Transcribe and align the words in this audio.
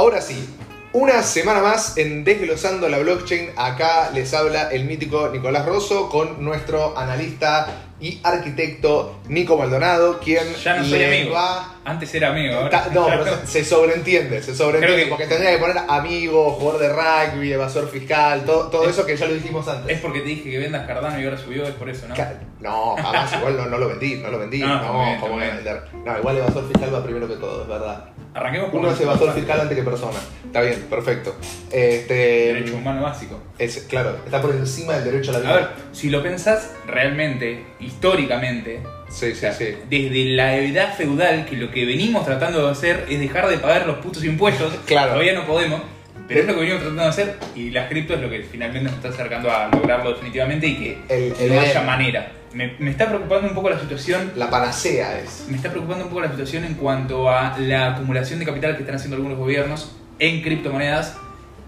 Ahora 0.00 0.22
sí, 0.22 0.48
una 0.94 1.22
semana 1.22 1.60
más 1.60 1.98
en 1.98 2.24
Desglosando 2.24 2.88
la 2.88 2.96
Blockchain. 3.00 3.50
Acá 3.54 4.08
les 4.14 4.32
habla 4.32 4.70
el 4.72 4.86
mítico 4.86 5.28
Nicolás 5.28 5.66
Rosso 5.66 6.08
con 6.08 6.42
nuestro 6.42 6.96
analista 6.96 7.66
y 8.00 8.18
arquitecto 8.24 9.18
Nico 9.28 9.58
Maldonado, 9.58 10.18
quien 10.20 10.54
Ya 10.54 10.76
no 10.78 10.84
soy 10.86 11.04
amigo. 11.04 11.34
va. 11.34 11.74
Antes 11.84 12.14
era 12.14 12.30
amigo, 12.30 12.54
ahora 12.54 12.86
No, 12.94 13.04
pero 13.08 13.26
se, 13.26 13.46
se 13.46 13.64
sobreentiende, 13.66 14.42
se 14.42 14.54
sobreentiende, 14.54 14.94
Creo 14.94 15.04
que- 15.04 15.10
porque 15.10 15.26
tendría 15.26 15.50
que 15.50 15.58
poner 15.58 15.76
amigo, 15.86 16.50
jugador 16.52 16.80
de 16.80 16.88
rugby, 16.88 17.52
evasor 17.52 17.86
fiscal, 17.90 18.46
todo, 18.46 18.68
todo 18.68 18.84
Es- 18.84 18.96
eso 18.96 19.04
que 19.04 19.18
ya 19.18 19.26
lo 19.26 19.34
dijimos 19.34 19.68
antes. 19.68 19.94
Es 19.96 20.00
porque 20.00 20.20
te 20.20 20.28
dije 20.28 20.50
que 20.50 20.58
vendas 20.60 20.86
Cardano 20.86 21.20
y 21.20 21.24
ahora 21.24 21.36
subió, 21.36 21.64
es 21.64 21.74
por 21.74 21.90
eso, 21.90 22.08
¿no? 22.08 22.14
No, 22.60 22.96
jamás, 22.96 23.30
igual 23.34 23.54
no, 23.58 23.66
no 23.66 23.76
lo 23.76 23.88
vendí, 23.88 24.14
no 24.14 24.30
lo 24.30 24.38
vendí. 24.38 24.60
No, 24.60 24.68
No, 24.68 24.74
está 24.76 24.92
bien, 24.92 24.94
¿cómo 24.94 25.12
está 25.12 25.26
voy 25.28 25.42
a 25.42 25.44
bien. 25.44 25.56
vender? 25.56 25.82
No, 26.06 26.18
igual 26.18 26.38
evasor 26.38 26.66
fiscal 26.68 26.94
va 26.94 27.02
primero 27.04 27.28
que 27.28 27.34
todo, 27.36 27.62
es 27.64 27.68
verdad. 27.68 28.04
Arranquemos 28.32 28.70
con 28.70 28.80
Uno 28.80 28.90
es 28.92 29.00
evasor 29.00 29.34
fiscal 29.34 29.60
antes 29.60 29.76
que 29.76 29.82
persona. 29.82 30.18
Está 30.46 30.60
bien, 30.62 30.80
perfecto. 30.88 31.34
Este, 31.70 32.14
Derecho 32.54 32.76
humano 32.76 33.02
básico. 33.02 33.40
es, 33.58 33.86
claro, 33.88 34.16
está 34.24 34.40
por 34.40 34.52
encima 34.52 34.94
del 34.94 35.04
derecho 35.04 35.30
a 35.30 35.34
la 35.34 35.40
vida. 35.40 35.50
A 35.50 35.56
ver, 35.56 35.68
si 35.92 36.10
lo 36.10 36.22
pensás 36.22 36.72
realmente, 36.86 37.64
históricamente, 37.80 38.80
Sí, 39.08 39.34
sí, 39.34 39.46
sí. 39.58 39.74
desde 39.88 40.24
la 40.36 40.56
edad 40.56 40.94
feudal, 40.96 41.44
que 41.46 41.56
lo 41.56 41.70
que 41.70 41.84
venimos 41.84 42.24
tratando 42.24 42.64
de 42.64 42.70
hacer 42.72 43.04
es 43.08 43.18
dejar 43.18 43.48
de 43.48 43.58
pagar 43.58 43.86
los 43.86 43.96
putos 43.98 44.24
impuestos, 44.24 44.72
Claro. 44.86 45.12
todavía 45.12 45.32
no 45.34 45.46
podemos, 45.46 45.82
pero 46.28 46.40
es 46.40 46.46
lo 46.46 46.54
que 46.54 46.60
venimos 46.60 46.80
tratando 46.80 47.02
de 47.02 47.08
hacer 47.08 47.36
y 47.56 47.70
las 47.70 47.88
cripto 47.88 48.14
es 48.14 48.20
lo 48.20 48.30
que 48.30 48.42
finalmente 48.42 48.84
nos 48.88 48.94
está 48.94 49.08
acercando 49.08 49.50
a 49.50 49.68
lograrlo 49.68 50.10
definitivamente 50.12 50.66
y 50.68 50.76
que 50.76 50.98
El- 51.08 51.34
el 51.40 51.54
no 51.54 51.60
haya 51.60 51.72
Edén. 51.72 51.86
manera. 51.86 52.32
Me, 52.52 52.74
me 52.78 52.90
está 52.90 53.06
preocupando 53.08 53.48
un 53.48 53.54
poco 53.54 53.70
la 53.70 53.78
situación 53.78 54.32
La 54.36 54.50
panacea 54.50 55.20
es. 55.20 55.44
Me 55.48 55.56
está 55.56 55.70
preocupando 55.70 56.04
un 56.04 56.10
poco 56.10 56.22
la 56.22 56.30
situación 56.30 56.64
en 56.64 56.74
cuanto 56.74 57.30
a 57.30 57.56
la 57.58 57.94
acumulación 57.94 58.38
de 58.40 58.44
capital 58.46 58.74
que 58.76 58.82
están 58.82 58.96
haciendo 58.96 59.16
algunos 59.16 59.38
gobiernos 59.38 59.92
en 60.18 60.42
criptomonedas, 60.42 61.16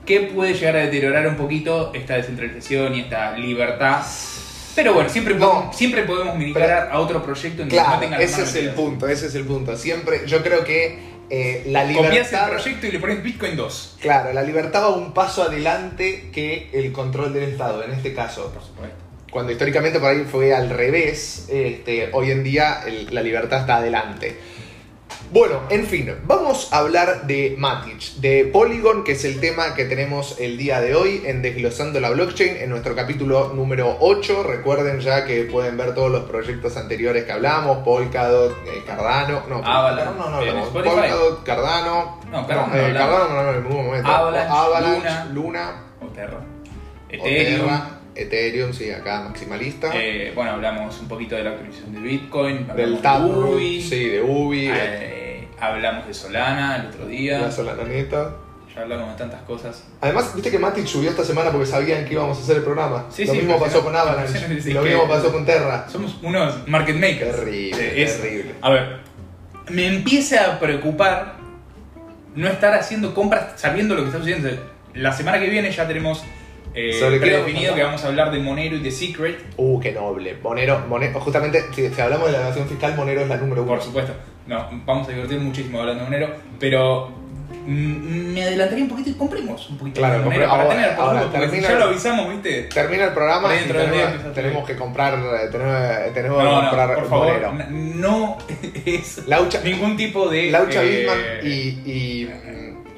que 0.05 0.21
puede 0.23 0.55
llegar 0.55 0.77
a 0.77 0.81
deteriorar 0.81 1.27
un 1.29 1.37
poquito 1.37 1.93
esta 1.95 2.15
descentralización 2.15 2.95
y 2.97 3.01
esta 3.03 3.37
libertad. 3.39 4.03
Pero 4.75 4.95
bueno, 4.95 5.09
siempre, 5.09 5.35
No. 5.35 5.51
podemos, 5.53 5.77
siempre 5.77 6.03
podemos 6.03 6.37
migrar 6.37 6.89
a 6.91 6.99
otro 6.99 7.23
proyecto 7.23 7.63
en 7.63 7.69
no 7.69 7.73
Claro, 7.75 8.01
tengan 8.01 8.19
las 8.21 8.31
ese 8.31 8.41
manos 8.41 8.55
es 8.57 8.63
el 8.65 8.71
punto, 8.71 9.07
ese 9.09 9.27
es 9.27 9.35
el 9.35 9.45
punto. 9.45 9.77
Siempre, 9.77 10.23
yo 10.27 10.43
creo 10.43 10.65
que 10.65 10.99
eh, 11.31 11.63
la 11.67 11.83
Copias 11.83 11.97
el 12.07 12.13
libertad. 12.13 12.49
proyecto 12.51 12.87
y 12.87 12.91
le 12.93 12.99
pones 12.99 13.23
Bitcoin 13.23 13.57
2. 13.57 13.97
Claro, 14.01 14.33
la 14.33 14.43
libertad 14.43 14.83
va 14.83 14.89
un 14.89 15.13
paso 15.15 15.43
adelante 15.45 16.31
que 16.33 16.71
el 16.73 16.91
control 16.93 17.33
del 17.33 17.45
Estado, 17.45 17.85
en 17.85 17.93
este 17.93 18.13
caso. 18.15 18.51
Por 18.53 18.63
supuesto. 18.63 18.97
Cuando 19.33 19.51
históricamente 19.51 19.99
por 19.99 20.11
ahí 20.11 20.25
fue 20.31 20.55
al 20.55 20.69
revés, 20.71 21.47
este, 21.51 22.11
hoy 22.13 22.31
en 22.31 22.45
día 22.45 22.83
el- 22.87 23.13
la 23.15 23.23
libertad 23.23 23.61
está 23.63 23.77
adelante. 23.77 24.37
Bueno, 25.31 25.61
en 25.71 25.87
fin, 25.87 26.15
vamos 26.25 26.71
a 26.71 26.79
hablar 26.81 27.27
de 27.27 27.55
Matic, 27.57 28.17
de 28.17 28.45
Polygon, 28.53 29.03
que 29.05 29.13
es 29.13 29.25
el 29.25 29.41
tema 29.41 29.75
que 29.75 29.87
tenemos 29.87 30.37
el 30.39 30.59
día 30.59 30.83
de 30.83 30.95
hoy 30.95 31.23
en 31.25 31.41
Desglosando 31.41 31.99
la 32.01 32.11
Blockchain, 32.11 32.59
en 32.59 32.69
nuestro 32.69 32.95
capítulo 32.95 33.51
número 33.55 33.97
8. 34.01 34.43
Recuerden 34.43 35.01
ya 35.01 35.25
que 35.25 35.45
pueden 35.45 35.79
ver 35.79 35.95
todos 35.95 36.11
los 36.13 36.25
proyectos 36.25 36.77
anteriores 36.77 37.25
que 37.25 37.33
hablamos, 37.33 37.79
Polkadot, 37.79 38.53
eh, 38.67 38.83
Cardano, 38.87 39.45
no, 39.49 39.63
Avalanche, 39.65 40.05
Cardano 40.05 40.31
no 40.31 40.43
en 40.43 40.49
hablamos, 40.51 40.69
Spotify. 40.69 40.95
Cardano, 40.97 41.45
Cardano, 41.45 42.21
No, 42.31 42.47
Cardano 42.47 42.67
no 42.69 42.77
eh. 42.77 42.93
Cardano 42.93 43.29
no 43.29 43.39
hablamos 43.39 43.57
en 43.57 43.63
ningún 43.63 43.87
momento, 43.87 44.09
Avalanche, 44.09 44.53
Avalanche, 44.55 45.09
Luna. 45.09 45.29
Luna, 45.33 45.83
O 46.03 46.07
Terra. 46.09 46.41
Ethereum. 47.09 47.65
Oterra, 47.65 47.91
Ethereum, 48.15 48.73
sí, 48.73 48.91
acá 48.91 49.23
maximalista. 49.23 49.91
Eh, 49.95 50.33
bueno, 50.35 50.53
hablamos 50.53 50.99
un 51.01 51.09
poquito 51.09 51.35
de 51.37 51.45
la 51.45 51.51
actualización 51.51 51.95
de 51.95 52.01
Bitcoin. 52.01 52.67
del 52.77 52.97
de 52.97 53.03
Taproot, 53.03 53.55
Ubi, 53.55 53.83
sí, 53.83 54.09
de 54.09 54.21
Ubi, 54.23 54.67
de 54.67 54.73
eh, 54.75 55.49
hablamos 55.59 56.07
de 56.07 56.15
Solana 56.15 56.77
el 56.77 56.87
otro 56.89 57.07
día. 57.07 57.41
la 57.41 57.51
Solananeta. 57.53 58.37
Ya 58.75 58.83
hablamos 58.83 59.11
de 59.11 59.17
tantas 59.19 59.43
cosas. 59.43 59.85
Además, 60.01 60.35
viste 60.35 60.51
que 60.51 60.59
Matic 60.59 60.87
subió 60.87 61.11
esta 61.11 61.25
semana 61.25 61.51
porque 61.51 61.67
sabían 61.67 62.07
que 62.07 62.15
íbamos 62.15 62.39
a 62.39 62.41
hacer 62.43 62.57
el 62.57 62.63
programa. 62.63 63.05
Sí, 63.11 63.27
lo 63.27 63.33
sí, 63.35 63.39
mismo 63.41 63.59
pasó 63.61 63.85
con. 63.85 63.95
Avalanche. 63.95 64.49
Lo 64.73 64.83
mismo 64.83 65.07
pasó 65.07 65.31
con 65.31 65.45
Terra. 65.45 65.87
Somos 65.91 66.17
unos 66.23 66.67
market 66.67 66.97
makers. 66.97 67.37
Terrible, 67.37 68.03
es- 68.03 68.21
terrible. 68.21 68.55
A 68.63 68.71
ver, 68.71 69.01
me 69.69 69.87
empieza 69.87 70.53
a 70.55 70.59
preocupar 70.59 71.35
no 72.35 72.49
estar 72.49 72.73
haciendo 72.75 73.15
compras 73.15 73.61
sabiendo 73.61 73.95
lo 73.95 74.01
que 74.03 74.07
está 74.07 74.19
sucediendo. 74.21 74.49
La 74.95 75.13
semana 75.13 75.39
que 75.39 75.51
viene 75.51 75.71
ya 75.71 75.87
tenemos 75.87 76.25
eh, 76.75 76.93
¿Sobre 76.99 77.19
predefinido 77.19 77.75
que 77.75 77.83
vamos 77.83 78.03
a 78.05 78.09
hablar 78.09 78.31
de 78.31 78.39
Monero 78.39 78.77
y 78.77 78.81
de 78.81 78.91
Secret. 78.91 79.39
Uh, 79.57 79.79
qué 79.81 79.93
noble. 79.93 80.37
Monero, 80.43 80.85
Monero 80.89 81.21
justamente, 81.21 81.63
si, 81.75 81.89
si 81.89 82.01
hablamos 82.01 82.27
de 82.27 82.33
la 82.33 82.41
evasión 82.47 82.69
fiscal, 82.69 82.95
Monero 82.97 83.21
es 83.23 83.29
la 83.29 83.37
número 83.37 83.63
uno. 83.63 83.73
Por 83.73 83.83
supuesto. 83.83 84.15
No, 84.47 84.69
vamos 84.85 85.07
a 85.09 85.13
divertir 85.13 85.39
muchísimo 85.39 85.81
hablando 85.81 86.05
de 86.05 86.11
Monero, 86.11 86.35
pero 86.59 87.09
mm, 87.67 88.33
me 88.35 88.43
adelantaría 88.43 88.85
un 88.85 88.91
poquito 88.91 89.11
y 89.11 89.13
compremos 89.15 89.71
un 89.71 89.79
poquito 89.79 90.01
Claro, 90.01 90.19
de 90.19 90.25
Monero 90.25 90.49
para 90.49 90.63
ahora- 90.63 90.75
tener 90.75 90.97
por 90.97 91.05
ahora 91.05 91.23
si 91.23 91.29
termina- 91.31 91.69
ya 91.69 91.79
lo 91.79 91.85
avisamos, 91.85 92.29
¿viste? 92.31 92.63
Termina 92.65 93.05
el 93.05 93.13
programa 93.13 93.55
y 93.55 93.59
del 93.59 93.69
día 93.73 93.85
tenemos, 94.13 94.35
tenemos 94.35 94.67
que 94.67 94.77
comprar, 94.77 95.15
eh, 95.15 95.49
tenemos, 95.53 96.15
tenemos 96.15 96.43
No, 96.43 96.51
que 96.51 96.55
no, 96.57 96.61
comprar 96.71 96.95
por 96.97 97.09
favor, 97.09 97.27
Monero. 97.53 97.67
no 97.71 98.39
es 98.87 99.23
Laucha, 99.29 99.61
ningún 99.63 99.97
tipo 99.97 100.29
de... 100.29 100.51
Laucha 100.51 100.83
eh, 100.83 101.41
y, 101.45 101.49
y, 101.89 102.31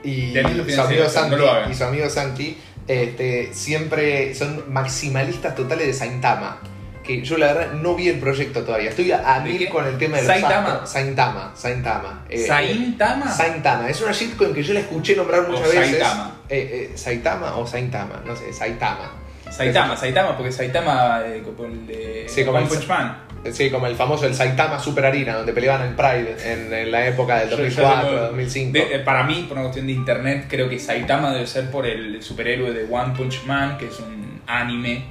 y, 0.05 0.33
su 0.73 0.81
amigo 0.81 1.09
Santi, 1.09 1.37
no 1.37 1.71
y 1.71 1.75
su 1.75 1.85
amigo 1.85 2.09
Santi 2.09 2.57
este, 2.89 3.53
siempre 3.55 4.35
son 4.35 4.65
maximalistas 4.73 5.55
totales 5.55 5.87
de 5.87 5.95
Saintama. 5.95 6.61
Que 7.03 7.21
yo 7.23 7.37
la 7.37 7.53
verdad 7.53 7.73
no 7.75 7.95
vi 7.95 8.09
el 8.09 8.19
proyecto 8.19 8.63
todavía. 8.65 8.89
Estoy 8.89 9.13
a, 9.13 9.35
a 9.35 9.41
¿De 9.41 9.51
mil 9.51 9.59
qué? 9.59 9.69
con 9.69 9.87
el 9.87 9.99
tema 9.99 10.17
de 10.17 10.23
los 10.23 10.33
¿Saitama? 10.33 10.69
astros. 10.73 10.91
Saintama. 10.91 11.53
Saintama. 11.55 12.25
Eh, 12.31 12.47
¿Saintama? 12.47 13.31
Saintama. 13.31 13.91
Es 13.91 14.01
una 14.01 14.13
shitcoin 14.13 14.55
que 14.55 14.63
yo 14.63 14.73
la 14.73 14.81
escuché 14.81 15.15
nombrar 15.15 15.47
muchas 15.47 15.69
O 15.69 15.71
veces. 15.71 15.91
Saitama. 15.99 16.37
Eh, 16.49 16.91
eh, 16.93 16.97
Saitama 16.97 17.57
o 17.57 17.67
Saintama. 17.67 18.23
No 18.25 18.35
sé, 18.35 18.53
Saitama. 18.55 19.13
Saitama, 19.51 19.95
Saitama, 19.97 20.35
porque 20.37 20.51
Saitama, 20.51 21.21
eh, 21.27 21.43
como 21.45 21.69
el 21.69 21.87
de 21.87 22.27
One 22.49 22.67
Punch 22.67 22.89
Man. 22.89 23.24
Sí, 23.53 23.71
como 23.71 23.87
el 23.87 23.95
famoso 23.97 24.27
el 24.27 24.35
Saitama 24.35 24.79
Super 24.79 25.07
Arena, 25.07 25.35
donde 25.35 25.53
peleaban 25.53 25.87
en 25.89 25.97
Pride 25.97 26.37
en, 26.45 26.73
en 26.73 26.91
la 26.91 27.07
época 27.07 27.41
del 27.41 27.51
Yo- 27.51 27.57
yo 27.57 27.63
2004, 27.65 28.09
tengo- 28.09 28.23
2005. 28.29 28.73
de- 28.73 28.95
eh, 28.97 28.99
para 29.01 29.23
mí, 29.25 29.45
por 29.49 29.57
una 29.59 29.63
cuestión 29.65 29.87
de 29.87 29.93
internet, 29.93 30.47
creo 30.49 30.69
que 30.69 30.79
Saitama 30.79 31.33
debe 31.33 31.47
ser 31.47 31.71
por 31.71 31.87
el 31.87 32.23
superhéroe 32.23 32.73
de 32.73 32.87
One 32.91 33.15
Punch 33.17 33.45
Man, 33.45 33.77
que 33.79 33.87
es 33.87 33.99
un 34.01 34.41
anime 34.47 35.05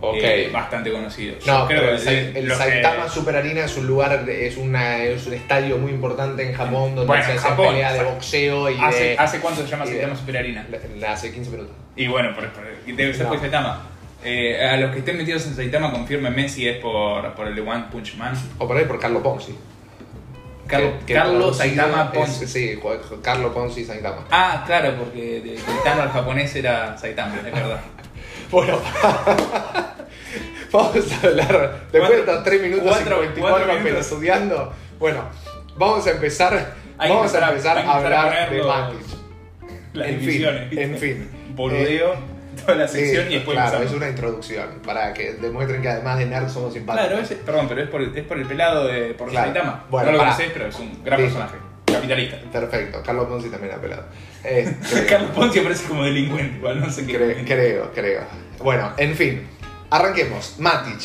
Ok. 0.00 0.16
eh, 0.20 0.50
bastante 0.52 0.90
conocido. 0.92 1.36
Yo 1.38 1.52
No, 1.60 1.66
creo 1.66 1.80
pero 1.80 1.96
el, 1.96 2.02
que 2.32 2.38
el 2.40 2.46
los- 2.48 2.58
Saitama 2.58 3.06
eh, 3.06 3.08
Super 3.08 3.36
Arena 3.36 3.64
es 3.64 3.76
un 3.78 3.86
lugar, 3.86 4.28
es, 4.28 4.56
una, 4.56 4.98
es 5.04 5.26
un 5.26 5.32
estadio 5.34 5.78
muy 5.78 5.92
importante 5.92 6.42
en 6.46 6.54
Japón 6.54 6.94
donde 6.94 7.06
Bueno, 7.06 7.24
se 7.24 7.32
hace 7.32 7.38
Japón, 7.48 7.68
pelea 7.68 7.92
de 7.92 8.02
boxeo 8.04 8.68
y 8.70 8.76
hace, 8.80 9.04
de... 9.04 9.16
¿Hace 9.18 9.40
cuánto 9.40 9.62
se 9.62 9.68
llama 9.68 9.86
Saitama 9.86 10.16
Super 10.16 10.36
Arena? 10.38 10.66
Hace 11.08 11.32
15 11.32 11.50
minutos. 11.50 11.72
Y 11.96 12.08
bueno, 12.08 12.34
por, 12.34 12.46
por- 12.50 12.64
debe 12.86 13.14
ser 13.14 13.22
No. 13.24 13.30
por 13.30 13.40
Saitama. 13.40 13.90
Eh, 14.28 14.66
a 14.68 14.76
los 14.76 14.90
que 14.90 14.98
estén 14.98 15.16
metidos 15.16 15.46
en 15.46 15.54
Saitama, 15.54 15.92
confírmenme 15.92 16.48
si 16.48 16.68
es 16.68 16.78
por, 16.78 17.32
por 17.34 17.46
el 17.46 17.54
de 17.54 17.60
One 17.62 17.84
Punch 17.92 18.16
Man. 18.16 18.34
O 18.58 18.66
por 18.66 18.76
ahí 18.76 18.84
por 18.84 18.98
Carlo 18.98 19.22
Ponzi. 19.22 19.56
Carlos, 20.66 20.94
Que- 21.06 21.14
Saitama 21.54 22.10
es- 22.12 22.18
Ponce. 22.18 22.46
Sí, 22.48 22.78
Carlo 23.22 23.54
Ponzi 23.54 23.84
Saitama. 23.84 24.24
Ah, 24.32 24.64
claro, 24.66 24.94
porque 24.98 25.40
de 25.40 25.56
Saitama 25.58 26.02
al 26.02 26.10
japonés 26.10 26.56
era 26.56 26.98
Saitama, 26.98 27.36
es 27.36 27.44
verdad. 27.44 27.80
Bueno, 28.50 28.78
vamos 30.72 30.96
a 31.12 31.26
hablar. 31.26 31.80
Después 31.92 32.10
de 32.12 32.18
estos 32.20 32.44
3 32.44 32.62
minutos 32.62 32.88
cuatro- 32.88 33.16
y 33.16 33.26
24 33.26 33.56
cuatro 33.66 33.80
minutos. 33.82 34.06
estudiando. 34.06 34.72
Bueno, 34.98 35.22
vamos 35.76 36.06
a 36.06 36.10
empezar. 36.10 36.74
Hay 36.98 37.10
vamos 37.10 37.34
a 37.34 37.48
empezar 37.48 37.78
a- 37.78 37.80
empezar 37.82 37.88
hablar 38.14 38.50
de 38.50 38.62
Matic. 38.62 38.98
Las 39.94 40.08
En 40.08 40.20
fin, 40.20 40.44
en 40.72 40.96
fin. 40.98 41.30
Boludeo 41.54 42.14
toda 42.56 42.74
la 42.76 42.88
Sí, 42.88 42.98
sección 43.00 43.30
y 43.30 43.34
después 43.36 43.54
claro, 43.54 43.76
empezamos. 43.76 43.90
es 43.92 43.96
una 43.96 44.08
introducción 44.08 44.66
para 44.84 45.12
que 45.14 45.34
demuestren 45.34 45.82
que 45.82 45.88
además 45.88 46.18
de 46.18 46.26
nerd 46.26 46.48
somos 46.48 46.72
simpáticos. 46.74 47.08
Claro, 47.28 47.42
perdón, 47.44 47.68
pero 47.68 47.82
es 47.82 47.88
por, 47.88 48.02
es 48.02 48.24
por 48.24 48.38
el 48.38 48.46
pelado 48.46 48.86
de 48.86 49.14
por 49.14 49.28
Claro. 49.30 49.52
Saitama. 49.52 49.84
Bueno, 49.90 50.06
no 50.06 50.12
lo 50.12 50.18
conocés, 50.18 50.50
pero 50.52 50.66
es 50.66 50.78
un 50.78 51.04
gran 51.04 51.18
Sí. 51.18 51.24
personaje. 51.26 51.54
Capitalista. 51.86 52.36
Perfecto, 52.52 53.02
Carlos 53.04 53.26
Ponzi 53.28 53.48
también 53.48 53.74
ha 53.74 53.80
pelado. 53.80 54.04
Eh, 54.48 54.76
creo, 54.90 55.06
Carlos 55.08 55.30
Ponzi 55.34 55.58
parece 55.60 55.88
como 55.88 56.04
delincuente, 56.04 56.58
igual 56.58 56.78
no 56.80 56.88
sé 56.88 57.04
qué. 57.04 57.18
cre- 57.18 57.44
creo, 57.44 57.90
creo. 57.92 58.20
Bueno, 58.60 58.92
en 58.96 59.14
fin, 59.16 59.44
arranquemos. 59.90 60.54
Matic. 60.58 61.00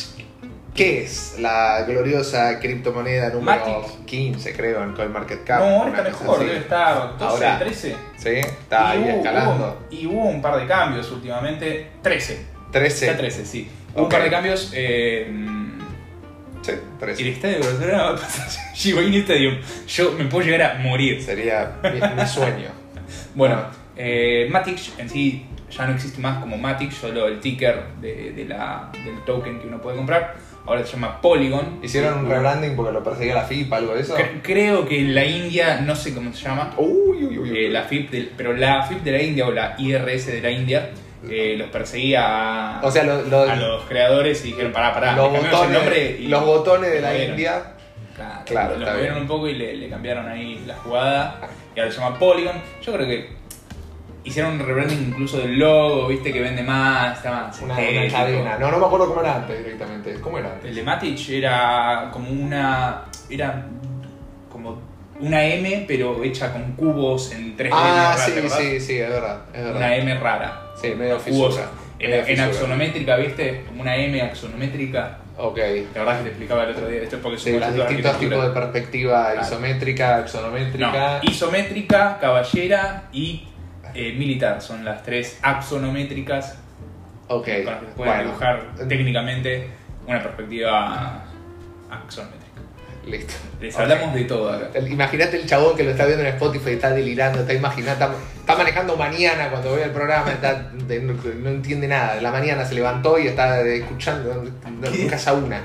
¿Qué 0.74 1.02
es 1.04 1.36
la 1.38 1.82
gloriosa 1.86 2.58
criptomoneda 2.58 3.28
número 3.28 3.58
Matic. 3.82 4.04
15, 4.06 4.56
creo, 4.56 4.82
en 4.82 4.94
CoinMarketCap? 4.94 5.60
No, 5.60 5.66
ahora 5.82 5.90
está 5.90 6.02
mejor, 6.04 6.38
debe 6.38 6.56
estar 6.58 7.18
12, 7.18 7.24
Ahora. 7.24 7.58
13. 7.58 7.96
Sí, 8.16 8.28
está 8.30 8.90
ahí 8.90 9.00
y 9.00 9.02
hubo, 9.02 9.16
escalando. 9.18 9.52
hubo- 9.90 9.94
y 9.94 10.06
hubo 10.06 10.24
un 10.28 10.40
par 10.40 10.58
de 10.58 10.66
cambios 10.66 11.10
últimamente. 11.10 11.88
13. 12.02 12.46
13. 12.72 13.04
Está 13.06 13.18
13, 13.18 13.44
sí. 13.44 13.68
Hubo 13.94 14.04
Ok. 14.04 14.06
un 14.06 14.08
par 14.10 14.22
de 14.24 14.30
cambios. 14.30 14.70
Eh, 14.74 15.30
Sí, 16.62 16.70
el 16.70 16.80
13. 17.00 17.28
estadio 17.28 17.58
de 17.58 17.66
Barcelona 17.66 18.02
va 18.04 18.10
a 18.10 18.16
pasar 18.16 18.48
Shiba 18.72 19.02
Inu 19.02 19.16
Stadium. 19.18 19.58
Yo 19.88 20.12
me 20.12 20.24
puedo 20.26 20.44
llegar 20.46 20.62
a 20.62 20.74
morir. 20.78 21.20
Sería 21.20 21.72
mi, 21.82 22.00
mi 22.22 22.26
sueño. 22.26 22.68
Bueno, 23.34 23.62
eh, 23.96 24.46
Matic 24.50 24.78
en 24.98 25.10
sí 25.10 25.44
ya 25.70 25.86
no 25.86 25.94
existe 25.94 26.20
más 26.20 26.38
como 26.38 26.56
Matic, 26.56 26.92
solo 26.92 27.26
el 27.28 27.40
ticker 27.40 27.82
de, 28.00 28.32
de 28.32 28.44
la, 28.44 28.90
del 29.04 29.22
token 29.24 29.58
que 29.60 29.66
uno 29.66 29.80
puede 29.82 29.96
comprar. 29.96 30.34
Ahora 30.66 30.84
se 30.86 30.92
llama 30.92 31.20
Polygon. 31.20 31.80
¿Hicieron 31.82 32.20
un 32.20 32.30
rebranding 32.30 32.76
porque 32.76 32.92
lo 32.92 33.02
perseguía 33.02 33.34
la 33.34 33.42
FIP, 33.44 33.72
algo 33.72 33.94
de 33.94 34.02
eso? 34.02 34.16
Cre- 34.16 34.40
Creo 34.42 34.86
que 34.86 35.00
la 35.02 35.24
India, 35.24 35.80
no 35.80 35.96
sé 35.96 36.14
cómo 36.14 36.32
se 36.32 36.42
llama. 36.44 36.72
Uy, 36.76 37.24
Uy, 37.24 37.38
uy. 37.38 37.58
Eh, 37.66 37.68
la 37.68 37.82
FIP 37.82 38.10
del- 38.10 38.30
pero 38.36 38.52
la 38.52 38.84
FIP 38.84 39.02
de 39.02 39.12
la 39.12 39.22
India 39.22 39.46
o 39.46 39.50
la 39.50 39.74
IRS 39.78 40.26
de 40.32 40.40
la 40.40 40.50
India 40.50 40.90
eh, 41.28 41.54
los 41.58 41.68
perseguía 41.70 42.78
a, 42.78 42.80
O 42.84 42.90
sea, 42.90 43.02
lo- 43.04 43.22
lo- 43.22 43.42
a 43.42 43.56
los 43.56 43.84
creadores 43.84 44.44
y 44.44 44.48
dijeron, 44.48 44.72
pará, 44.72 44.92
pará, 44.94 45.14
los, 45.16 45.26
el 45.26 45.32
nombre 45.34 45.50
botones, 45.52 46.20
y 46.20 46.26
los 46.28 46.44
botones 46.46 46.92
de 46.92 47.00
la. 47.00 47.16
India. 47.18 47.62
Claro, 48.14 48.40
Claro, 48.44 48.74
lo 48.76 48.80
está 48.84 48.94
movieron 48.94 49.18
un 49.22 49.26
poco 49.26 49.48
y 49.48 49.54
le, 49.54 49.74
le 49.74 49.88
cambiaron 49.88 50.28
ahí 50.28 50.62
la 50.66 50.74
jugada 50.76 51.40
y 51.74 51.80
ahora 51.80 51.90
se 51.90 51.98
llama 52.00 52.18
Polygon. 52.18 52.56
Yo 52.84 52.92
creo 52.92 53.06
que 53.06 53.28
hicieron 54.24 54.52
un 54.52 54.66
rebranding 54.66 55.08
incluso 55.08 55.38
del 55.38 55.58
logo, 55.58 56.08
viste 56.08 56.32
que 56.32 56.40
vende 56.40 56.62
más, 56.62 57.24
más 57.24 57.60
Una, 57.60 57.76
cadena. 57.76 58.58
No, 58.58 58.70
no 58.70 58.78
me 58.78 58.86
acuerdo 58.86 59.08
cómo 59.08 59.20
era 59.20 59.36
antes 59.36 59.58
directamente. 59.58 60.14
¿Cómo 60.20 60.38
era 60.38 60.52
antes? 60.52 60.70
El 60.70 60.76
de 60.76 60.82
Matic 60.82 61.28
era 61.30 62.10
como 62.12 62.30
una. 62.30 63.04
Era 63.28 63.66
como 64.50 64.78
una 65.20 65.44
M, 65.44 65.84
pero 65.86 66.22
hecha 66.22 66.52
con 66.52 66.72
cubos 66.72 67.32
en 67.32 67.56
3D. 67.56 67.70
Ah, 67.72 68.16
¿te 68.16 68.42
sí, 68.42 68.48
sí, 68.48 68.80
sí, 68.80 68.98
es 68.98 69.08
verdad. 69.08 69.42
Es 69.52 69.62
verdad. 69.62 69.76
Una 69.76 69.96
M 69.96 70.14
rara. 70.18 70.62
Sí, 70.80 70.88
medio 70.96 71.18
fisura. 71.18 71.68
En, 71.98 72.10
medio 72.10 72.22
en 72.22 72.26
fisura. 72.26 72.46
axonométrica, 72.46 73.16
¿viste? 73.16 73.64
Como 73.68 73.82
una 73.82 73.96
M 73.96 74.20
axonométrica. 74.20 75.18
Ok. 75.36 75.58
La 75.94 76.00
verdad 76.00 76.18
que 76.18 76.22
te 76.24 76.28
explicaba 76.30 76.64
el 76.64 76.70
otro 76.70 76.88
día. 76.88 77.02
Esto 77.02 77.16
es 77.16 77.22
porque 77.22 77.38
Sí, 77.38 77.58
los 77.58 77.74
distintos 77.74 78.18
tipos 78.18 78.42
de 78.42 78.50
perspectiva 78.50 79.34
isométrica, 79.40 80.16
axonométrica. 80.16 81.20
No, 81.22 81.30
isométrica, 81.30 82.18
caballera 82.20 83.04
y 83.12 83.44
eh, 83.94 84.12
militar. 84.18 84.60
Son 84.62 84.84
las 84.84 85.02
tres 85.02 85.38
axonométricas 85.42 86.56
Ok. 87.28 87.44
con 87.44 87.64
las 87.66 87.80
que 87.80 87.86
se 87.86 87.92
puede 87.92 88.10
Bueno, 88.10 88.24
dibujar 88.24 88.62
técnicamente 88.88 89.68
una 90.06 90.22
perspectiva 90.22 91.24
axonométrica. 91.90 92.42
listo. 93.06 93.34
Les 93.60 93.76
hablamos 93.78 94.14
de 94.14 94.24
todo 94.24 94.50
acá. 94.52 94.78
Imagínate 94.80 95.36
el 95.40 95.46
chabón 95.46 95.76
que 95.76 95.82
lo 95.84 95.90
está 95.90 96.06
viendo 96.06 96.22
en 96.24 96.34
Spotify 96.34 96.70
está 96.70 96.90
delirando, 96.90 97.40
está 97.40 97.52
imaginando, 97.52 97.92
está, 98.04 98.14
está 98.40 98.56
manejando 98.56 98.96
mañana 98.96 99.50
cuando 99.50 99.74
ve 99.74 99.84
el 99.84 99.90
programa, 99.90 100.30
está, 100.32 100.70
no, 100.72 101.14
no 101.40 101.48
entiende 101.50 101.88
nada. 101.88 102.14
De 102.16 102.20
la 102.22 102.30
mañana 102.30 102.64
se 102.64 102.74
levantó 102.74 103.18
y 103.18 103.26
está 103.28 103.60
escuchando, 103.62 104.44
no 104.44 105.10
casa 105.10 105.32
una. 105.32 105.60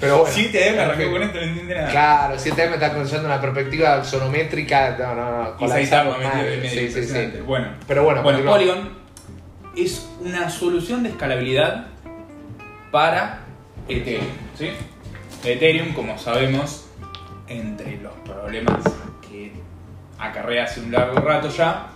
Pero 0.00 0.18
bueno. 0.20 0.34
Sí, 0.34 0.48
te 0.50 0.68
en 0.68 0.78
arrancó 0.78 1.02
fin. 1.02 1.12
con 1.12 1.22
esto, 1.22 1.36
no 1.38 1.42
entiende 1.44 1.74
nada. 1.74 1.88
Claro, 1.90 2.34
7M 2.36 2.72
está 2.74 2.94
pensando 2.94 3.26
una 3.26 3.40
perspectiva 3.40 3.94
axonométrica, 3.94 4.96
no, 4.98 5.14
no, 5.14 5.54
no, 5.58 5.66
Y 5.66 5.68
Saitama 5.68 6.16
en 6.16 6.60
medio, 6.60 6.70
Sí, 6.70 6.90
sí, 6.90 7.04
sí. 7.04 7.30
Bueno, 7.46 7.68
Pero 7.86 8.04
bueno, 8.04 8.22
bueno. 8.22 8.44
Polygon 8.44 8.98
es 9.76 10.08
una 10.20 10.48
solución 10.50 11.02
de 11.02 11.10
escalabilidad 11.10 11.86
para 12.90 13.40
Ethereum. 13.88 14.24
¿sí? 14.58 14.70
Ethereum, 15.44 15.92
como 15.92 16.18
sabemos, 16.18 16.86
entre 17.48 17.98
los 18.00 18.12
problemas 18.24 18.82
que 19.28 19.52
acarrea 20.18 20.64
hace 20.64 20.80
un 20.80 20.92
largo 20.92 21.20
rato 21.20 21.48
ya, 21.50 21.88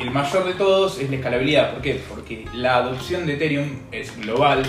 el 0.00 0.10
mayor 0.10 0.44
de 0.44 0.54
todos 0.54 0.98
es 0.98 1.10
la 1.10 1.16
escalabilidad. 1.16 1.72
¿Por 1.72 1.82
qué? 1.82 2.00
Porque 2.08 2.46
la 2.54 2.76
adopción 2.76 3.26
de 3.26 3.34
Ethereum 3.34 3.68
es 3.92 4.16
global 4.18 4.62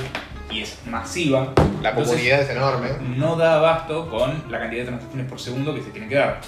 y 0.54 0.62
es 0.62 0.80
masiva. 0.86 1.54
La 1.82 1.94
comunidad 1.94 2.42
es 2.42 2.50
enorme. 2.50 2.90
no 3.18 3.36
da 3.36 3.56
abasto 3.56 4.10
con 4.10 4.44
la 4.50 4.60
cantidad 4.60 4.82
de 4.82 4.88
transacciones 4.88 5.30
por 5.30 5.40
segundo 5.40 5.74
que 5.74 5.82
se 5.82 5.90
tiene 5.90 6.08
que 6.08 6.16
dar. 6.16 6.42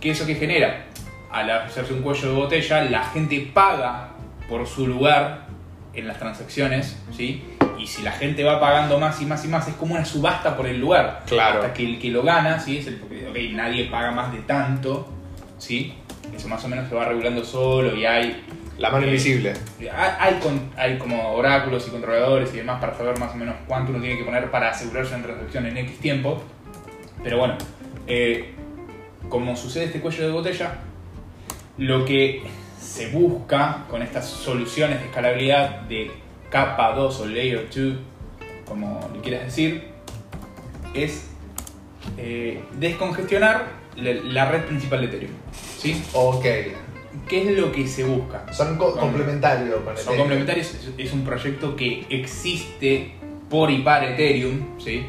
¿Qué 0.00 0.10
eso 0.10 0.24
que 0.26 0.36
genera? 0.36 0.86
Al 1.30 1.50
hacerse 1.50 1.92
un 1.92 2.02
cuello 2.02 2.28
de 2.28 2.34
botella, 2.34 2.84
la 2.84 3.04
gente 3.04 3.50
paga 3.52 4.10
por 4.48 4.66
su 4.66 4.86
lugar 4.86 5.46
en 5.94 6.06
las 6.06 6.18
transacciones, 6.18 6.96
¿sí? 7.16 7.44
Y 7.78 7.86
si 7.86 8.02
la 8.02 8.12
gente 8.12 8.44
va 8.44 8.60
pagando 8.60 8.98
más 8.98 9.20
y 9.20 9.26
más 9.26 9.44
y 9.44 9.48
más, 9.48 9.66
es 9.68 9.74
como 9.74 9.94
una 9.94 10.04
subasta 10.04 10.56
por 10.56 10.66
el 10.66 10.80
lugar. 10.80 11.22
Claro. 11.26 11.60
Hasta 11.60 11.72
que 11.72 11.84
el 11.84 11.98
que 11.98 12.10
lo 12.10 12.22
gana, 12.22 12.58
¿sí? 12.60 12.78
Es 12.78 12.86
el 12.86 12.96
porque, 12.96 13.26
ok, 13.28 13.54
nadie 13.54 13.86
paga 13.86 14.10
más 14.10 14.32
de 14.32 14.40
tanto, 14.40 15.08
¿sí? 15.58 15.94
Eso 16.34 16.48
más 16.48 16.64
o 16.64 16.68
menos 16.68 16.88
se 16.88 16.94
va 16.94 17.06
regulando 17.06 17.44
solo 17.44 17.96
y 17.96 18.04
hay 18.04 18.44
La 18.80 18.90
mano 18.90 19.04
invisible. 19.06 19.52
hay, 19.80 20.10
hay 20.18 20.40
con- 20.40 20.70
hay 20.76 20.96
como 20.98 21.32
oráculos 21.34 21.86
y 21.86 21.90
controladores 21.90 22.52
y 22.54 22.56
demás 22.58 22.80
para 22.80 22.96
saber 22.96 23.18
más 23.18 23.32
o 23.34 23.36
menos 23.36 23.54
cuánto 23.68 23.92
uno 23.92 24.00
tiene 24.00 24.16
que 24.18 24.24
poner 24.24 24.50
para 24.50 24.70
asegurarse 24.70 25.14
una 25.14 25.24
transacción 25.24 25.66
en 25.66 25.76
X 25.76 25.98
tiempo. 25.98 26.42
Pero 27.22 27.38
bueno, 27.38 27.56
eh, 28.06 28.54
como 29.28 29.54
sucede 29.54 29.84
este 29.84 30.00
cuello 30.00 30.24
de 30.26 30.32
botella, 30.32 30.78
lo 31.76 32.04
que 32.06 32.42
se 32.80 33.08
busca 33.10 33.84
con 33.90 34.02
estas 34.02 34.26
soluciones 34.26 34.98
de 35.00 35.06
escalabilidad 35.06 35.82
de 35.82 36.10
capa 36.50 36.92
2 36.94 37.20
o 37.20 37.26
layer 37.26 37.68
2, 37.72 37.96
como 38.66 39.10
le 39.14 39.20
quieras 39.20 39.44
decir, 39.44 39.88
es 40.94 41.28
eh, 42.16 42.64
descongestionar 42.78 43.66
la, 43.96 44.12
la 44.14 44.50
red 44.50 44.64
principal 44.64 45.00
de 45.02 45.06
Ethereum. 45.08 45.32
¿sí? 45.78 46.02
Ok. 46.14 46.46
¿Qué 47.28 47.50
es 47.50 47.58
lo 47.58 47.72
que 47.72 47.86
se 47.88 48.04
busca? 48.04 48.44
Son 48.52 48.76
co- 48.76 48.96
complementarios 48.96 49.74
con 49.76 49.84
Son 49.84 49.94
Ethereum. 49.96 50.18
complementarios, 50.18 50.74
es, 50.96 51.12
un 51.12 51.24
proyecto 51.24 51.74
que 51.76 52.06
existe 52.08 53.12
por 53.48 53.70
y 53.70 53.78
para 53.78 54.10
Ethereum, 54.12 54.78
¿sí? 54.78 55.04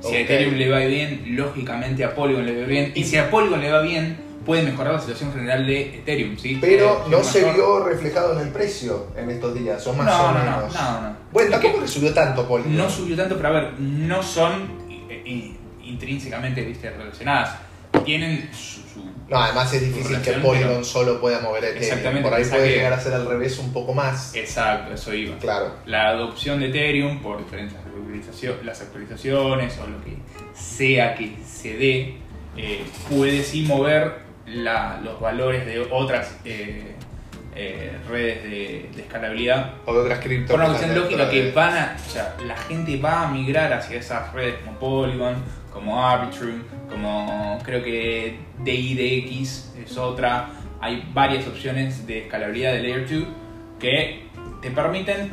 Si 0.00 0.06
Ok. 0.08 0.14
a 0.14 0.18
Ethereum 0.20 0.54
le 0.54 0.68
va 0.70 0.78
bien, 0.80 1.22
lógicamente 1.36 2.04
a 2.04 2.14
Polygon 2.14 2.44
le 2.46 2.60
va 2.60 2.66
bien. 2.66 2.92
Y 2.94 3.04
si 3.04 3.16
a 3.16 3.30
Polygon 3.30 3.60
le 3.60 3.70
va 3.72 3.80
bien, 3.80 4.18
puede 4.44 4.62
mejorar 4.62 4.94
la 4.94 5.00
situación 5.00 5.32
general 5.32 5.66
de 5.66 5.96
Ethereum, 6.00 6.36
¿sí? 6.38 6.58
Pero 6.60 6.98
Puede 7.04 7.10
no 7.16 7.24
se 7.24 7.50
vio 7.52 7.84
reflejado 7.84 8.38
en 8.38 8.46
el 8.46 8.52
precio 8.52 9.06
en 9.16 9.30
estos 9.30 9.54
días, 9.54 9.86
o 9.86 9.92
más 9.94 10.06
no, 10.06 10.24
o 10.24 10.32
no, 10.32 10.38
menos. 10.38 10.74
no, 10.74 10.92
no, 10.92 11.00
no. 11.08 11.16
Bueno, 11.32 11.50
tampoco 11.50 11.80
le 11.80 11.88
subió 11.88 12.12
tanto, 12.14 12.46
Polygon. 12.46 12.76
No 12.76 12.88
subió 12.90 13.16
tanto, 13.16 13.36
pero 13.36 13.48
a 13.48 13.52
ver, 13.52 13.80
no 13.80 14.22
son 14.22 14.52
eh, 14.90 15.22
eh, 15.26 15.52
intrínsecamente 15.84 16.62
¿viste? 16.62 16.90
relacionadas. 16.90 17.56
Tienen 18.04 18.48
su, 18.52 18.80
su- 18.82 19.07
No, 19.28 19.38
además 19.42 19.72
es 19.74 19.82
difícil 19.82 20.20
que 20.22 20.32
Polygon 20.32 20.68
pero- 20.68 20.84
solo 20.84 21.20
pueda 21.20 21.40
mover 21.40 21.64
Ethereum. 21.64 21.82
Exactamente, 21.84 22.28
Por 22.28 22.38
ahí 22.38 22.44
puede 22.46 22.68
que- 22.68 22.74
llegar 22.76 22.92
a 22.94 23.00
ser 23.00 23.12
al 23.14 23.26
revés 23.26 23.58
un 23.58 23.72
poco 23.72 23.92
más. 23.92 24.34
Exacto, 24.34 24.94
eso 24.94 25.12
iba. 25.14 25.36
Claro. 25.38 25.74
la 25.86 26.08
adopción 26.08 26.60
de 26.60 26.68
Ethereum 26.68 27.20
por 27.20 27.38
diferentes 27.38 27.76
actualizaciones, 27.78 28.64
las 28.64 28.80
actualizaciones 28.80 29.78
o 29.78 29.86
lo 29.86 30.00
que 30.02 30.16
sea 30.54 31.14
que 31.14 31.36
se 31.46 31.74
dé, 31.76 32.14
eh, 32.56 32.84
puede 33.10 33.42
sí 33.42 33.62
mover 33.62 34.26
la- 34.46 34.98
los 35.04 35.20
valores 35.20 35.66
de 35.66 35.80
otras 35.90 36.34
eh, 36.46 36.94
eh, 37.54 37.98
redes 38.08 38.42
de, 38.44 38.88
de 38.94 39.02
escalabilidad. 39.02 39.74
O 39.84 39.92
de 39.92 40.00
otras 40.00 40.20
criptos. 40.20 40.50
Por 40.52 40.60
una 40.60 40.66
que 40.72 40.84
cuestión 40.84 40.98
lógica 41.04 41.28
que 41.30 41.42
de- 41.44 41.52
van 41.52 41.76
a, 41.76 41.96
o 42.06 42.10
sea, 42.10 42.36
la 42.46 42.56
gente 42.56 42.96
va 42.98 43.22
a 43.22 43.30
migrar 43.32 43.72
hacia 43.72 43.98
esas 43.98 44.32
redes 44.32 44.54
como 44.64 44.78
Polygon, 44.78 45.34
como 45.78 46.04
Arbitrum, 46.04 46.62
como 46.88 47.58
creo 47.62 47.84
que 47.84 48.36
DIDX 48.64 49.74
es 49.84 49.96
otra. 49.96 50.48
Hay 50.80 51.08
varias 51.14 51.46
opciones 51.46 52.04
de 52.04 52.24
escalabilidad 52.24 52.72
de 52.72 52.82
Layer 52.82 53.08
2 53.08 53.24
que 53.78 54.26
te 54.60 54.70
permiten 54.72 55.30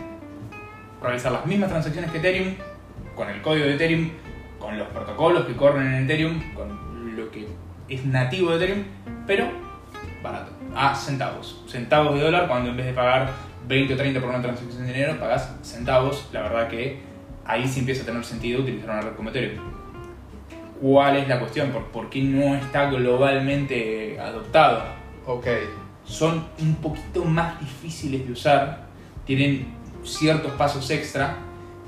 realizar 1.02 1.32
las 1.32 1.48
mismas 1.48 1.70
transacciones 1.70 2.12
que 2.12 2.20
Ethereum, 2.20 2.54
con 3.16 3.28
el 3.30 3.42
código 3.42 3.66
de 3.66 3.74
Ethereum, 3.74 4.12
con 4.60 4.78
los 4.78 4.88
protocolos 4.90 5.46
que 5.46 5.56
corren 5.56 5.88
en 5.88 6.04
Ethereum, 6.04 6.54
con 6.54 7.16
lo 7.16 7.32
que 7.32 7.48
es 7.90 8.06
nativo 8.06 8.52
de 8.52 8.58
Ethereum, 8.58 8.84
pero 9.26 9.48
barato, 10.22 10.52
a 10.76 10.94
centavos. 10.94 11.64
Centavos 11.68 12.14
de 12.14 12.22
dólar 12.22 12.48
cuando 12.48 12.70
en 12.70 12.78
vez 12.78 12.86
de 12.86 12.94
pagar 12.94 13.32
20 13.68 13.96
o 13.96 13.98
30 13.98 14.20
por 14.20 14.30
una 14.30 14.42
transacción 14.44 14.86
de 14.86 14.94
dinero, 14.94 15.20
pagas 15.20 15.56
centavos. 15.64 16.30
La 16.32 16.44
verdad 16.44 16.68
que 16.68 17.00
ahí 17.46 17.68
sí 17.68 17.80
empieza 17.80 18.04
a 18.04 18.06
tener 18.06 18.24
sentido 18.24 18.62
utilizar 18.62 18.92
una 18.92 19.02
red 19.02 19.16
como 19.16 19.30
Ethereum. 19.30 19.75
¿Cuál 20.82 21.18
es 21.18 21.28
la 21.28 21.40
cuestión? 21.40 21.72
¿Por, 21.72 21.84
por 21.86 22.10
qué 22.10 22.22
no 22.22 22.56
está 22.56 22.90
globalmente 22.90 24.20
adoptado? 24.20 24.84
Ok. 25.28 25.48
son 26.06 26.46
un 26.60 26.76
poquito 26.76 27.26
más 27.26 27.60
difíciles 27.60 28.26
de 28.28 28.32
usar, 28.34 28.86
tienen 29.26 29.66
ciertos 30.04 30.52
pasos 30.52 30.88
extra 30.92 31.38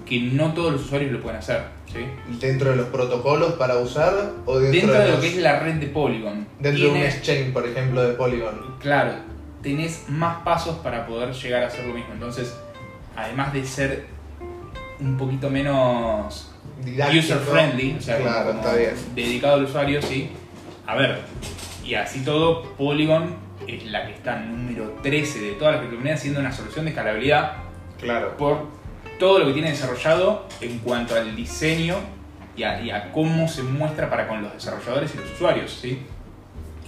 que 0.08 0.20
no 0.22 0.53
todos 0.53 0.72
los 0.72 0.82
usuarios 0.86 1.12
lo 1.12 1.22
pueden 1.22 1.38
hacer. 1.38 1.62
¿sí? 1.91 2.00
¿Dentro 2.39 2.72
de 2.72 2.77
los 2.77 2.88
protocolos 2.88 3.53
para 3.53 3.77
usar 3.77 4.32
o 4.46 4.58
dentro, 4.60 4.79
Dentro 4.79 4.94
de 5.00 5.06
lo 5.06 5.12
los- 5.12 5.22
que 5.22 5.27
es 5.27 5.38
la 5.38 5.60
red 5.60 5.75
de 5.75 5.88
Polygon, 5.88 6.48
Dentro 6.60 6.86
de 6.86 6.89
un 6.89 6.98
exchange, 6.98 7.53
por 7.53 7.67
ejemplo, 7.67 8.01
de 8.01 8.13
Polygon. 8.15 8.75
claro, 8.79 9.13
tenés 9.62 10.06
más 10.10 10.41
pasos 10.44 10.77
para 10.77 11.06
poder 11.06 11.34
llegar 11.34 11.63
a 11.63 11.67
hacer 11.67 11.86
lo 11.86 11.94
mismo. 11.94 12.13
Entonces, 12.13 12.58
además 13.15 13.53
de 13.53 13.63
ser 13.65 14.06
un 15.00 15.15
poquito 15.17 15.50
menos 15.51 16.51
Didáctico. 16.84 17.19
user 17.25 17.38
friendly, 17.39 17.96
o 17.98 18.01
sea, 18.01 18.17
como- 18.17 18.29
Claro, 18.29 18.48
como 18.48 18.60
está 18.62 18.75
bien. 18.75 18.93
dedicado 19.15 19.53
al 19.55 19.63
usuario, 19.65 20.01
sí. 20.01 20.29
A 20.86 20.96
ver, 20.96 21.19
y 21.84 21.93
así 21.96 22.22
todo, 22.24 22.63
Polygon 22.77 23.36
es 23.67 23.86
la 23.86 24.05
que 24.05 24.13
está 24.13 24.39
número 24.39 24.96
13 25.03 25.39
de 25.39 25.51
todas 25.53 25.74
las 25.75 25.81
criptomonedas, 25.81 26.22
siendo 26.22 26.39
una 26.39 26.51
solución 26.51 26.86
de 26.86 26.91
escalabilidad 26.91 27.53
Claro. 28.00 28.38
por 28.38 28.67
todo 29.19 29.39
lo 29.39 29.48
que 29.48 29.53
tiene 29.53 29.72
desarrollado 29.72 30.48
en 30.62 30.79
cuanto 30.79 31.15
al 31.15 31.36
diseño 31.36 31.96
y 32.55 32.63
a, 32.63 32.81
y 32.81 32.91
a 32.91 33.12
cómo 33.12 33.48
se 33.48 33.63
muestra 33.63 34.10
para 34.10 34.27
con 34.27 34.41
los 34.43 34.53
desarrolladores 34.53 35.13
y 35.15 35.17
los 35.17 35.31
usuarios, 35.31 35.72
¿sí? 35.81 36.00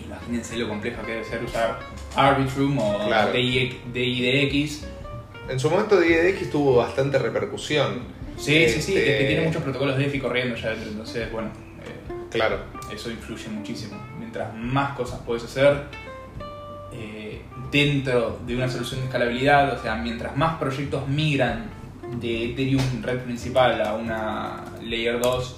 Imagínense 0.05 0.57
lo 0.57 0.67
complejo 0.67 1.03
que 1.05 1.11
debe 1.13 1.23
ser 1.25 1.43
usar 1.43 1.79
Arbitrum 2.15 2.77
o 2.79 3.05
Claro. 3.05 3.31
DI 3.31 3.79
DIDX. 3.93 4.85
En 5.49 5.59
su 5.59 5.69
momento 5.69 5.97
DDX 5.99 6.49
tuvo 6.51 6.75
bastante 6.77 7.17
repercusión. 7.19 8.03
Sí, 8.39 8.67
sí, 8.69 8.81
sí, 8.81 8.95
Este, 8.95 9.11
es 9.11 9.17
que 9.21 9.27
tiene 9.27 9.45
muchos 9.47 9.61
protocolos 9.63 9.97
DeFi 9.97 10.19
corriendo 10.19 10.55
ya 10.55 10.69
dentro, 10.69 10.89
entonces, 10.91 11.31
bueno, 11.31 11.49
eh, 11.49 12.13
Claro. 12.31 12.59
eso 12.93 13.11
influye 13.11 13.49
muchísimo. 13.49 13.99
Mientras 14.17 14.55
más 14.55 14.95
cosas 14.95 15.19
puedes 15.25 15.43
hacer, 15.43 15.83
eh, 16.93 17.41
dentro 17.71 18.39
de 18.47 18.55
una 18.55 18.69
solución 18.69 19.01
de 19.01 19.05
escalabilidad, 19.07 19.77
o 19.77 19.81
sea, 19.81 19.95
mientras 19.95 20.35
más 20.37 20.57
proyectos 20.57 21.07
migran 21.07 21.69
de 22.19 22.51
Ethereum 22.51 23.03
red 23.03 23.19
principal 23.19 23.81
a 23.81 23.93
una 23.95 24.63
Layer 24.81 25.19
2, 25.19 25.57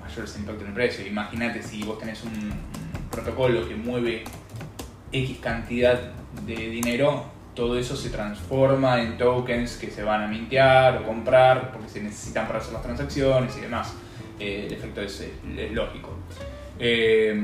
mayor 0.00 0.24
es 0.24 0.34
el 0.36 0.40
impacto 0.42 0.62
en 0.62 0.68
el 0.68 0.74
precio. 0.74 1.06
Imagínate 1.06 1.62
si 1.62 1.82
vos 1.82 1.98
tenés 1.98 2.22
un 2.22 2.52
protocolo 3.10 3.68
que 3.68 3.74
mueve 3.74 4.24
X 5.12 5.38
cantidad 5.40 6.00
de 6.46 6.54
dinero, 6.54 7.26
todo 7.54 7.78
eso 7.78 7.96
se 7.96 8.10
transforma 8.10 9.00
en 9.00 9.16
tokens 9.16 9.76
que 9.76 9.90
se 9.90 10.02
van 10.02 10.22
a 10.22 10.26
mintear 10.26 10.96
o 10.98 11.04
comprar 11.04 11.70
porque 11.72 11.88
se 11.88 12.00
necesitan 12.02 12.46
para 12.46 12.58
hacer 12.58 12.72
las 12.72 12.82
transacciones 12.82 13.56
y 13.56 13.60
demás. 13.60 13.94
Eh, 14.40 14.64
el 14.66 14.72
efecto 14.72 15.00
es, 15.00 15.20
es 15.56 15.72
lógico. 15.72 16.10
Eh, 16.78 17.38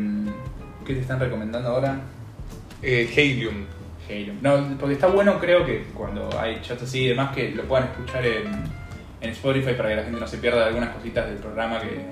¿Qué 0.85 0.95
te 0.95 1.01
están 1.01 1.21
recomendando 1.21 1.69
ahora? 1.71 2.01
Eh, 2.83 3.09
Helium. 3.15 3.65
Halo. 4.09 4.33
No, 4.43 4.77
porque 4.79 4.95
está 4.95 5.07
bueno, 5.07 5.39
creo 5.39 5.65
que 5.65 5.85
cuando 5.95 6.29
hay 6.41 6.61
chats 6.63 6.83
así 6.83 7.05
y 7.05 7.09
demás, 7.09 7.33
que 7.33 7.51
lo 7.51 7.63
puedan 7.65 7.87
escuchar 7.91 8.27
en, 8.27 8.49
en 9.21 9.31
Spotify 9.31 9.75
para 9.75 9.91
que 9.91 9.97
la 9.97 10.03
gente 10.03 10.19
no 10.19 10.27
se 10.27 10.39
pierda 10.39 10.59
de 10.63 10.65
algunas 10.67 10.89
cositas 10.97 11.29
del 11.29 11.37
programa 11.37 11.81
que 11.81 12.07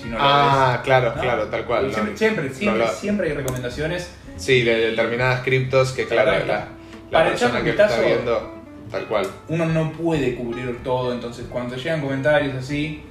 si 0.00 0.08
no 0.08 0.16
lo 0.16 0.24
Ah, 0.24 0.80
claro, 0.82 1.08
ves, 1.08 1.16
¿no? 1.16 1.22
claro, 1.22 1.46
tal 1.48 1.64
cual. 1.66 1.92
Siempre, 1.92 2.16
siempre, 2.16 2.54
siempre, 2.54 2.78
lo- 2.86 2.92
siempre 2.92 3.28
hay 3.28 3.34
recomendaciones. 3.34 4.10
Sí, 4.38 4.62
de 4.62 4.76
determinadas 4.92 5.42
criptos 5.42 5.92
que, 5.92 6.06
claro, 6.06 6.30
Claro, 6.30 6.46
la, 6.46 6.54
la 6.54 6.68
Para 7.12 7.32
echar 7.32 7.54
un 7.54 7.62
que 7.62 7.70
está 7.70 8.00
viendo, 8.00 8.50
tal 8.90 9.04
cual. 9.06 9.26
Uno 9.48 9.66
no 9.66 9.92
puede 9.92 10.34
cubrir 10.34 10.82
todo, 10.82 11.12
entonces 11.12 11.46
cuando 11.50 11.76
llegan 11.76 12.00
comentarios 12.00 12.54
así 12.56 13.02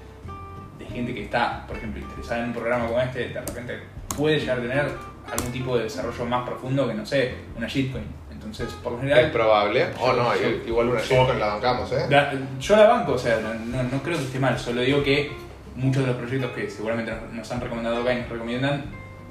de 0.80 0.86
gente 0.86 1.14
que 1.14 1.24
está, 1.24 1.66
por 1.68 1.78
ejemplo, 1.78 2.02
interesada 2.02 2.42
en 2.42 2.48
un 2.48 2.54
programa 2.54 2.88
como 2.88 3.00
este, 3.00 3.30
de 3.30 3.42
repente 3.42 3.80
puede 4.18 4.40
llegar 4.40 4.58
a 4.58 4.62
tener 4.62 4.92
algún 5.32 5.52
tipo 5.52 5.78
de 5.78 5.84
desarrollo 5.84 6.26
más 6.26 6.48
profundo 6.48 6.88
que, 6.88 6.94
no 6.94 7.06
sé, 7.06 7.36
una 7.58 7.68
shitcoin. 7.68 8.04
Entonces, 8.32 8.70
por 8.84 8.94
lo 8.94 8.98
Es 8.98 9.04
general, 9.04 9.32
probable. 9.32 9.86
O 10.00 10.14
no, 10.14 10.36
yo- 10.36 10.50
igual 10.68 10.90
una 10.90 11.00
shitcoin 11.02 11.40
la 11.40 11.46
bancamos, 11.48 11.92
¿eh? 11.92 12.06
La- 12.10 12.34
yo 12.60 12.76
la 12.76 12.88
banco, 12.88 13.14
o 13.14 13.18
sea, 13.18 13.40
no, 13.40 13.54
no- 13.54 13.84
no 13.84 14.02
creo 14.04 14.18
que 14.18 14.24
esté 14.24 14.40
mal, 14.40 14.58
solo 14.58 14.82
digo 14.82 15.04
que 15.04 15.32
muchos 15.76 16.02
de 16.04 16.08
los 16.08 16.18
proyectos 16.18 16.52
que 16.52 16.70
seguramente 16.70 17.12
nos, 17.12 17.32
nos 17.32 17.52
han 17.52 17.62
recomendado 17.62 18.02
acá 18.02 18.14
y 18.14 18.22
nos 18.22 18.30
recomiendan 18.30 18.86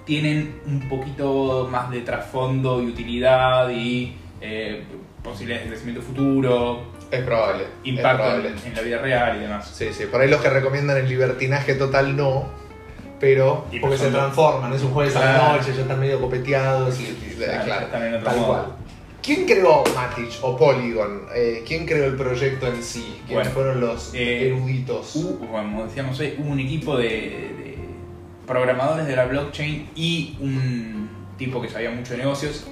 tienen 0.07 0.61
un 0.65 0.89
poquito 0.89 1.69
más 1.71 1.91
de 1.91 2.01
trasfondo 2.01 2.81
y 2.83 2.87
utilidad 2.87 3.69
y 3.71 4.17
eh, 4.41 4.85
posibilidades 5.23 5.65
de 5.67 5.71
crecimiento 5.71 6.03
futuro, 6.03 6.83
Es 7.11 7.21
probable. 7.23 7.65
es 7.65 7.69
impacto 7.89 8.23
probable. 8.25 8.49
en, 8.51 8.59
en 8.69 8.75
la 8.77 8.83
vida 8.83 8.99
real 8.99 9.37
y 9.37 9.41
demás. 9.41 9.71
Sí, 9.75 9.89
sí. 9.93 10.05
Por 10.07 10.21
ahí 10.21 10.29
los 10.31 10.41
que 10.41 10.51
recomiendan 10.51 10.97
el 10.99 11.09
libertinaje 11.09 11.75
total 11.75 12.17
no. 12.17 12.49
Pero 13.21 13.67
Y 13.71 13.79
porque 13.81 13.97
no 13.99 14.03
se 14.05 14.11
transforman, 14.11 14.73
es 14.73 14.83
un 14.83 14.93
jueves 14.93 15.15
a 15.15 15.21
la 15.21 15.53
noche, 15.59 15.75
ya 15.75 15.83
están 15.83 16.01
medio 16.01 16.19
copeteados 16.21 16.99
y, 17.01 17.03
y- 17.05 17.35
Claro, 17.37 17.89
claro, 17.91 18.19
tal 18.25 18.37
modo. 18.37 18.47
cual. 18.47 18.67
¿Quién 19.23 19.45
creó 19.45 19.85
Matic 19.95 20.31
o 20.41 20.57
Polygon? 20.57 21.27
Eh, 21.35 21.63
¿Quién 21.69 21.85
creó 21.85 22.07
el 22.07 22.17
proyecto 22.17 22.67
en 22.69 22.83
sí? 22.83 23.21
¿Quiénes 23.27 23.35
Bueno, 23.35 23.51
fueron 23.51 23.81
los 23.83 24.15
eh, 24.15 24.47
eruditos? 24.49 25.15
Hubo, 25.17 25.39
como 25.39 25.85
decíamos 25.85 26.19
hoy, 26.19 26.35
hubo 26.39 26.51
un 26.51 26.61
equipo 26.61 26.97
de, 26.97 27.05
de 27.09 27.79
programadores 28.47 29.07
de 29.07 29.15
la 29.17 29.27
blockchain 29.27 29.91
y 29.95 30.39
un 30.41 31.11
tipo 31.37 31.61
que 31.61 31.69
sabía 31.69 31.91
mucho 31.91 32.13
de 32.15 32.21
negocios 32.21 32.67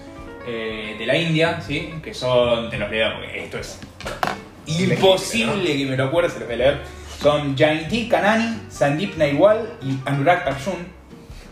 eh, 0.50 0.96
de 0.98 1.04
la 1.04 1.14
India, 1.14 1.60
¿sí? 1.60 1.92
que 2.02 2.14
son, 2.14 2.70
te 2.70 2.78
los 2.78 2.90
leo 2.90 3.16
porque 3.16 3.44
esto 3.44 3.58
es 3.58 3.78
imposible 4.66 5.76
que 5.76 5.84
me 5.84 5.94
lo 5.94 6.04
acuerde, 6.04 6.30
se 6.30 6.38
los 6.38 6.48
voy 6.48 6.54
a 6.54 6.58
leer. 6.58 6.78
Son 7.20 7.54
Jayanti 7.54 8.08
Kanani, 8.08 8.62
Sandeep 8.70 9.16
Naiwal 9.16 9.76
y 9.82 9.98
Anurag 10.08 10.48
Arjun. 10.48 10.86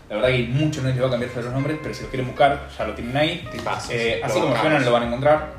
La 0.09 0.15
verdad 0.15 0.29
que 0.29 0.43
mucho 0.47 0.81
no 0.81 0.89
les 0.89 0.99
va 0.99 1.07
a 1.07 1.11
cambiar 1.11 1.31
los 1.35 1.53
nombres, 1.53 1.77
pero 1.79 1.93
si 1.93 2.01
los 2.01 2.09
quieren 2.09 2.27
buscar, 2.27 2.69
ya 2.75 2.87
lo 2.87 2.95
tienen 2.95 3.15
ahí. 3.15 3.47
Tipazos. 3.51 3.91
Eh, 3.91 4.19
así 4.23 4.39
como 4.39 4.57
suenan, 4.57 4.83
lo 4.83 4.91
van 4.91 5.03
a 5.03 5.05
encontrar. 5.07 5.53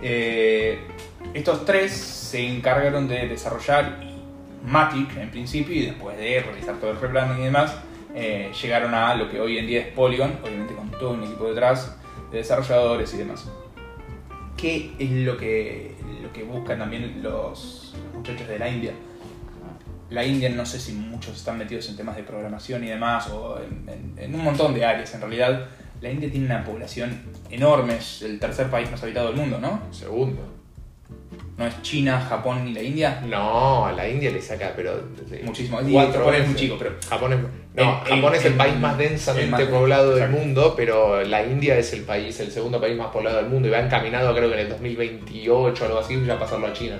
Eh, 0.00 0.78
estos 1.32 1.64
tres 1.64 1.92
se 1.92 2.46
encargaron 2.46 3.08
de 3.08 3.26
desarrollar 3.26 3.98
Matic 4.64 5.16
en 5.16 5.30
principio 5.30 5.74
y 5.74 5.86
después 5.86 6.16
de 6.16 6.42
realizar 6.42 6.76
todo 6.76 6.92
el 6.92 7.00
rebranding 7.00 7.40
y 7.40 7.44
demás, 7.46 7.74
eh, 8.14 8.52
llegaron 8.62 8.94
a 8.94 9.16
lo 9.16 9.28
que 9.28 9.40
hoy 9.40 9.58
en 9.58 9.66
día 9.66 9.80
es 9.80 9.86
Polygon, 9.88 10.38
obviamente 10.44 10.74
con 10.74 10.92
todo 10.92 11.10
un 11.10 11.24
equipo 11.24 11.48
detrás 11.48 11.96
de 12.34 12.40
desarrolladores 12.40 13.14
y 13.14 13.18
demás. 13.18 13.46
¿Qué 14.56 14.94
es 14.98 15.10
lo 15.10 15.36
que, 15.36 15.94
lo 16.22 16.32
que 16.32 16.42
buscan 16.42 16.78
también 16.78 17.22
los 17.22 17.94
muchachos 18.14 18.46
de 18.48 18.58
la 18.58 18.68
India? 18.68 18.92
La 20.10 20.24
India 20.24 20.48
no 20.50 20.64
sé 20.66 20.78
si 20.78 20.92
muchos 20.92 21.36
están 21.36 21.58
metidos 21.58 21.88
en 21.88 21.96
temas 21.96 22.14
de 22.16 22.22
programación 22.22 22.84
y 22.84 22.88
demás, 22.88 23.28
o 23.30 23.58
en, 23.58 23.88
en- 23.88 24.14
en 24.18 24.34
un 24.34 24.44
montón 24.44 24.74
de 24.74 24.84
áreas 24.84 25.14
en 25.14 25.20
realidad. 25.22 25.66
La 26.00 26.10
India 26.10 26.30
tiene 26.30 26.46
una 26.46 26.62
población 26.64 27.22
enorme, 27.50 27.96
es 27.96 28.22
el 28.22 28.38
tercer 28.38 28.70
país 28.70 28.90
más 28.90 29.02
habitado 29.02 29.28
del 29.28 29.36
mundo, 29.36 29.58
¿no? 29.58 29.80
Segundo. 29.90 30.42
No 31.56 31.66
es 31.66 31.82
China, 31.82 32.20
Japón 32.20 32.64
ni 32.64 32.74
la 32.74 32.82
India. 32.82 33.22
No, 33.28 33.86
a 33.86 33.92
la 33.92 34.08
India 34.08 34.30
le 34.32 34.42
saca, 34.42 34.72
pero. 34.74 34.92
Muchísimo. 35.44 35.80
Y 35.82 35.94
Japón 35.94 36.34
es 36.34 36.46
muy 36.48 36.56
chico, 36.56 36.74
pero 36.78 36.94
Japón 37.08 37.32
es, 37.32 37.38
no, 37.74 38.02
El- 38.04 38.14
Japón 38.16 38.34
es 38.34 38.44
el 38.44 38.52
el- 38.52 38.58
país 38.58 38.76
más 38.80 38.98
el 38.98 39.08
densamente 39.10 39.50
más- 39.50 39.62
poblado 39.62 40.14
del 40.16 40.30
mundo, 40.30 40.74
pero 40.76 41.22
la 41.22 41.44
India 41.46 41.78
es 41.78 41.92
el 41.92 42.02
país, 42.02 42.38
el 42.40 42.50
segundo 42.50 42.80
país 42.80 42.96
más 42.98 43.08
poblado 43.08 43.36
del 43.36 43.46
mundo 43.46 43.68
y 43.68 43.70
va 43.70 43.78
encaminado 43.80 44.34
creo 44.34 44.48
que 44.48 44.54
en 44.54 44.60
el 44.62 44.68
2028 44.70 45.84
o 45.84 45.86
algo 45.86 45.98
así, 46.00 46.20
ya 46.26 46.38
pasarlo 46.38 46.66
a 46.66 46.72
China. 46.72 46.96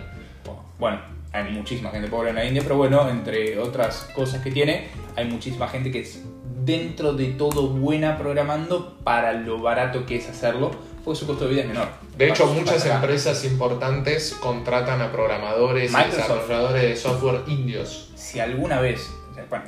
Bueno, 0.78 1.00
hay 1.32 1.50
muchísima 1.52 1.90
gente 1.90 2.08
pobre 2.08 2.30
en 2.30 2.36
la 2.36 2.44
India, 2.44 2.62
pero 2.62 2.76
bueno, 2.76 3.08
entre 3.08 3.58
otras 3.58 4.08
cosas 4.14 4.40
que 4.42 4.50
tiene, 4.52 4.86
hay 5.16 5.24
muchísima 5.24 5.66
gente 5.68 5.90
que 5.90 6.00
es 6.00 6.22
dentro 6.64 7.12
de 7.12 7.26
todo 7.32 7.68
buena 7.68 8.16
programando 8.18 8.98
para 9.04 9.32
lo 9.32 9.58
barato 9.58 10.06
que 10.06 10.16
es 10.16 10.28
hacerlo, 10.28 10.70
porque 11.04 11.20
su 11.20 11.26
costo 11.26 11.44
de 11.44 11.50
vida 11.50 11.62
es 11.62 11.68
menor. 11.68 11.88
De 12.16 12.28
hecho, 12.28 12.46
muchas 12.46 12.84
empresas 12.86 13.44
importantes 13.44 14.34
contratan 14.40 15.00
a 15.02 15.12
programadores 15.12 15.92
y 15.92 15.96
desarrolladores 16.10 16.82
de 16.82 16.96
software 16.96 17.40
indios. 17.46 18.10
Si 18.14 18.40
alguna 18.40 18.80
vez, 18.80 19.10
bueno, 19.50 19.64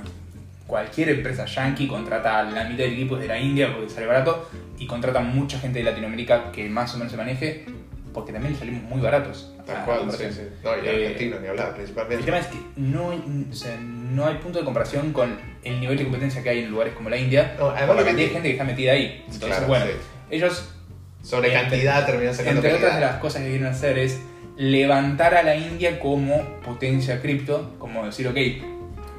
cualquier 0.66 1.11
empresa 1.11 1.45
yankee 1.47 1.87
contrata 1.87 2.40
a 2.40 2.43
la 2.45 2.64
mitad 2.64 2.85
del 2.85 2.95
equipo 2.95 3.16
de 3.16 3.28
la 3.28 3.38
India 3.38 3.73
porque 3.75 3.90
sale 3.90 4.07
barato 4.07 4.49
y 4.78 4.87
contrata 4.87 5.21
mucha 5.21 5.59
gente 5.59 5.78
de 5.81 5.85
Latinoamérica 5.85 6.50
que 6.52 6.69
más 6.69 6.95
o 6.95 6.99
menos 6.99 7.12
se 7.12 7.16
maneje 7.19 7.66
porque 8.12 8.33
también 8.33 8.57
salimos 8.57 8.83
muy 8.85 9.00
baratos. 9.00 9.52
Tal 9.66 9.85
cual, 9.85 10.11
sí, 10.12 10.25
sí. 10.31 10.40
No, 10.64 10.71
y 10.76 10.87
Eh, 10.87 11.07
argentinos 11.09 11.40
ni 11.43 11.49
hablar, 11.49 11.69
El 11.71 11.75
principalmente. 11.75 12.25
tema 12.25 12.38
es 12.38 12.47
que 12.47 12.57
no 12.76 13.11
hay, 13.11 13.23
o 13.50 13.55
sea, 13.55 13.76
no 13.78 14.25
hay 14.26 14.37
punto 14.37 14.59
de 14.61 14.64
comparación 14.64 15.12
con 15.12 15.38
el 15.64 15.81
nivel 15.81 15.99
de 15.99 16.05
competencia 16.05 16.43
que 16.43 16.49
hay 16.50 16.61
en 16.61 16.71
lugares 16.71 16.95
como 16.95 17.11
la 17.11 17.16
India, 17.19 17.55
No, 17.59 17.71
además 17.71 17.97
la 17.97 18.05
cantidad 18.05 18.26
de 18.28 18.33
gente 18.33 18.49
que 18.49 18.52
está 18.52 18.64
metida 18.64 18.93
ahí. 18.93 19.21
Entonces, 19.26 19.49
Claro, 19.49 19.66
bueno, 19.66 19.85
sí. 19.87 19.93
ellos, 20.31 20.73
Sobre 21.26 21.49
entre- 21.49 21.61
cantidad 21.71 22.06
terminan 22.06 22.35
sacando 22.35 22.61
entre 22.61 22.75
otras 22.75 22.95
de 22.95 23.00
las 23.00 23.16
cosas 23.16 23.42
que 23.42 23.49
quieren 23.49 23.66
hacer 23.66 23.99
es 23.99 24.21
levantar 24.56 25.35
a 25.35 25.42
la 25.42 25.56
India 25.56 25.99
como 25.99 26.61
potencia 26.64 27.21
cripto, 27.21 27.75
como 27.78 28.06
decir, 28.06 28.28
ok, 28.28 28.37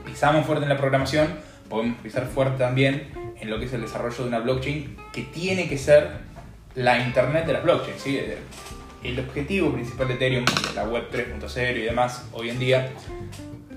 pisamos 0.06 0.46
fuerte 0.46 0.64
en 0.64 0.70
la 0.70 0.78
programación, 0.78 1.28
podemos 1.70 1.98
pisar 2.00 2.26
fuerte 2.26 2.60
también 2.60 3.10
en 3.40 3.50
lo 3.50 3.60
que 3.60 3.66
es 3.66 3.74
el 3.74 3.82
desarrollo 3.82 4.24
de 4.24 4.30
una 4.30 4.40
blockchain 4.40 4.96
que 5.12 5.24
tiene 5.24 5.68
que 5.68 5.78
ser 5.78 6.10
la 6.76 6.98
internet 7.00 7.46
de 7.46 7.54
las 7.54 7.64
blockchains. 7.64 8.02
¿sí? 8.02 8.20
El 9.04 9.20
objetivo 9.20 9.74
principal 9.74 10.08
de 10.08 10.14
Ethereum, 10.14 10.46
la 10.76 10.86
web 10.86 11.10
3.0 11.12 11.78
y 11.78 11.82
demás 11.82 12.26
hoy 12.32 12.50
en 12.50 12.60
día, 12.60 12.90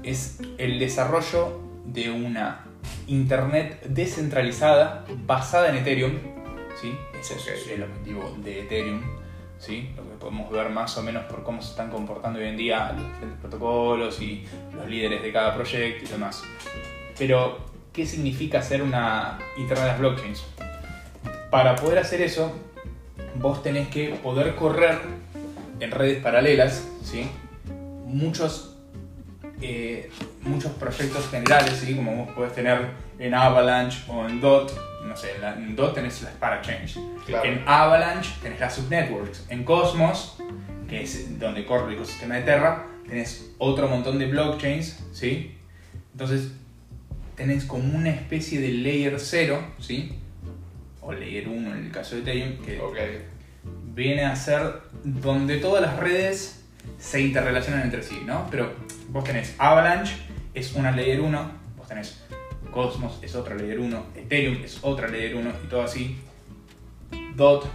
es 0.04 0.38
el 0.56 0.78
desarrollo 0.78 1.60
de 1.84 2.10
una 2.10 2.64
internet 3.08 3.82
descentralizada 3.86 5.04
basada 5.26 5.68
en 5.70 5.76
Ethereum. 5.78 6.12
¿sí? 6.80 6.94
Ese 7.20 7.34
es 7.34 7.68
el 7.68 7.82
objetivo 7.82 8.34
de 8.42 8.60
Ethereum. 8.60 9.02
¿sí? 9.58 9.90
Lo 9.94 10.02
que 10.02 10.16
podemos 10.18 10.50
ver 10.50 10.70
más 10.70 10.96
o 10.96 11.02
menos 11.02 11.24
por 11.24 11.44
cómo 11.44 11.60
se 11.60 11.70
están 11.70 11.90
comportando 11.90 12.38
hoy 12.38 12.46
en 12.46 12.56
día 12.56 12.92
los 12.92 13.06
diferentes 13.06 13.40
protocolos 13.40 14.20
y 14.22 14.46
los 14.74 14.88
líderes 14.88 15.22
de 15.22 15.32
cada 15.32 15.54
proyecto 15.54 16.06
y 16.06 16.08
demás. 16.08 16.42
Pero, 17.18 17.58
¿qué 17.92 18.06
significa 18.06 18.60
hacer 18.60 18.82
una 18.82 19.38
internet 19.58 19.84
de 19.84 19.90
las 19.90 19.98
blockchains? 19.98 20.44
Para 21.50 21.76
poder 21.76 21.98
hacer 21.98 22.22
eso, 22.22 22.52
vos 23.34 23.62
tenés 23.62 23.88
que 23.88 24.08
poder 24.22 24.54
correr 24.54 24.98
en 25.78 25.90
redes 25.90 26.22
paralelas, 26.22 26.88
¿sí? 27.02 27.28
Muchos, 28.06 28.76
eh, 29.60 30.10
muchos 30.42 30.72
proyectos 30.72 31.28
generales, 31.28 31.74
¿sí? 31.74 31.94
Como 31.94 32.24
vos 32.24 32.34
podés 32.34 32.54
tener 32.54 32.88
en 33.20 33.34
Avalanche 33.34 34.02
o 34.08 34.26
en 34.26 34.40
DOT, 34.40 34.72
no 35.06 35.16
sé, 35.16 35.34
en, 35.36 35.40
la- 35.42 35.54
en 35.54 35.76
DOT 35.76 35.94
tenés 35.94 36.22
las 36.22 36.32
parachains. 36.34 36.98
Claro. 37.26 37.44
En 37.48 37.62
Avalanche 37.66 38.30
tenés 38.42 38.58
las 38.58 38.74
subnetworks. 38.74 39.46
En 39.50 39.62
Cosmos, 39.64 40.36
que 40.88 41.02
es 41.02 41.38
donde 41.38 41.64
corre 41.64 41.88
el 41.88 41.94
ecosistema 41.94 42.34
de 42.36 42.42
Terra, 42.42 42.86
tenés 43.08 43.52
otro 43.58 43.86
montón 43.88 44.18
de 44.18 44.26
blockchains, 44.26 44.98
¿sí? 45.12 45.56
Entonces, 46.12 46.52
tenés 47.36 47.64
como 47.64 47.96
una 47.96 48.10
especie 48.10 48.60
de 48.60 48.68
layer 48.72 49.18
0, 49.18 49.62
¿sí? 49.78 50.18
O 51.00 51.12
layer 51.12 51.48
1 51.48 51.74
en 51.74 51.84
el 51.86 51.90
caso 51.92 52.16
de 52.16 52.22
Ethereum, 52.22 52.56
que 52.64 52.80
Ok. 52.80 52.96
viene 53.94 54.24
a 54.24 54.34
ser 54.36 54.80
donde 55.04 55.56
todas 55.58 55.82
las 55.82 55.96
redes 55.98 56.62
se 56.98 57.20
interrelacionan 57.20 57.82
entre 57.82 58.02
sí, 58.02 58.22
¿no? 58.26 58.46
Pero 58.50 58.72
vos 59.08 59.24
tenés 59.24 59.54
Avalanche, 59.58 60.14
es 60.54 60.74
una 60.74 60.90
layer 60.90 61.20
1, 61.20 61.50
vos 61.76 61.88
tenés 61.88 62.22
Cosmos, 62.70 63.18
es 63.22 63.34
otra 63.34 63.54
layer 63.54 63.78
1, 63.80 64.02
Ethereum 64.16 64.58
es 64.64 64.78
otra 64.82 65.08
layer 65.08 65.36
1 65.36 65.50
y 65.64 65.66
todo 65.68 65.82
así. 65.82 66.18
DOT, 67.34 67.66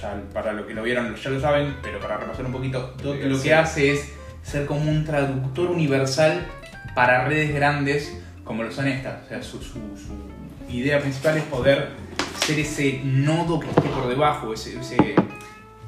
ya 0.00 0.22
para 0.32 0.52
lo 0.52 0.66
que 0.66 0.74
lo 0.74 0.82
vieron 0.82 1.14
ya 1.16 1.30
lo 1.30 1.40
saben, 1.40 1.76
pero 1.82 1.98
para 2.00 2.18
repasar 2.18 2.44
un 2.46 2.52
poquito, 2.52 2.94
DOT 3.02 3.16
Sí, 3.22 3.28
lo 3.28 3.36
sí. 3.36 3.42
que 3.44 3.54
hace 3.54 3.92
es 3.92 4.12
ser 4.42 4.66
como 4.66 4.90
un 4.90 5.04
traductor 5.04 5.70
universal 5.70 6.46
para 6.94 7.24
redes 7.26 7.54
grandes 7.54 8.16
como 8.44 8.62
lo 8.62 8.70
son 8.72 8.88
estas. 8.88 9.24
O 9.24 9.28
sea, 9.28 9.42
su, 9.42 9.58
su- 9.62 9.74
su 9.96 10.72
idea 10.72 11.00
principal 11.00 11.36
es 11.38 11.44
poder 11.44 11.88
ser 12.44 12.58
ese 12.58 13.00
nodo 13.04 13.60
que 13.60 13.68
esté 13.68 13.82
por 13.88 14.08
debajo, 14.08 14.52
ese, 14.54 14.78
ese- 14.78 15.14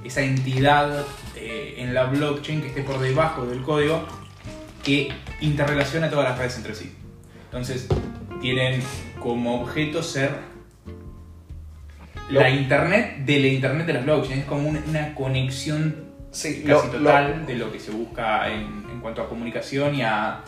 esa 0.05 0.21
entidad 0.23 1.05
eh, 1.37 1.77
en 1.79 1.95
la 1.95 2.05
blockchain 2.05 2.61
que 2.61 2.69
esté 2.69 2.83
por 2.83 2.99
debajo 2.99 3.47
del 3.47 3.63
código 3.63 4.05
que 4.83 5.09
interrelaciona 5.41 6.11
todas 6.11 6.29
las 6.31 6.39
redes 6.39 6.57
entre 6.57 6.75
sí. 6.75 6.93
Entonces, 7.45 7.87
tienen 8.43 8.83
como 9.21 9.63
objeto 9.63 10.03
ser 10.03 10.31
Lo- 12.29 12.41
la 12.41 12.51
internet 12.51 13.19
de 13.25 13.41
la 13.41 13.47
internet 13.47 13.87
de 13.87 13.93
las 13.95 14.05
blockchains. 14.05 14.41
Es 14.43 14.45
como 14.47 14.69
una, 14.69 15.15
conexión 15.15 16.13
Sí, 16.31 16.63
casi 16.67 16.87
lo- 16.89 16.93
total 16.99 17.47
de 17.47 17.55
lo 17.57 17.71
que 17.73 17.79
se 17.79 17.91
busca 17.91 18.51
en, 18.53 18.85
en 18.91 19.01
cuanto 19.01 19.23
a 19.23 19.29
comunicación 19.29 19.95
y 19.95 20.03
a 20.03 20.41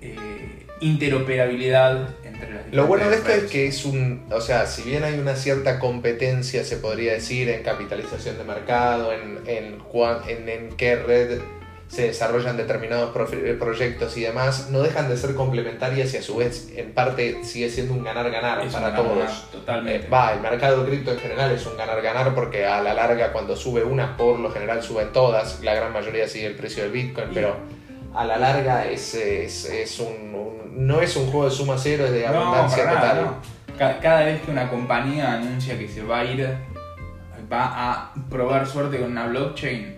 eh, 0.00 0.66
interoperabilidad 0.80 2.08
entre 2.24 2.52
las 2.54 2.72
Lo 2.72 2.86
bueno 2.86 3.08
de 3.08 3.16
esto 3.16 3.26
diferentes 3.28 3.44
es 3.46 3.52
que 3.52 3.66
es 3.68 3.84
un, 3.84 4.24
o 4.30 4.40
sea, 4.40 4.66
si 4.66 4.82
bien 4.82 5.04
hay 5.04 5.18
una 5.18 5.34
cierta 5.36 5.78
competencia, 5.78 6.64
se 6.64 6.76
podría 6.76 7.12
decir, 7.12 7.48
en 7.48 7.62
capitalización 7.62 8.38
de 8.38 8.44
mercado, 8.44 9.12
en, 9.12 9.38
en, 9.46 9.78
en, 10.28 10.48
en 10.48 10.68
qué 10.76 10.96
red 10.96 11.40
se 11.88 12.02
desarrollan 12.08 12.56
determinados 12.58 13.14
profe- 13.14 13.58
proyectos 13.58 14.16
y 14.18 14.20
demás, 14.22 14.68
no 14.70 14.80
dejan 14.82 15.08
de 15.08 15.16
ser 15.16 15.34
complementarias 15.34 16.12
y 16.12 16.18
a 16.18 16.22
su 16.22 16.36
vez, 16.36 16.70
en 16.76 16.92
parte, 16.92 17.42
sigue 17.44 17.70
siendo 17.70 17.94
un 17.94 18.04
ganar-ganar 18.04 18.68
para 18.68 18.94
todos. 18.94 19.50
Totalmente. 19.50 20.06
Eh, 20.06 20.10
Va, 20.10 20.34
el 20.34 20.40
mercado 20.40 20.84
cripto 20.84 21.12
en 21.12 21.18
general 21.18 21.50
es 21.52 21.64
un 21.66 21.76
ganar-ganar 21.78 22.34
porque 22.34 22.66
a 22.66 22.82
la 22.82 22.92
larga 22.94 23.32
cuando 23.32 23.56
sube 23.56 23.82
una, 23.84 24.16
por 24.18 24.38
lo 24.38 24.50
general 24.50 24.82
suben 24.82 25.12
todas, 25.12 25.60
la 25.62 25.74
gran 25.74 25.92
mayoría 25.92 26.28
sigue 26.28 26.46
el 26.46 26.56
precio 26.56 26.82
del 26.82 26.92
Bitcoin, 26.92 27.30
Y- 27.30 27.34
pero 27.34 27.56
a 28.14 28.24
la 28.24 28.36
larga 28.36 28.86
es, 28.86 29.14
es, 29.14 29.64
es 29.64 29.98
un, 30.00 30.34
un- 30.34 30.86
no 30.86 31.00
es 31.00 31.16
un 31.16 31.26
juego 31.30 31.46
de 31.46 31.50
suma 31.50 31.76
cero, 31.78 32.04
es 32.04 32.12
de 32.12 32.28
No, 32.28 32.38
abundancia 32.38 32.84
nada, 32.84 33.00
total. 33.00 33.24
no. 33.24 33.76
Ca- 33.78 33.98
Cada 34.00 34.24
vez 34.24 34.42
que 34.42 34.50
una 34.50 34.68
compañía 34.68 35.32
anuncia 35.34 35.78
que 35.78 35.88
se 35.88 36.02
va 36.02 36.20
a 36.20 36.24
ir, 36.24 36.46
va 37.50 37.92
a 37.92 38.12
probar 38.28 38.66
suerte 38.66 38.98
con 38.98 39.12
una 39.12 39.26
blockchain, 39.26 39.97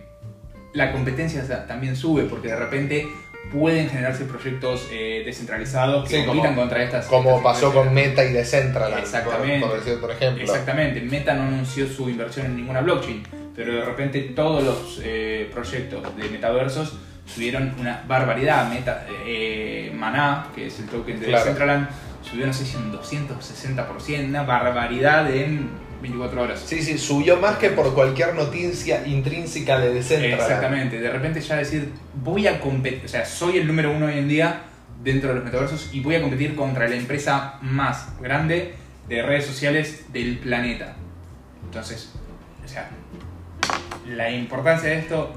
la 0.72 0.92
competencia 0.92 1.66
también 1.66 1.96
sube 1.96 2.24
porque 2.24 2.48
de 2.48 2.56
repente 2.56 3.08
pueden 3.52 3.88
generarse 3.88 4.24
proyectos 4.26 4.86
eh, 4.92 5.22
descentralizados 5.24 6.08
que 6.08 6.20
Sí, 6.20 6.24
compitan 6.26 6.50
como- 6.50 6.62
contra 6.62 6.82
estas. 6.84 7.06
Como 7.06 7.30
estas 7.30 7.42
pasó 7.42 7.72
con. 7.74 7.92
Meta 7.92 8.24
y 8.24 8.32
Decentraland, 8.32 8.92
por- 8.94 9.02
Exactamente. 9.02 9.66
Por, 9.66 9.78
decir 9.82 10.00
por 10.00 10.10
ejemplo. 10.12 10.42
Exactamente, 10.44 11.00
Meta 11.00 11.34
no 11.34 11.42
anunció 11.42 11.86
su 11.88 12.08
inversión 12.08 12.46
en 12.46 12.56
ninguna 12.56 12.80
blockchain, 12.82 13.22
pero 13.56 13.74
de 13.74 13.84
repente 13.84 14.20
todos 14.36 14.62
los 14.62 15.00
eh, 15.02 15.50
proyectos 15.52 16.16
de 16.16 16.28
metaversos 16.28 16.94
subieron 17.26 17.74
una 17.78 18.04
barbaridad. 18.06 18.68
Meta, 18.68 19.06
eh, 19.26 19.90
Maná, 19.94 20.46
que 20.54 20.66
es 20.66 20.78
el 20.78 20.86
token 20.86 21.18
de 21.18 21.26
Claro. 21.26 21.42
Decentraland, 21.44 21.88
subió 22.22 22.46
no 22.46 22.52
sé 22.52 22.64
si 22.66 22.76
un 22.76 22.92
260%, 22.92 24.26
una 24.28 24.42
barbaridad 24.42 25.34
en 25.34 25.68
24 26.00 26.42
horas. 26.42 26.62
Sí, 26.64 26.82
sí, 26.82 26.98
subió 26.98 27.36
más 27.36 27.58
que 27.58 27.70
por 27.70 27.94
cualquier 27.94 28.34
noticia 28.34 29.06
intrínseca 29.06 29.78
de 29.78 29.94
Decentraland. 29.94 30.40
Exactamente, 30.40 31.00
de 31.00 31.10
repente 31.10 31.40
ya 31.40 31.56
decir, 31.56 31.92
voy 32.22 32.46
a 32.46 32.60
competir, 32.60 33.02
o 33.04 33.08
sea, 33.08 33.24
soy 33.24 33.58
el 33.58 33.66
número 33.66 33.92
uno 33.92 34.06
hoy 34.06 34.18
en 34.18 34.28
día 34.28 34.62
dentro 35.02 35.30
de 35.30 35.36
los 35.36 35.44
metaversos 35.44 35.90
y 35.92 36.00
voy 36.00 36.14
a 36.16 36.22
competir 36.22 36.54
contra 36.54 36.88
la 36.88 36.96
empresa 36.96 37.58
más 37.62 38.18
grande 38.20 38.74
de 39.08 39.22
redes 39.22 39.46
sociales 39.46 40.06
del 40.12 40.38
planeta. 40.38 40.96
Entonces, 41.64 42.12
o 42.64 42.68
sea, 42.68 42.90
la 44.06 44.30
importancia 44.30 44.90
de 44.90 44.98
esto 44.98 45.32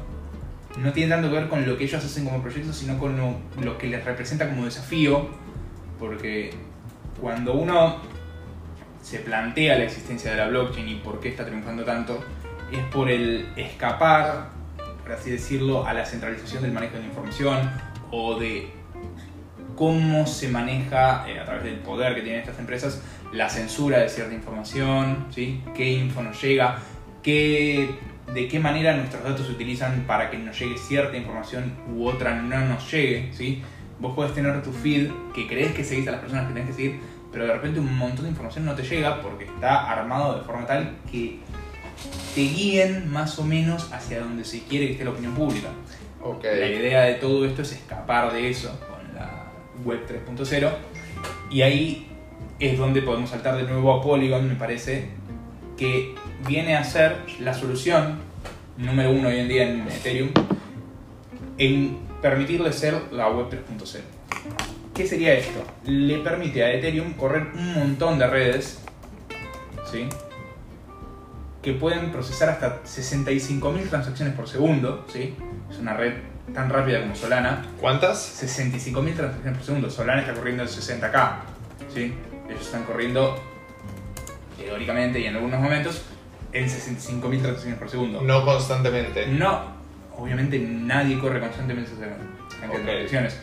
no 0.77 0.91
tiene 0.91 1.11
tanto 1.11 1.29
que 1.29 1.35
ver 1.35 1.49
con 1.49 1.65
lo 1.65 1.77
que 1.77 1.83
ellos 1.85 2.03
hacen 2.03 2.25
como 2.25 2.41
proyecto, 2.41 2.73
sino 2.73 2.97
con 2.97 3.17
lo, 3.17 3.35
lo 3.61 3.77
que 3.77 3.87
les 3.87 4.03
representa 4.03 4.49
como 4.49 4.65
desafío, 4.65 5.27
porque 5.99 6.51
cuando 7.21 7.53
uno 7.53 8.01
se 9.03 9.19
plantea 9.19 9.77
la 9.77 9.83
existencia 9.83 10.31
de 10.31 10.37
la 10.37 10.47
blockchain 10.47 10.87
y 10.87 10.95
por 10.95 11.19
qué 11.19 11.29
está 11.29 11.45
triunfando 11.45 11.83
tanto, 11.83 12.23
es 12.71 12.79
por 12.85 13.11
el 13.11 13.49
escapar, 13.55 14.49
por 15.03 15.11
así 15.11 15.29
decirlo, 15.29 15.85
a 15.85 15.93
la 15.93 16.05
centralización 16.05 16.63
del 16.63 16.71
manejo 16.71 16.93
de 16.93 17.01
la 17.01 17.07
información 17.07 17.69
o 18.09 18.39
de 18.39 18.71
cómo 19.75 20.25
se 20.25 20.47
maneja 20.47 21.29
eh, 21.29 21.39
a 21.39 21.45
través 21.45 21.63
del 21.65 21.75
poder 21.75 22.15
que 22.15 22.21
tienen 22.21 22.41
estas 22.41 22.59
empresas 22.59 23.01
la 23.33 23.49
censura 23.49 23.99
de 23.99 24.09
cierta 24.09 24.33
información, 24.33 25.25
¿sí? 25.31 25.61
qué 25.75 25.91
info 25.91 26.21
nos 26.21 26.41
llega, 26.41 26.77
qué, 27.21 27.89
de 28.33 28.47
qué 28.47 28.59
manera 28.59 28.95
nuestros 28.95 29.23
datos 29.23 29.47
se 29.47 29.51
utilizan 29.51 30.05
para 30.07 30.29
que 30.29 30.37
nos 30.37 30.57
llegue 30.57 30.77
cierta 30.77 31.17
información 31.17 31.73
u 31.93 32.07
otra 32.07 32.35
no 32.35 32.59
nos 32.65 32.89
llegue. 32.89 33.33
¿sí? 33.33 33.63
Vos 33.99 34.15
podés 34.15 34.33
tener 34.33 34.61
tu 34.61 34.71
feed 34.71 35.11
que 35.33 35.47
crees 35.47 35.73
que 35.73 35.83
seguís 35.83 36.07
a 36.07 36.11
las 36.11 36.21
personas 36.21 36.47
que 36.47 36.53
tenés 36.53 36.69
que 36.69 36.75
seguir, 36.75 36.99
pero 37.33 37.47
de 37.47 37.53
repente 37.53 37.79
un 37.79 37.97
montón 37.97 38.25
de 38.25 38.29
información 38.29 38.63
no 38.63 38.75
te 38.75 38.83
llega 38.83 39.21
porque 39.21 39.45
está 39.45 39.91
armado 39.91 40.37
de 40.37 40.45
forma 40.45 40.67
tal 40.67 40.95
que 41.11 41.39
te 42.35 42.41
guíen 42.41 43.11
más 43.11 43.37
o 43.39 43.43
menos 43.43 43.91
hacia 43.91 44.21
donde 44.21 44.45
se 44.45 44.63
quiere 44.63 44.85
que 44.85 44.91
esté 44.93 45.03
la 45.03 45.11
opinión 45.11 45.33
pública. 45.33 45.69
Ok. 46.21 46.43
La 46.43 46.67
idea 46.67 47.01
de 47.01 47.15
todo 47.15 47.43
esto 47.45 47.63
es 47.63 47.73
escapar 47.73 48.31
de 48.31 48.49
eso 48.49 48.79
con 48.87 49.15
la 49.15 49.51
web 49.83 50.05
3.0 50.07 50.71
y 51.49 51.63
ahí 51.63 52.07
es 52.59 52.77
donde 52.77 53.01
podemos 53.01 53.31
saltar 53.31 53.57
de 53.57 53.63
nuevo 53.63 53.91
a 53.93 54.01
Polygon, 54.01 54.47
me 54.47 54.55
parece, 54.55 55.09
que 55.75 56.13
viene 56.47 56.77
a 56.77 56.83
ser 56.83 57.17
la 57.39 57.53
solución 57.53 58.19
número 58.77 59.11
uno 59.11 59.29
hoy 59.29 59.39
en 59.39 59.47
día 59.47 59.69
en 59.69 59.87
Ethereum 59.87 60.29
en 61.57 61.97
permitirle 62.21 62.71
ser 62.71 63.11
la 63.11 63.29
web 63.29 63.47
3.0. 63.49 63.99
¿Qué 64.93 65.07
sería 65.07 65.33
esto? 65.33 65.63
Le 65.85 66.19
permite 66.19 66.63
a 66.63 66.71
Ethereum 66.73 67.13
correr 67.13 67.47
un 67.55 67.73
montón 67.73 68.19
de 68.19 68.27
redes, 68.27 68.79
¿sí? 69.91 70.07
Que 71.63 71.73
pueden 71.73 72.11
procesar 72.11 72.49
hasta 72.49 72.83
65.000 72.83 73.89
transacciones 73.89 74.35
por 74.35 74.47
segundo, 74.47 75.05
¿sí? 75.11 75.35
Es 75.71 75.79
una 75.79 75.95
red 75.95 76.13
tan 76.53 76.69
rápida 76.69 77.01
como 77.01 77.15
Solana. 77.15 77.65
¿Cuántas? 77.81 78.43
65.000 78.43 79.15
transacciones 79.15 79.57
por 79.57 79.65
segundo. 79.65 79.89
Solana 79.89 80.21
está 80.21 80.33
corriendo 80.35 80.63
en 80.63 80.69
60k, 80.69 81.31
¿sí? 81.91 82.13
Ellos 82.49 82.61
están 82.61 82.83
corriendo, 82.83 83.41
teóricamente 84.57 85.19
y 85.21 85.25
en 85.25 85.35
algunos 85.37 85.59
momentos, 85.59 86.03
en 86.51 86.65
65.000 86.65 87.41
transacciones 87.41 87.79
por 87.79 87.89
segundo. 87.89 88.21
No 88.21 88.45
constantemente. 88.45 89.25
No, 89.25 89.71
obviamente 90.17 90.59
nadie 90.59 91.17
corre 91.17 91.39
constantemente 91.39 91.91
esa 91.93 92.01
cantidad 92.59 92.69
Ok. 92.69 92.77
de 92.77 92.83
transacciones. 92.83 93.39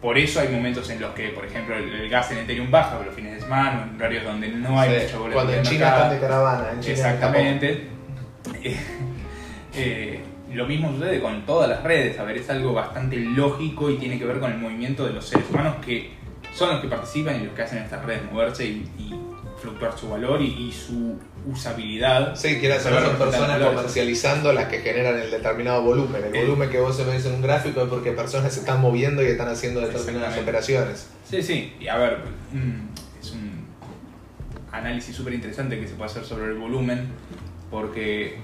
Por 0.00 0.16
eso 0.16 0.40
hay 0.40 0.48
momentos 0.48 0.88
en 0.90 1.00
los 1.00 1.12
que, 1.14 1.28
por 1.28 1.44
ejemplo, 1.44 1.76
el, 1.76 1.92
el 1.92 2.08
gas 2.08 2.30
en 2.32 2.38
Ethereum 2.38 2.70
baja, 2.70 2.98
los 3.04 3.14
fines 3.14 3.34
de 3.34 3.40
semana, 3.42 3.86
en 3.90 3.96
horarios 3.96 4.24
donde 4.24 4.48
no 4.48 4.80
hay 4.80 4.88
Sí, 5.00 5.04
mucha 5.04 5.18
volatilidad 5.18 5.34
Cuando 5.34 5.52
en 5.52 5.62
China 5.62 5.88
están 5.88 6.10
de 6.10 6.20
caravana. 6.20 6.70
en 6.72 6.80
China 6.80 6.92
Exactamente. 6.94 7.86
Eh, 8.62 8.76
eh, 9.74 10.20
lo 10.52 10.66
mismo 10.66 10.90
sucede 10.92 11.20
con 11.20 11.44
todas 11.46 11.68
las 11.68 11.82
redes. 11.82 12.18
A 12.18 12.24
ver, 12.24 12.38
es 12.38 12.48
algo 12.50 12.72
bastante 12.72 13.16
lógico 13.16 13.90
y 13.90 13.98
tiene 13.98 14.18
que 14.18 14.24
ver 14.24 14.40
con 14.40 14.50
el 14.50 14.58
movimiento 14.58 15.06
de 15.06 15.12
los 15.12 15.26
seres 15.26 15.48
humanos 15.50 15.76
que 15.84 16.10
son 16.54 16.70
los 16.70 16.80
que 16.80 16.88
participan 16.88 17.36
y 17.40 17.44
los 17.44 17.54
que 17.54 17.62
hacen 17.62 17.78
estas 17.78 18.04
redes 18.04 18.22
moverse 18.32 18.64
y, 18.66 18.90
y 18.98 19.14
fluctuar 19.60 19.98
su 19.98 20.08
valor 20.08 20.40
y, 20.40 20.68
y 20.68 20.72
su 20.72 21.18
usabilidad. 21.46 22.34
Sí, 22.34 22.60
Valor 22.60 22.80
son 22.80 22.92
representa 22.92 23.18
personas 23.18 23.68
comercializando 23.68 24.52
las 24.52 24.66
que 24.66 24.78
generan 24.78 25.18
el 25.18 25.30
determinado 25.30 25.82
volumen. 25.82 26.24
El 26.24 26.46
volumen 26.46 26.70
que 26.70 26.80
vos 26.80 26.96
se 26.96 27.04
ves 27.04 27.24
en 27.26 27.34
un 27.34 27.42
gráfico 27.42 27.82
es 27.82 27.88
porque 27.88 28.12
personas 28.12 28.52
se 28.52 28.60
están 28.60 28.80
moviendo 28.80 29.22
y 29.22 29.26
están 29.26 29.48
haciendo 29.48 29.80
determinadas 29.80 30.38
operaciones. 30.38 31.08
Sí, 31.28 31.42
sí, 31.42 31.74
y 31.78 31.88
a 31.88 31.96
ver, 31.96 32.18
mm, 32.52 33.20
es 33.20 33.32
un 33.32 33.66
análisis 34.72 35.14
súper 35.14 35.34
interesante 35.34 35.78
que 35.78 35.86
se 35.86 35.94
puede 35.94 36.10
hacer 36.10 36.24
sobre 36.24 36.46
el 36.46 36.58
volumen, 36.58 37.08
porque 37.70 38.38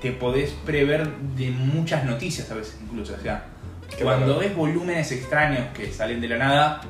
te 0.00 0.12
podés 0.12 0.50
prever 0.64 1.08
de 1.36 1.50
muchas 1.50 2.04
noticias 2.04 2.50
a 2.50 2.54
veces 2.54 2.78
incluso, 2.82 3.14
o 3.14 3.22
sea, 3.22 3.46
Qué 3.96 4.02
cuando 4.02 4.38
ves 4.38 4.54
volúmenes 4.54 5.10
extraños 5.12 5.68
que 5.74 5.92
salen 5.92 6.20
de 6.20 6.28
la 6.28 6.38
nada, 6.38 6.80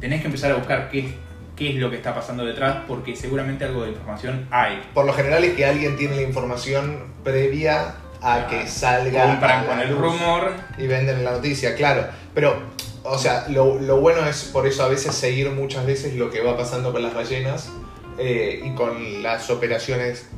tenés 0.00 0.20
que 0.20 0.26
empezar 0.26 0.50
a 0.52 0.56
buscar 0.56 0.90
qué, 0.90 1.14
qué 1.60 1.68
es 1.70 1.76
lo 1.76 1.90
que 1.90 1.96
está 1.96 2.14
pasando 2.14 2.42
detrás, 2.46 2.78
porque 2.88 3.14
seguramente 3.14 3.66
algo 3.66 3.82
de 3.84 3.90
información 3.90 4.48
hay. 4.50 4.80
Por 4.94 5.04
lo 5.04 5.12
general 5.12 5.44
es 5.44 5.52
que 5.54 5.66
alguien 5.66 5.94
tiene 5.96 6.16
la 6.16 6.22
información 6.22 7.04
previa 7.22 7.96
a 8.22 8.46
que 8.48 8.66
salga 8.66 9.26
Compran 9.26 9.66
con 9.66 9.78
el 9.78 9.94
rumor, 9.94 10.52
y 10.78 10.86
venden 10.86 11.22
la 11.22 11.32
noticia, 11.32 11.74
claro. 11.74 12.06
Pero, 12.34 12.56
o 13.04 13.18
sea, 13.18 13.46
lo, 13.48 13.78
lo 13.78 14.00
bueno 14.00 14.24
es 14.26 14.44
por 14.44 14.66
eso 14.66 14.84
a 14.84 14.88
veces 14.88 15.14
seguir 15.14 15.50
muchas 15.50 15.84
veces 15.84 16.14
lo 16.14 16.30
que 16.30 16.40
va 16.40 16.56
pasando 16.56 16.92
con 16.92 17.02
las 17.02 17.12
ballenas 17.14 17.70
eh, 18.18 18.62
y 18.64 18.74
con 18.74 19.22
las 19.22 19.50
operaciones 19.50 20.28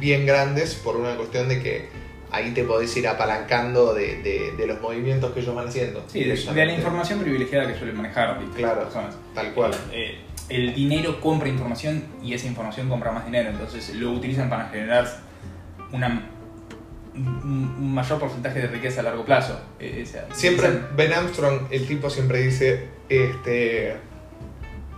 bien 0.00 0.26
grandes 0.26 0.74
por 0.74 0.96
una 0.96 1.14
cuestión 1.16 1.48
de 1.48 1.62
que 1.62 1.88
ahí 2.32 2.50
te 2.52 2.64
podés 2.64 2.94
ir 2.96 3.06
apalancando 3.06 3.94
de, 3.94 4.16
de- 4.22 4.52
de 4.56 4.66
los 4.66 4.80
movimientos 4.80 5.32
que 5.32 5.40
ellos 5.40 5.54
van 5.54 5.68
haciendo. 5.68 6.04
sí, 6.08 6.24
de, 6.24 6.34
de 6.36 6.66
la 6.66 6.72
información 6.72 7.20
privilegiada 7.20 7.68
que 7.72 7.78
suelen 7.78 7.96
manejar 7.96 8.40
distintas 8.40 8.74
Claro. 8.92 9.10
Tal 9.34 9.52
cual. 9.54 9.70
Eh, 9.92 10.18
el 10.48 10.74
dinero 10.74 11.20
compra 11.20 11.48
información 11.48 12.04
y 12.22 12.34
esa 12.34 12.46
información 12.46 12.88
compra 12.88 13.12
más 13.12 13.24
dinero. 13.24 13.50
Entonces 13.50 13.94
lo 13.94 14.12
utilizan 14.12 14.48
para 14.48 14.68
generar 14.68 15.06
una, 15.92 16.28
un 17.14 17.94
mayor 17.94 18.18
porcentaje 18.18 18.60
de 18.60 18.66
riqueza 18.68 19.00
a 19.00 19.04
largo 19.04 19.24
plazo. 19.24 19.60
Eh, 19.80 20.04
siempre 20.32 20.68
Ben 20.96 21.12
Armstrong, 21.12 21.62
el 21.70 21.86
tipo 21.86 22.10
siempre 22.10 22.40
dice, 22.40 22.88
este, 23.08 23.96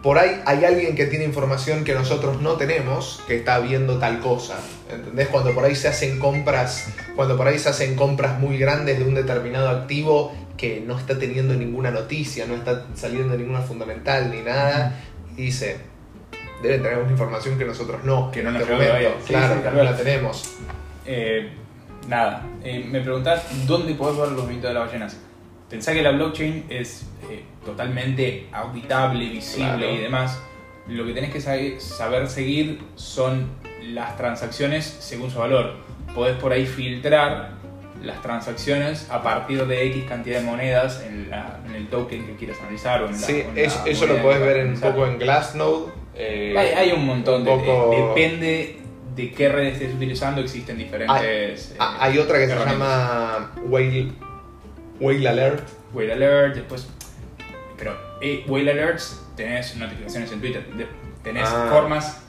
por 0.02 0.18
ahí 0.18 0.40
hay 0.44 0.64
alguien 0.64 0.94
que 0.94 1.06
tiene 1.06 1.24
información 1.24 1.84
que 1.84 1.94
nosotros 1.94 2.40
no 2.40 2.52
tenemos, 2.54 3.22
que 3.26 3.36
está 3.36 3.58
viendo 3.58 3.98
tal 3.98 4.20
cosa. 4.20 4.58
¿Entendés? 4.90 5.28
Cuando 5.28 5.54
por 5.54 5.64
ahí 5.64 5.74
se 5.74 5.88
hacen 5.88 6.18
compras, 6.18 6.88
cuando 7.16 7.36
por 7.36 7.48
ahí 7.48 7.58
se 7.58 7.68
hacen 7.68 7.96
compras 7.96 8.38
muy 8.38 8.58
grandes 8.58 8.98
de 8.98 9.04
un 9.04 9.14
determinado 9.14 9.68
activo 9.68 10.32
que 10.56 10.82
no 10.84 10.98
está 10.98 11.18
teniendo 11.18 11.54
ninguna 11.54 11.90
noticia, 11.90 12.46
no 12.46 12.54
está 12.54 12.86
saliendo 12.94 13.36
ninguna 13.36 13.60
fundamental 13.60 14.30
ni 14.30 14.40
nada, 14.42 15.00
y 15.38 15.42
dice, 15.42 15.78
deben 16.62 16.82
tener 16.82 16.98
una 16.98 17.12
información 17.12 17.56
que 17.56 17.64
nosotros 17.64 18.02
no. 18.04 18.30
Que 18.30 18.42
no 18.42 18.50
nos 18.50 18.62
este 18.62 18.74
Claro, 19.26 19.62
que 19.62 19.70
no 19.70 19.82
la 19.84 19.96
tenemos. 19.96 20.56
Eh, 21.06 21.48
nada, 22.08 22.44
eh, 22.64 22.84
me 22.90 23.00
preguntás 23.00 23.46
dónde 23.66 23.94
podés 23.94 24.18
ver 24.18 24.28
los 24.28 24.38
movimientos 24.38 24.70
de 24.70 24.74
las 24.74 24.86
ballenas. 24.86 25.16
Pensá 25.70 25.94
que 25.94 26.02
la 26.02 26.10
blockchain 26.10 26.66
es 26.68 27.06
eh, 27.30 27.44
totalmente 27.64 28.48
auditable, 28.52 29.28
visible 29.28 29.94
y 29.94 29.98
demás. 29.98 30.42
Lo 30.88 31.06
que 31.06 31.12
tenés 31.12 31.32
que 31.32 31.40
saber 31.80 32.28
seguir 32.28 32.80
son 32.96 33.48
las 33.82 34.16
transacciones 34.16 34.84
según 34.84 35.30
su 35.30 35.38
valor. 35.38 35.76
Podés 36.14 36.36
por 36.38 36.52
ahí 36.52 36.66
filtrar 36.66 37.57
las 38.02 38.22
transacciones 38.22 39.08
a 39.10 39.22
partir 39.22 39.66
de 39.66 39.86
X 39.86 40.04
cantidad 40.08 40.40
de 40.40 40.46
monedas 40.46 41.02
en, 41.06 41.30
el 41.74 41.88
token 41.88 42.26
que 42.26 42.36
quieras 42.36 42.58
analizar. 42.60 43.02
O 43.02 43.08
en 43.08 43.14
sí, 43.14 43.44
eso 43.56 44.06
lo 44.06 44.22
puedes 44.22 44.40
ver 44.40 44.66
un 44.66 44.80
poco 44.80 45.06
en 45.06 45.18
Glassnode. 45.18 45.92
Eh, 46.14 46.54
hay, 46.76 46.90
un 46.92 47.06
montón 47.06 47.44
de, 47.44 47.56
Depende 47.56 48.78
de 49.14 49.32
qué 49.32 49.48
red 49.48 49.66
estés 49.66 49.94
utilizando, 49.94 50.40
existen 50.40 50.76
diferentes. 50.76 51.76
Hay, 51.78 52.16
eh, 52.16 52.20
otra 52.20 52.38
que 52.38 52.48
se 52.48 52.54
llama 52.54 53.52
Whale, 53.64 54.08
Whale 55.00 55.28
Alert. 55.28 55.68
Whale 55.92 56.12
Alert, 56.12 56.56
después. 56.56 56.88
Pero 57.76 57.96
eh, 58.20 58.44
Whale 58.48 58.72
Alerts 58.72 59.24
tenés 59.36 59.76
notificaciones 59.76 60.32
en 60.32 60.40
Twitter, 60.40 60.66
tenés 61.22 61.48
ah. 61.48 61.68
formas 61.70 62.24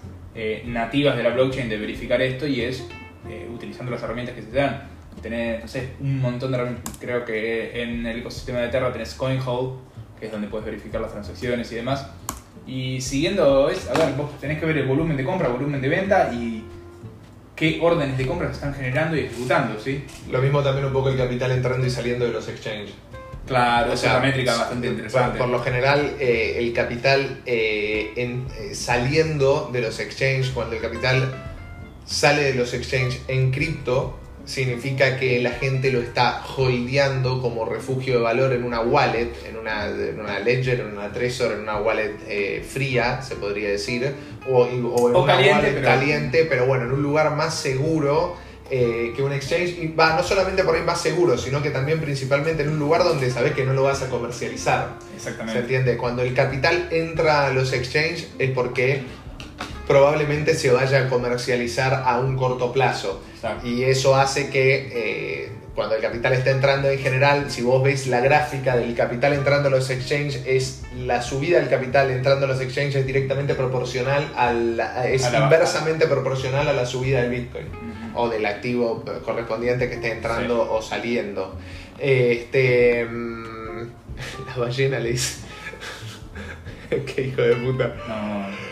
nativas 0.66 1.18
de 1.18 1.24
la 1.24 1.32
blockchain 1.32 1.68
de 1.68 1.78
verificar 1.78 2.22
esto 2.22 2.48
y 2.48 2.62
es 2.62 2.88
utilizando 3.54 3.92
las 3.92 4.02
herramientas 4.02 4.36
que 4.36 4.42
se 4.42 4.48
te 4.48 4.58
dan 4.58 4.99
tenés, 5.20 5.62
no 5.62 5.68
sé, 5.68 5.90
un 6.00 6.20
montón 6.22 6.52
de 6.52 6.60
Creo 7.00 7.26
que 7.26 7.82
en 7.82 8.06
el 8.06 8.20
ecosistema 8.20 8.60
de 8.60 8.70
Terra 8.70 8.92
tenés 8.92 9.14
CoinHole, 9.16 9.78
que 10.20 10.26
es 10.28 10.32
donde 10.32 10.48
puedes 10.48 10.66
verificar 10.66 11.02
las 11.02 11.12
transacciones 11.12 11.72
y 11.72 11.76
demás. 11.76 12.08
Y 12.68 13.02
siguiendo, 13.02 13.70
es, 13.70 13.88
a 13.90 13.94
ver, 13.94 14.14
vos 14.16 14.40
tenés 14.40 14.60
que 14.60 14.66
ver 14.66 14.78
el 14.78 14.88
volumen 14.88 15.18
de 15.18 15.24
compra, 15.24 15.48
volumen 15.48 15.82
de 15.82 15.90
venta 15.90 16.32
y 16.34 16.64
qué 17.56 17.80
órdenes 17.82 18.18
de 18.18 18.26
compra 18.26 18.48
se 18.48 18.54
están 18.54 18.74
generando 18.74 19.18
y 19.18 19.22
ejecutando, 19.22 19.80
¿sí? 19.80 20.04
Lo 20.30 20.42
mismo 20.42 20.62
también 20.62 20.86
un 20.86 20.94
poco 20.94 21.10
el 21.10 21.18
capital 21.18 21.52
entrando 21.52 21.86
y 21.86 21.90
saliendo 21.90 22.26
de 22.26 22.32
los 22.32 22.48
exchanges. 22.48 22.94
Claro, 23.50 23.94
o 23.94 23.98
sea, 23.98 24.12
es 24.12 24.18
una 24.18 24.28
métrica 24.28 24.56
bastante 24.56 24.88
interesante. 24.88 25.38
Por, 25.40 25.50
lo 25.50 25.60
general, 25.62 26.14
eh, 26.20 26.58
el 26.60 26.72
capital 26.72 27.42
eh, 27.48 28.14
en, 28.16 28.48
eh, 28.60 28.76
saliendo 28.76 29.70
de 29.74 29.82
los 29.82 30.00
exchanges, 30.00 30.50
cuando 30.52 30.76
el 30.76 30.82
capital 30.82 31.34
sale 32.06 32.44
de 32.44 32.54
los 32.54 32.74
exchanges 32.76 33.22
en 33.28 33.52
cripto, 33.52 34.20
significa 34.50 35.18
que 35.18 35.40
la 35.40 35.52
gente 35.52 35.92
lo 35.92 36.02
está 36.02 36.44
holdeando 36.58 37.40
como 37.40 37.66
refugio 37.66 38.16
de 38.16 38.20
valor 38.20 38.52
en 38.54 38.64
una 38.64 38.82
wallet, 38.82 39.32
en 39.48 39.58
una, 39.58 39.86
en 39.86 40.20
una 40.20 40.40
ledger, 40.40 40.80
en 40.80 40.98
una 40.98 41.12
Trezor, 41.12 41.52
en 41.52 41.60
una 41.62 41.78
wallet 41.78 42.16
eh, 42.28 42.66
fría, 42.68 43.22
se 43.22 43.36
podría 43.36 43.70
decir, 43.70 44.12
o, 44.50 44.66
en 44.66 44.84
una 44.84 45.26
caliente, 45.26 45.54
wallet 45.54 45.74
pero... 45.76 45.88
caliente, 45.88 46.46
pero 46.50 46.66
bueno, 46.66 46.86
en 46.86 46.94
un 46.94 47.04
lugar 47.04 47.36
más 47.36 47.56
seguro. 47.56 48.38
Eh, 48.72 49.14
que 49.16 49.24
un 49.24 49.34
exchange, 49.34 49.80
y 49.80 49.88
va 49.88 50.16
no 50.16 50.22
solamente 50.22 50.64
por 50.64 50.76
ahí 50.76 50.84
más 50.84 51.02
seguro, 51.02 51.40
sino 51.40 51.60
que 51.64 51.72
también 51.72 52.00
principalmente 52.00 52.62
en 52.62 52.70
un 52.70 52.78
lugar 52.78 53.04
donde 53.04 53.32
sabes 53.32 53.54
que 53.54 53.66
no 53.66 53.74
lo 53.74 53.82
vas 53.82 54.04
a 54.04 54.10
comercializar. 54.10 55.00
Exactamente. 55.16 55.54
¿Se 55.54 55.60
entiende? 55.62 55.98
Cuando 55.98 56.22
el 56.22 56.36
capital 56.36 56.88
entra 56.92 57.48
a 57.48 57.50
los 57.52 57.74
exchanges 57.74 58.28
es 58.38 58.52
porque 58.52 59.02
probablemente 59.90 60.54
se 60.54 60.70
vaya 60.70 61.00
a 61.00 61.10
comercializar 61.10 62.04
a 62.06 62.20
un 62.20 62.38
corto 62.38 62.72
plazo. 62.72 63.24
Y 63.64 63.86
eso 63.86 64.16
hace 64.16 64.52
que 64.52 64.88
eh, 64.94 65.52
cuando 65.74 65.96
el 65.96 66.02
capital 66.04 66.34
está 66.34 66.52
entrando 66.52 66.92
en 66.92 67.00
general, 67.00 67.50
si 67.50 67.64
vos 67.64 67.82
veis 67.82 68.06
la 68.06 68.20
gráfica 68.20 68.78
del 68.78 68.94
capital 68.94 69.34
entrando 69.34 69.70
a 69.70 69.72
los 69.72 69.90
exchanges, 69.90 70.44
es 70.46 70.84
la 70.96 71.24
subida 71.24 71.60
del 71.60 71.70
capital 71.70 72.12
entrando 72.12 72.46
a 72.46 72.50
los 72.50 72.62
exchanges 72.62 73.04
directamente 73.04 73.56
proporcional 73.56 74.32
al, 74.36 74.80
es 75.06 75.28
inversamente 75.34 76.06
proporcional 76.06 76.68
a 76.68 76.74
la 76.74 76.86
subida 76.86 77.24
del 77.24 77.32
Bitcoin 77.32 77.66
o 78.14 78.30
del 78.30 78.46
activo 78.46 79.04
correspondiente 79.26 79.90
que 79.90 79.96
esté 79.96 80.12
entrando 80.12 80.72
o 80.72 80.84
saliendo. 80.84 81.58
Este, 81.98 83.06
mm, 83.06 83.82
la 84.50 84.56
ballena 84.56 85.00
le 85.00 85.14
dice, 85.14 85.40
qué 87.08 87.24
hijo 87.24 87.42
de 87.42 87.56
puta. 87.56 87.96
No. 88.08 88.69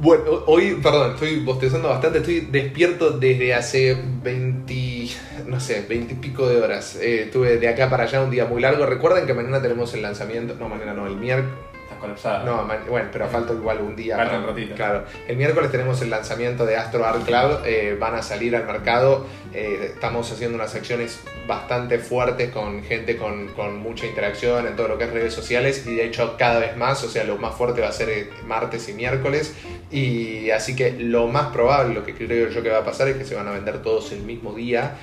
Bueno, 0.00 0.44
hoy, 0.46 0.80
perdón, 0.82 1.12
estoy 1.12 1.40
bostezando 1.40 1.90
bastante, 1.90 2.20
estoy 2.20 2.40
despierto 2.50 3.10
desde 3.10 3.52
hace 3.52 4.02
20, 4.22 5.08
no 5.46 5.60
sé, 5.60 5.84
20 5.86 6.14
y 6.14 6.16
pico 6.16 6.48
de 6.48 6.58
horas. 6.58 6.96
Eh, 6.96 7.24
estuve 7.24 7.58
de 7.58 7.68
acá 7.68 7.90
para 7.90 8.04
allá 8.04 8.22
un 8.22 8.30
día 8.30 8.46
muy 8.46 8.62
largo. 8.62 8.86
Recuerden 8.86 9.26
que 9.26 9.34
mañana 9.34 9.60
tenemos 9.60 9.92
el 9.92 10.00
lanzamiento, 10.00 10.56
no, 10.58 10.70
mañana 10.70 10.94
no, 10.94 11.06
el 11.06 11.16
miércoles 11.16 11.52
colapsada. 12.00 12.44
No, 12.44 12.66
bueno, 12.88 13.08
pero 13.12 13.28
falta 13.28 13.52
igual 13.52 13.80
un 13.80 13.94
día. 13.94 14.16
Falta 14.16 14.38
un 14.38 14.46
ratito. 14.46 14.74
Claro. 14.74 15.04
El 15.28 15.36
miércoles 15.36 15.70
tenemos 15.70 16.00
el 16.02 16.10
lanzamiento 16.10 16.66
de 16.66 16.76
Astro 16.76 17.04
Art 17.04 17.24
Cloud. 17.24 17.64
Eh, 17.64 17.96
van 18.00 18.14
a 18.14 18.22
salir 18.22 18.56
al 18.56 18.66
mercado. 18.66 19.26
Eh, 19.52 19.92
estamos 19.94 20.30
haciendo 20.30 20.56
unas 20.56 20.74
acciones 20.74 21.20
bastante 21.48 21.98
fuertes 21.98 22.50
con 22.50 22.84
gente 22.84 23.16
con, 23.16 23.48
con, 23.48 23.78
mucha 23.78 24.06
interacción 24.06 24.66
en 24.66 24.76
todo 24.76 24.86
lo 24.86 24.98
que 24.98 25.04
es 25.04 25.10
redes 25.10 25.34
sociales. 25.34 25.84
Y 25.86 25.96
de 25.96 26.06
hecho, 26.06 26.36
cada 26.38 26.60
vez 26.60 26.76
más. 26.76 27.02
O 27.04 27.08
sea, 27.08 27.24
lo 27.24 27.36
más 27.38 27.54
fuerte 27.54 27.80
va 27.80 27.88
a 27.88 27.92
ser 27.92 28.08
eh, 28.10 28.30
martes 28.46 28.88
y 28.88 28.92
miércoles. 28.92 29.54
Y 29.90 30.50
así 30.50 30.76
que 30.76 30.92
lo 30.92 31.26
más 31.26 31.52
probable, 31.52 31.94
lo 31.94 32.04
que 32.04 32.14
creo 32.14 32.48
yo 32.48 32.62
que 32.62 32.70
va 32.70 32.78
a 32.78 32.84
pasar 32.84 33.08
es 33.08 33.16
que 33.16 33.24
se 33.24 33.34
van 33.34 33.48
a 33.48 33.50
vender 33.50 33.82
todos 33.82 34.12
el 34.12 34.22
mismo 34.22 34.54
día, 34.54 34.98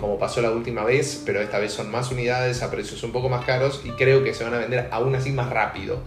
como 0.00 0.18
pasó 0.18 0.42
la 0.42 0.50
última 0.50 0.84
vez. 0.84 1.22
Pero 1.24 1.40
esta 1.40 1.58
vez 1.58 1.72
son 1.72 1.90
más 1.90 2.10
unidades 2.10 2.62
a 2.62 2.70
precios 2.70 3.02
un 3.04 3.12
poco 3.12 3.28
más 3.28 3.44
caros. 3.44 3.82
Y 3.84 3.90
creo 3.90 4.24
que 4.24 4.34
se 4.34 4.42
van 4.42 4.54
a 4.54 4.58
vender 4.58 4.88
aún 4.90 5.14
así 5.14 5.30
más 5.30 5.48
rápido. 5.50 6.00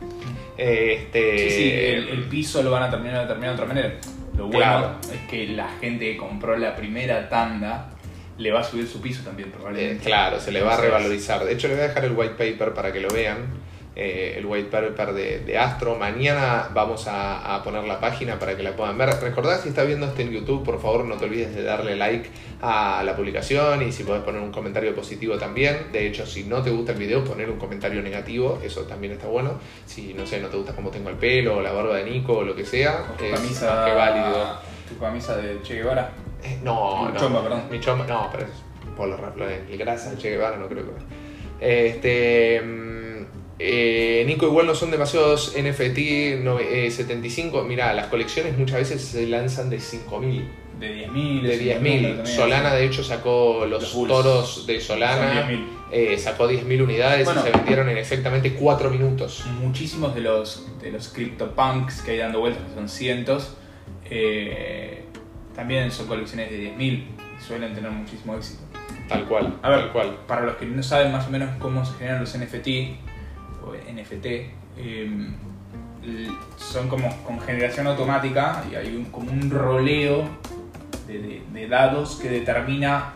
Este... 0.58 1.38
Sí, 1.38 1.55
sí, 1.55 1.71
el, 1.71 2.23
piso 2.29 2.63
lo 2.63 2.71
van 2.71 2.84
a 2.84 2.89
terminar 2.89 3.21
de 3.21 3.27
terminar 3.27 3.55
de 3.55 3.63
otra 3.63 3.73
manera. 3.73 3.95
Lo 4.38 4.48
bueno 4.48 5.00
es 5.12 5.30
que 5.30 5.48
la 5.48 5.69
gente 5.80 6.12
que 6.12 6.17
compró 6.17 6.58
la 6.58 6.76
primera 6.76 7.30
tanda 7.30 7.89
le 8.38 8.52
va 8.52 8.60
a 8.60 8.63
subir 8.63 8.88
su 8.88 9.02
piso 9.02 9.24
también, 9.24 9.52
probablemente. 9.52 10.04
Eh, 10.04 10.08
claro, 10.08 10.39
se 10.39 10.52
le 10.52 10.62
va 10.62 10.74
a 10.74 10.82
revalorizar. 10.82 11.43
De 11.45 11.54
hecho, 11.54 11.67
le 11.67 11.76
voy 11.76 11.84
a 11.84 11.88
dejar 11.88 12.06
el 12.06 12.12
white 12.12 12.34
paper 12.34 12.74
para 12.74 12.91
que 12.91 13.00
lo 13.00 13.10
vean. 13.10 13.64
Eh, 13.97 14.36
el 14.38 14.45
white 14.45 14.69
paper 14.69 15.13
de, 15.13 15.39
de, 15.39 15.58
Astro. 15.58 15.95
Mañana 15.95 16.69
vamos 16.73 17.08
a, 17.08 17.55
a, 17.55 17.63
poner 17.63 17.86
la 17.86 18.01
página 18.01 18.38
para 18.38 18.58
que 18.58 18.62
la 18.62 18.75
puedan 18.75 18.97
ver. 18.97 19.10
Recordad 19.21 19.62
si 19.62 19.69
está 19.69 19.86
viendo 19.86 20.05
esto 20.05 20.21
en 20.21 20.31
YouTube, 20.31 20.65
por 20.65 20.81
favor 20.81 21.05
no 21.05 21.15
te 21.15 21.23
olvides 21.23 21.55
de 21.55 21.63
darle 21.63 21.95
like 21.95 22.29
a 22.62 23.03
la 23.05 23.15
publicación 23.15 23.84
y 23.84 23.93
si 23.93 24.03
podés 24.03 24.21
poner 24.23 24.41
un 24.41 24.51
comentario 24.51 24.93
positivo 24.93 25.38
también. 25.38 25.93
De 25.93 26.05
hecho, 26.08 26.25
si 26.25 26.43
no 26.43 26.62
te 26.62 26.71
gusta 26.71 26.91
el 26.91 26.97
video, 26.97 27.23
poner 27.23 27.49
un 27.49 27.58
comentario 27.58 28.01
negativo, 28.01 28.60
eso 28.62 28.81
también 28.81 29.13
está 29.13 29.27
bueno. 29.27 29.60
Si 29.86 30.13
no 30.13 30.25
sé, 30.25 30.41
no 30.41 30.49
te 30.49 30.58
gusta 30.58 30.75
cómo 30.75 30.89
tengo 30.89 31.10
el 31.10 31.15
pelo 31.15 31.58
o 31.58 31.62
la 31.62 31.71
barba 31.71 31.95
de 31.95 32.03
Nico 32.03 32.39
o 32.39 32.43
lo 32.43 32.53
que 32.53 32.65
sea, 32.65 33.05
tu 33.17 33.29
camisa, 33.34 33.93
válido. 33.95 34.60
¿Tu 34.89 34.97
camisa 34.97 35.38
de 35.38 35.62
Che 35.62 35.75
Guevara? 35.75 36.12
Eh, 36.43 36.60
no, 36.62 37.10
no. 37.10 37.17
Chomba, 37.17 37.41
perdón. 37.41 37.63
Mi 37.71 37.79
chomba, 37.79 38.05
no, 38.05 38.27
pero 38.29 38.43
es 38.43 38.51
por 38.97 39.08
lo, 39.08 39.49
el 39.49 39.77
grasa 39.77 40.12
de 40.12 40.17
Che 40.17 40.31
Guevara 40.31 40.58
no 40.58 40.67
creo 40.67 40.84
que. 40.84 41.88
Este. 41.88 42.62
Eh, 43.58 44.24
Nico, 44.28 44.48
igual 44.48 44.68
no 44.68 44.76
son 44.76 44.91
demasiados 44.91 45.56
NFT 45.58 45.98
75. 46.91 47.63
Mira, 47.63 47.94
las 47.94 48.08
colecciones 48.08 48.58
muchas 48.58 48.78
veces 48.80 49.02
se 49.02 49.28
lanzan 49.28 49.70
de 49.70 49.80
5000. 49.80 50.48
De 50.80 51.08
10.000. 51.08 51.41
De 51.41 51.80
10.000. 51.80 52.26
Solana, 52.26 52.74
de 52.74 52.86
hecho, 52.86 53.04
sacó 53.04 53.65
los, 53.65 53.91
toros 53.94 54.68
de 54.68 54.82
Solana. 54.82 55.50
Eh, 55.91 56.18
sacó 56.18 56.50
10.000 56.50 56.84
unidades 56.84 57.30
y 57.30 57.39
se 57.39 57.52
vendieron 57.52 57.88
en 57.88 57.98
exactamente 57.98 58.54
4 58.54 58.89
minutos. 58.89 59.46
Muchísimos 59.62 60.13
de 60.13 60.22
los, 60.22 60.68
de 60.82 60.91
los 60.91 61.08
CryptoPunks 61.10 62.02
que 62.02 62.12
hay 62.12 62.18
dando 62.18 62.41
vueltas, 62.41 62.63
que 62.68 62.76
son 62.76 62.89
cientos, 62.89 63.56
eh, 64.10 65.04
también 65.56 65.91
son 65.91 66.08
colecciones 66.08 66.52
de 66.52 66.76
10.000 66.76 66.82
y 66.82 67.44
suelen 67.48 67.74
tener 67.74 67.91
muchísimo 67.91 68.36
éxito. 68.36 68.63
Tal 69.08 69.26
cual. 69.26 69.58
A 69.62 69.70
ver, 69.70 69.80
tal 69.80 69.91
cual. 69.94 70.18
para 70.28 70.41
los 70.41 70.56
que 70.56 70.65
no 70.65 70.84
saben 70.84 71.12
más 71.12 71.28
o 71.28 71.30
menos 71.30 71.50
cómo 71.60 71.86
se 71.86 71.94
generan 71.94 72.20
los 72.20 72.36
NFT, 72.38 72.68
NFT, 73.73 74.25
em, 74.78 75.34
son 76.58 76.88
como 76.88 77.23
con 77.23 77.39
generación 77.41 77.88
automática 77.88 78.63
y 78.71 78.75
hay 78.75 78.95
un, 78.95 79.06
como 79.06 79.32
un 79.32 79.49
roleo 79.49 80.23
de, 81.08 81.67
dados 81.67 82.19
que 82.21 82.30
determina 82.30 83.13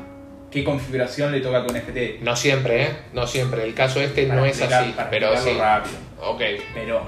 qué 0.50 0.64
configuración 0.64 1.32
le 1.32 1.42
toca 1.42 1.60
a 1.60 1.68
tu 1.68 1.74
NFT. 1.74 2.22
No 2.22 2.36
siempre, 2.36 2.84
¿eh? 2.84 2.90
No 3.14 3.28
siempre. 3.28 3.64
El 3.64 3.74
caso 3.74 4.02
este 4.02 4.26
no 4.26 4.46
es 4.46 4.62
así. 4.62 4.96
pero 5.12 5.38
sí. 5.38 5.52
rápido. 5.58 5.98
Ok. 6.22 6.42
Pero 6.74 7.04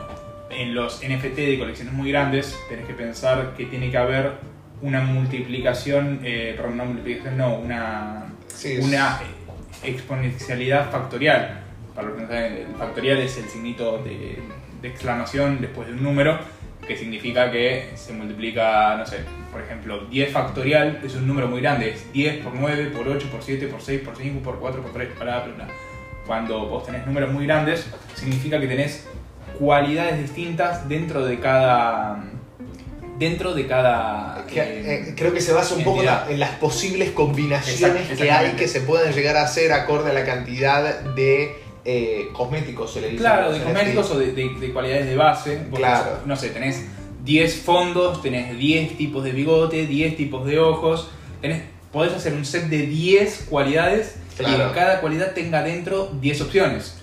en 0.52 0.76
los 0.76 1.02
NFT 1.02 1.36
de 1.36 1.60
colecciones 1.60 1.94
muy 1.94 2.12
grandes, 2.12 2.56
tenés 2.70 2.86
que 2.86 2.94
pensar 2.94 3.54
que 3.58 3.66
tiene 3.66 3.90
que 3.90 3.98
haber 3.98 4.34
una 4.82 5.02
multiplicación, 5.02 6.22
eh, 6.24 6.54
perdón, 6.56 6.78
no 6.78 6.86
multiplicación, 6.86 7.38
no, 7.38 7.56
una, 7.56 8.26
Sí, 8.48 8.78
una 8.78 9.20
eh, 9.84 9.90
exponencialidad 9.90 10.92
factorial. 10.92 11.62
Para 11.96 12.08
los 12.08 12.16
que 12.16 12.22
no 12.24 12.28
saben, 12.28 12.54
el 12.54 12.76
factorial 12.78 13.18
es 13.20 13.38
el 13.38 13.46
signito 13.50 13.98
de, 14.04 14.40
de 14.82 14.88
exclamación 14.88 15.60
después 15.62 15.88
de 15.88 15.94
un 15.94 16.04
número, 16.04 16.40
que 16.88 16.98
significa 16.98 17.52
que 17.52 17.92
se 17.96 18.14
multiplica, 18.14 18.96
no 18.98 19.06
sé, 19.06 19.18
por 19.52 19.62
ejemplo, 19.62 20.06
10 20.06 20.32
factorial 20.32 21.02
es 21.04 21.16
un 21.16 21.28
número 21.28 21.48
muy 21.48 21.62
grande, 21.62 21.90
es 21.92 22.12
10 22.14 22.44
por 22.44 22.56
9, 22.56 22.92
por 22.96 23.08
8, 23.08 23.28
por 23.30 23.44
7, 23.44 23.68
por 23.68 23.82
6, 23.82 24.02
por 24.02 24.16
5, 24.16 24.40
por 24.42 24.60
4, 24.60 24.82
por 24.82 24.92
3, 24.94 25.20
bla, 25.20 25.40
bla, 25.44 25.54
bla. 25.56 25.68
Cuando 26.26 26.66
vos 26.68 26.86
tenés 26.86 27.06
números 27.06 27.32
muy 27.32 27.46
grandes, 27.46 27.86
significa 28.16 28.60
que 28.60 28.68
tenés 28.68 29.06
cualidades 29.60 30.20
distintas 30.22 30.88
dentro 30.88 31.26
de 31.26 31.40
cada 31.40 32.24
dentro 33.20 33.54
de 33.54 33.68
cada 33.68 34.46
eh, 34.50 35.06
eh, 35.10 35.14
creo 35.16 35.32
que 35.32 35.42
se 35.42 35.54
basa 35.54 35.76
un 35.76 35.84
poco 35.84 35.98
entidad. 35.98 36.32
en 36.32 36.40
las 36.40 36.52
posibles 36.56 37.12
combinaciones 37.12 38.10
Exact- 38.10 38.18
que 38.18 38.32
hay 38.32 38.52
que 38.54 38.68
se 38.68 38.82
pueden 38.82 39.14
llegar 39.14 39.38
a 39.38 39.44
hacer 39.44 39.72
acorde 39.74 40.10
a 40.10 40.14
la 40.14 40.26
cantidad 40.26 41.02
de 41.02 41.61
eh, 41.86 42.30
cosméticos, 42.34 42.94
se 42.94 43.02
le 43.02 43.08
dice. 43.10 43.20
claro 43.22 43.52
de 43.52 43.60
cosméticos 43.62 44.12
o 44.12 44.20
de, 44.20 44.32
de- 44.34 44.56
de 44.60 44.72
cualidades 44.74 45.08
de 45.08 45.16
base 45.16 45.68
Claro. 45.74 46.20
no 46.26 46.36
sé 46.36 46.50
tenés 46.50 46.86
10 47.24 47.56
fondos 47.62 48.22
tenés 48.22 48.58
10 48.58 48.98
tipos 48.98 49.24
de 49.24 49.32
bigote 49.32 49.86
10 49.88 50.16
tipos 50.18 50.46
de 50.46 50.60
ojos 50.60 51.10
tenés 51.42 51.64
podés 51.92 52.14
hacer 52.14 52.34
un 52.34 52.46
set 52.46 52.66
de 52.70 52.86
10 52.88 53.48
cualidades 53.50 54.16
y 54.34 54.44
Claro. 54.44 54.68
en 54.68 54.74
cada 54.74 55.02
cualidad 55.02 55.34
tenga 55.34 55.62
dentro 55.64 56.10
10 56.22 56.42
opciones 56.42 56.98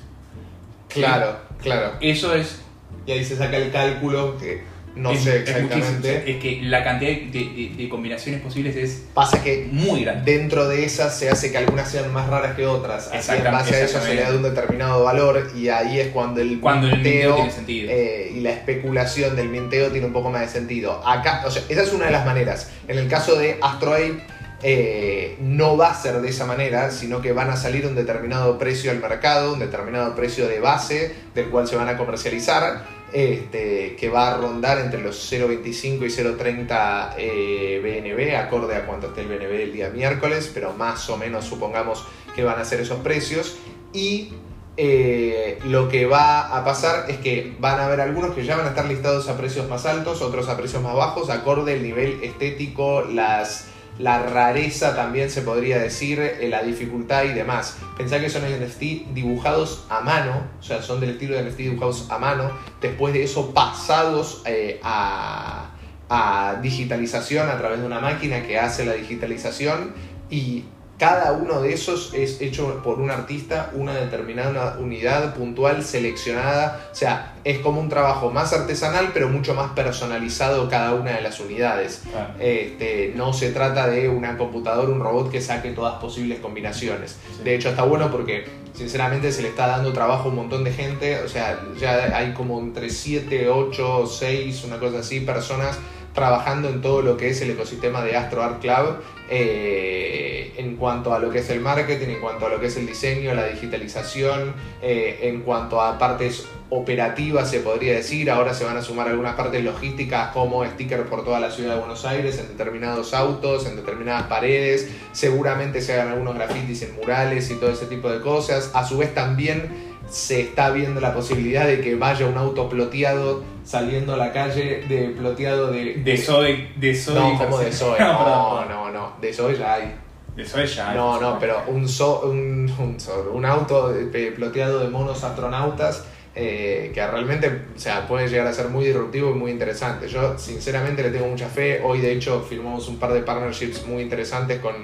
Claro, 0.89 1.37
claro. 1.63 1.93
eso 2.01 2.35
es 2.35 2.61
Y 3.07 3.13
ahí 3.13 3.25
se 3.25 3.37
saca 3.37 3.57
el 3.57 3.71
cálculo 3.71 4.37
que 4.39 4.63
no 4.99 5.13
es- 5.13 5.23
sé 5.23 5.39
exactamente. 5.39 6.31
es 6.31 6.37
que 6.43 6.61
la 6.63 6.83
cantidad 6.85 7.11
de, 7.13 7.27
de- 7.31 7.73
de 7.77 7.89
combinaciones 7.89 8.41
posibles 8.41 8.77
es 8.77 9.05
Pasa 9.15 9.43
que 9.43 9.69
muy 9.71 10.05
grande 10.05 10.31
dentro 10.39 10.69
de 10.69 10.85
esas 10.85 11.19
se 11.19 11.31
hace 11.31 11.51
que 11.51 11.59
algunas 11.59 11.91
sean 11.91 12.13
más 12.13 12.29
raras 12.29 12.55
que 12.57 12.67
otras. 12.67 13.09
Así 13.13 13.33
en 13.37 13.45
base 13.45 13.75
a 13.77 13.81
eso 13.81 14.01
se 14.01 14.15
le 14.15 14.23
da 14.23 14.31
un 14.35 14.43
determinado 14.43 15.05
valor 15.05 15.51
y 15.57 15.69
ahí 15.69 16.01
es 16.01 16.09
cuando 16.09 16.41
el 16.41 16.61
cuando 16.61 16.87
el 16.89 16.95
minteo 16.95 17.37
tiene 17.37 17.51
sentido 17.51 17.91
eh, 17.91 18.33
y 18.35 18.41
la 18.41 18.51
especulación 18.51 19.37
del 19.37 19.49
minteo 19.49 19.91
tiene 19.91 20.07
un 20.07 20.13
poco 20.13 20.31
más 20.31 20.43
de 20.43 20.49
sentido. 20.49 21.01
Acá, 21.07 21.43
o 21.47 21.51
sea, 21.51 21.63
esa 21.69 21.83
es 21.83 21.93
una 21.93 22.07
de 22.07 22.13
las 22.13 22.27
maneras. 22.27 22.71
En 22.89 22.99
el 22.99 23.09
caso 23.09 23.37
de 23.37 23.59
AstroApe, 23.63 24.21
eh, 24.63 25.37
no 25.41 25.77
va 25.77 25.91
a 25.93 25.95
ser 25.95 26.21
de 26.21 26.29
esa 26.31 26.45
manera, 26.45 26.91
sino 26.91 27.21
que 27.23 27.33
van 27.33 27.49
a 27.51 27.57
salir 27.57 27.87
un 27.87 27.95
determinado 27.95 28.59
precio 28.59 28.91
al 28.91 28.99
mercado, 28.99 29.53
un 29.53 29.61
determinado 29.61 30.17
precio 30.17 30.49
de 30.49 30.59
base 30.59 31.15
del 31.35 31.49
cual 31.51 31.69
se 31.69 31.77
van 31.77 31.89
a 31.89 31.97
comercializar. 31.97 32.98
Este, 33.11 33.97
que 33.97 34.11
va 34.11 34.35
a 34.35 34.37
rondar 34.37 34.79
entre 34.79 35.01
los 35.01 35.33
0.25 35.33 35.65
y 35.65 36.11
0.30 36.11 37.15
eh, 37.17 37.81
BNB, 37.83 38.37
acorde 38.37 38.77
a 38.77 38.85
cuánto 38.87 39.09
esté 39.09 39.23
el 39.23 39.29
BNB 39.29 39.63
el 39.63 39.73
día 39.73 39.89
miércoles, 39.89 40.51
pero 40.53 40.75
más 40.75 41.09
o 41.09 41.17
menos 41.17 41.47
supongamos 41.47 42.05
que 42.35 42.45
van 42.45 42.61
a 42.61 42.67
ser 42.67 42.81
esos 42.81 42.99
precios. 42.99 43.57
Y 43.95 44.35
eh, 44.77 45.59
lo 45.65 45.89
que 45.89 46.07
va 46.07 46.57
a 46.57 46.65
pasar 46.65 47.11
es 47.11 47.17
que 47.17 47.57
van 47.59 47.81
a 47.81 47.87
haber 47.87 48.01
algunos 48.03 48.35
que 48.35 48.45
ya 48.45 48.57
van 48.57 48.67
a 48.67 48.69
estar 48.69 48.85
listados 48.85 49.29
a 49.29 49.37
precios 49.39 49.69
más 49.69 49.87
altos, 49.87 50.21
otros 50.21 50.49
a 50.49 50.57
precios 50.57 50.83
más 50.83 50.95
bajos, 50.95 51.31
acorde 51.31 51.75
el 51.75 51.83
nivel 51.83 52.23
estético, 52.23 53.03
las, 53.03 53.69
la 53.99 54.23
rareza 54.23 54.95
también 54.95 55.31
se 55.31 55.43
podría 55.43 55.79
decir, 55.79 56.21
eh, 56.21 56.49
la 56.49 56.63
dificultad 56.63 57.25
y 57.25 57.33
demás. 57.33 57.79
Pensá 57.97 58.21
que 58.21 58.31
son 58.31 58.43
NFT 58.43 59.13
dibujados 59.13 59.87
a 59.89 60.01
mano, 60.01 60.43
o 60.59 60.63
sea, 60.63 60.83
son 60.83 61.01
del 61.01 61.11
estilo 61.11 61.37
de 61.37 61.43
NFT 61.43 61.59
dibujados 61.59 62.07
a 62.11 62.19
mano, 62.19 62.51
después 62.81 63.13
de 63.13 63.25
eso 63.25 63.53
pasados 63.53 64.43
eh, 64.47 64.81
a, 64.83 65.71
a 66.09 66.57
digitalización 66.63 67.49
a 67.49 67.59
través 67.59 67.81
de 67.81 67.87
una 67.87 68.01
máquina 68.01 68.43
que 68.43 68.59
hace 68.59 68.85
la 68.85 68.93
digitalización 68.93 69.93
y 70.31 70.65
cada 70.99 71.33
uno 71.33 71.63
de 71.63 71.73
esos 71.73 72.13
es 72.13 72.41
hecho 72.41 72.83
por 72.83 72.99
un 72.99 73.11
artista, 73.11 73.71
una 73.75 73.95
determinada 73.95 74.77
unidad 74.81 75.35
puntual 75.35 75.85
seleccionada. 75.85 76.89
O 76.91 76.95
sea, 76.95 77.37
es 77.45 77.61
como 77.61 77.81
un 77.81 77.89
trabajo 77.89 78.31
más 78.33 78.53
artesanal, 78.53 79.11
pero 79.15 79.29
mucho 79.29 79.55
más 79.55 79.71
personalizado 79.73 80.69
cada 80.69 80.95
una 80.95 81.13
de 81.13 81.21
las 81.21 81.39
unidades. 81.39 82.03
Este, 82.41 83.13
no 83.15 83.33
se 83.33 83.53
trata 83.53 83.87
de 83.87 84.09
una 84.09 84.37
computadora, 84.37 84.91
un 84.91 85.01
robot 85.01 85.31
que 85.31 85.41
saque 85.41 85.71
todas 85.71 86.01
posibles 86.01 86.41
combinaciones. 86.41 87.17
Sí. 87.37 87.45
De 87.45 87.55
hecho, 87.55 87.69
está 87.69 87.85
bueno 87.85 88.11
porque 88.11 88.47
sinceramente 88.75 89.31
se 89.31 89.43
le 89.43 89.49
está 89.49 89.69
dando 89.69 89.93
trabajo 89.93 90.25
a 90.25 90.29
un 90.31 90.37
montón 90.37 90.65
de 90.65 90.73
gente. 90.73 91.21
O 91.21 91.29
sea, 91.29 91.61
ya 91.79 92.17
hay 92.17 92.33
como 92.33 92.59
entre 92.59 92.91
7, 92.91 93.49
8, 93.49 94.07
6, 94.07 94.65
una 94.65 94.81
cosa 94.81 94.99
así, 94.99 95.21
personas 95.21 95.79
trabajando 96.19 96.69
en 96.69 96.83
todo 96.83 97.01
lo 97.01 97.17
que 97.17 97.29
es 97.29 97.41
el 97.43 97.51
ecosistema 97.51 98.03
de 98.03 98.17
Astro 98.17 98.43
Art 98.43 98.61
Club 98.61 98.97
eh, 99.31 100.53
en 100.57 100.75
cuanto 100.77 101.15
a 101.15 101.21
lo 101.21 101.31
que 101.31 101.39
es 101.39 101.51
el 101.51 101.61
marketing, 101.61 102.09
en 102.09 102.21
cuanto 102.21 102.47
a 102.47 102.49
lo 102.49 102.59
que 102.59 102.67
es 102.67 102.77
el 102.77 102.87
diseño, 102.87 103.33
la 103.35 103.47
digitalización, 103.47 104.53
eh, 104.83 105.21
en 105.23 105.43
cuanto 105.43 105.81
a 105.81 105.97
partes 105.97 106.47
operativas 106.71 107.49
se 107.49 107.61
podría 107.61 107.95
decir, 107.95 108.31
ahora 108.31 108.53
se 108.53 108.65
van 108.65 108.77
a 108.77 108.83
sumar 108.83 109.07
algunas 109.07 109.37
partes 109.37 109.63
logísticas 109.63 110.33
como 110.33 110.65
stickers 110.65 111.07
por 111.09 111.25
toda 111.25 111.39
la 111.39 111.53
ciudad 111.53 111.75
de 111.75 111.79
Buenos 111.79 112.05
Aires, 112.05 112.39
en 112.39 112.49
determinados 112.49 113.15
autos, 113.15 113.67
en 113.67 113.77
determinadas 113.77 114.25
paredes, 114.25 114.91
seguramente 115.13 115.81
se 115.83 115.93
hagan 115.93 116.09
algunos 116.09 116.35
grafitis 116.35 116.83
en 116.83 116.97
murales 116.97 117.49
y 117.51 117.55
todo 117.55 117.71
ese 117.71 117.87
tipo 117.87 118.11
de 118.11 118.21
cosas, 118.21 118.73
a 118.75 118.85
su 118.85 118.99
vez 118.99 119.15
también 119.15 119.88
se 120.11 120.41
está 120.41 120.71
viendo 120.71 121.01
la 121.01 121.13
posibilidad 121.15 121.67
de 121.67 121.81
que 121.81 121.95
vaya 121.95 122.27
un 122.27 122.37
auto 122.39 122.69
ploteado 122.69 123.43
saliendo 123.65 124.15
a 124.15 124.17
la 124.17 124.33
calle 124.33 124.85
de 124.89 125.09
ploteado 125.11 125.71
de, 125.71 125.95
de 125.97 126.17
Zoe 126.17 126.71
de 126.77 126.95
Zoe 126.95 127.15
no, 127.15 127.39
como 127.39 127.59
de 127.59 127.71
Zoe. 127.73 127.99
no, 128.01 128.65
No, 128.65 128.91
no. 128.91 129.13
De 129.21 129.33
Zoe 129.33 129.57
ya 129.59 129.75
hay. 129.75 129.95
de 130.35 130.45
Zoe 130.45 130.67
ya 130.67 130.95
No, 130.95 131.21
no, 131.21 131.39
pero 131.39 131.63
un, 131.69 131.87
so- 131.89 132.23
un, 132.25 132.73
un, 132.79 132.97
un 133.35 133.45
auto 133.45 133.95
eh, 133.95 134.33
ploteado 134.35 134.79
de 134.81 134.89
monos 134.89 135.23
astronautas 135.25 136.05
eh, 136.41 136.93
que 136.95 137.05
realmente 137.05 137.49
o 137.75 137.79
sea, 137.79 138.07
puede 138.07 138.29
llegar 138.29 138.47
a 138.47 138.53
ser 138.53 138.69
muy 138.69 138.85
disruptivo 138.87 139.31
y 139.31 139.35
muy 139.35 139.51
interesante. 139.51 140.07
Yo 140.07 140.39
sinceramente 140.39 141.03
le 141.03 141.11
tengo 141.11 141.27
mucha 141.27 141.49
fe. 141.49 141.81
Hoy 141.83 142.01
de 142.01 142.13
hecho 142.13 142.47
firmamos 142.49 142.87
un 142.89 142.97
par 142.99 143.13
de 143.13 143.23
partnerships 143.23 143.85
muy 143.87 144.03
interesantes 144.05 144.61
con, 144.61 144.75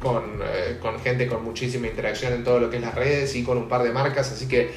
con, 0.00 0.40
eh, 0.42 0.78
con 0.80 0.98
gente 1.00 1.26
con 1.26 1.44
muchísima 1.44 1.88
interacción 1.88 2.32
en 2.32 2.42
todo 2.42 2.58
lo 2.58 2.70
que 2.70 2.76
es 2.76 2.82
las 2.82 2.94
redes 2.94 3.36
y 3.36 3.44
con 3.44 3.58
un 3.58 3.68
par 3.68 3.82
de 3.82 3.90
marcas, 3.90 4.32
así 4.32 4.48
que 4.48 4.70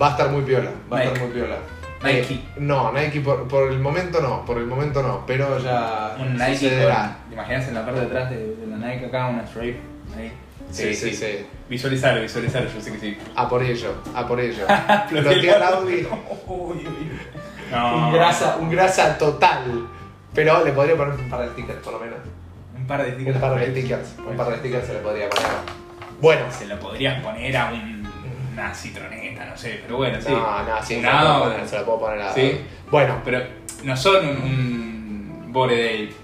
va 0.00 0.08
a 0.08 0.10
estar 0.12 0.30
muy 0.30 0.42
piola. 0.42 0.70
Va 0.92 0.98
a 0.98 1.00
Nike. 1.00 1.12
estar 1.14 1.26
muy 1.28 1.34
piola. 1.36 1.56
Nike. 2.04 2.34
Eh, 2.34 2.40
no, 2.58 2.92
Nike 2.92 3.20
por, 3.20 3.48
por 3.48 3.72
el 3.72 3.80
momento 3.80 4.20
no, 4.20 4.44
por 4.44 4.58
el 4.58 4.66
momento 4.66 5.02
no, 5.02 5.24
pero 5.26 5.58
ya 5.58 6.16
un 6.20 6.34
Nike 6.36 6.54
sucederá. 6.58 7.18
con, 7.22 7.28
¿te 7.30 7.34
imaginas 7.34 7.68
en 7.68 7.74
la 7.74 7.84
parte 7.84 8.00
de 8.00 8.06
atrás 8.06 8.30
de, 8.30 8.36
de 8.54 8.66
la 8.68 8.76
Nike 8.76 9.06
acá 9.06 9.26
una 9.26 9.44
stripe 9.48 9.80
ahí 10.16 10.30
Sí, 10.70 10.94
sí, 10.94 11.12
sí. 11.14 11.46
Visualizarlo 11.68 12.20
visualizarlo 12.22 12.68
yo 12.70 12.80
sé 12.80 12.92
que 12.92 12.98
sí 12.98 13.18
A 13.36 13.48
por 13.48 13.62
ello, 13.62 13.94
a 14.14 14.26
por 14.26 14.40
ello. 14.40 14.66
Plotear 15.08 15.62
Audi, 15.62 16.06
Uy, 16.46 16.76
uy. 16.86 17.10
no 17.70 18.08
un 18.08 18.12
grasa, 18.12 18.56
un 18.60 18.70
grasa 18.70 19.16
total. 19.18 19.88
Pero 20.34 20.64
le 20.64 20.72
podría 20.72 20.96
poner 20.96 21.14
un 21.14 21.30
par 21.30 21.40
de 21.42 21.48
stickers, 21.50 21.78
por 21.78 21.92
lo 21.94 22.00
menos. 22.00 22.18
un 22.76 22.86
par 22.86 23.04
de 23.04 23.12
stickers 23.14 23.36
Un 23.36 23.40
par 23.40 23.54
de 23.58 23.70
stickers, 23.70 24.14
un 24.18 24.36
par 24.36 24.48
de 24.48 24.56
stickers 24.58 24.86
se 24.86 24.92
le 24.94 24.98
podría 25.00 25.30
poner. 25.30 25.50
Bueno, 26.20 26.42
se 26.50 26.66
lo 26.66 26.78
podrías 26.80 27.22
poner 27.22 27.56
a 27.56 27.70
un- 27.72 28.04
una 28.52 28.72
citroneta 28.72 29.46
no 29.46 29.56
sé 29.56 29.80
pero 29.82 29.96
bueno 29.96 30.16
sí 30.20 30.30
no, 30.30 30.62
no, 30.62 30.80
sí, 30.80 30.94
se 30.94 31.00
puedo 31.02 31.40
poner, 31.42 31.68
se 31.68 31.76
la 31.76 31.84
puedo 31.84 31.98
poner 31.98 32.22
a 32.22 32.32
Sí. 32.32 32.60
Bueno, 32.88 33.20
pero 33.24 33.40
no 33.82 33.96
son 33.96 34.28
un, 34.28 34.36
un 34.36 35.52
Bore 35.52 35.76
Day 35.76 36.06
no 36.06 36.23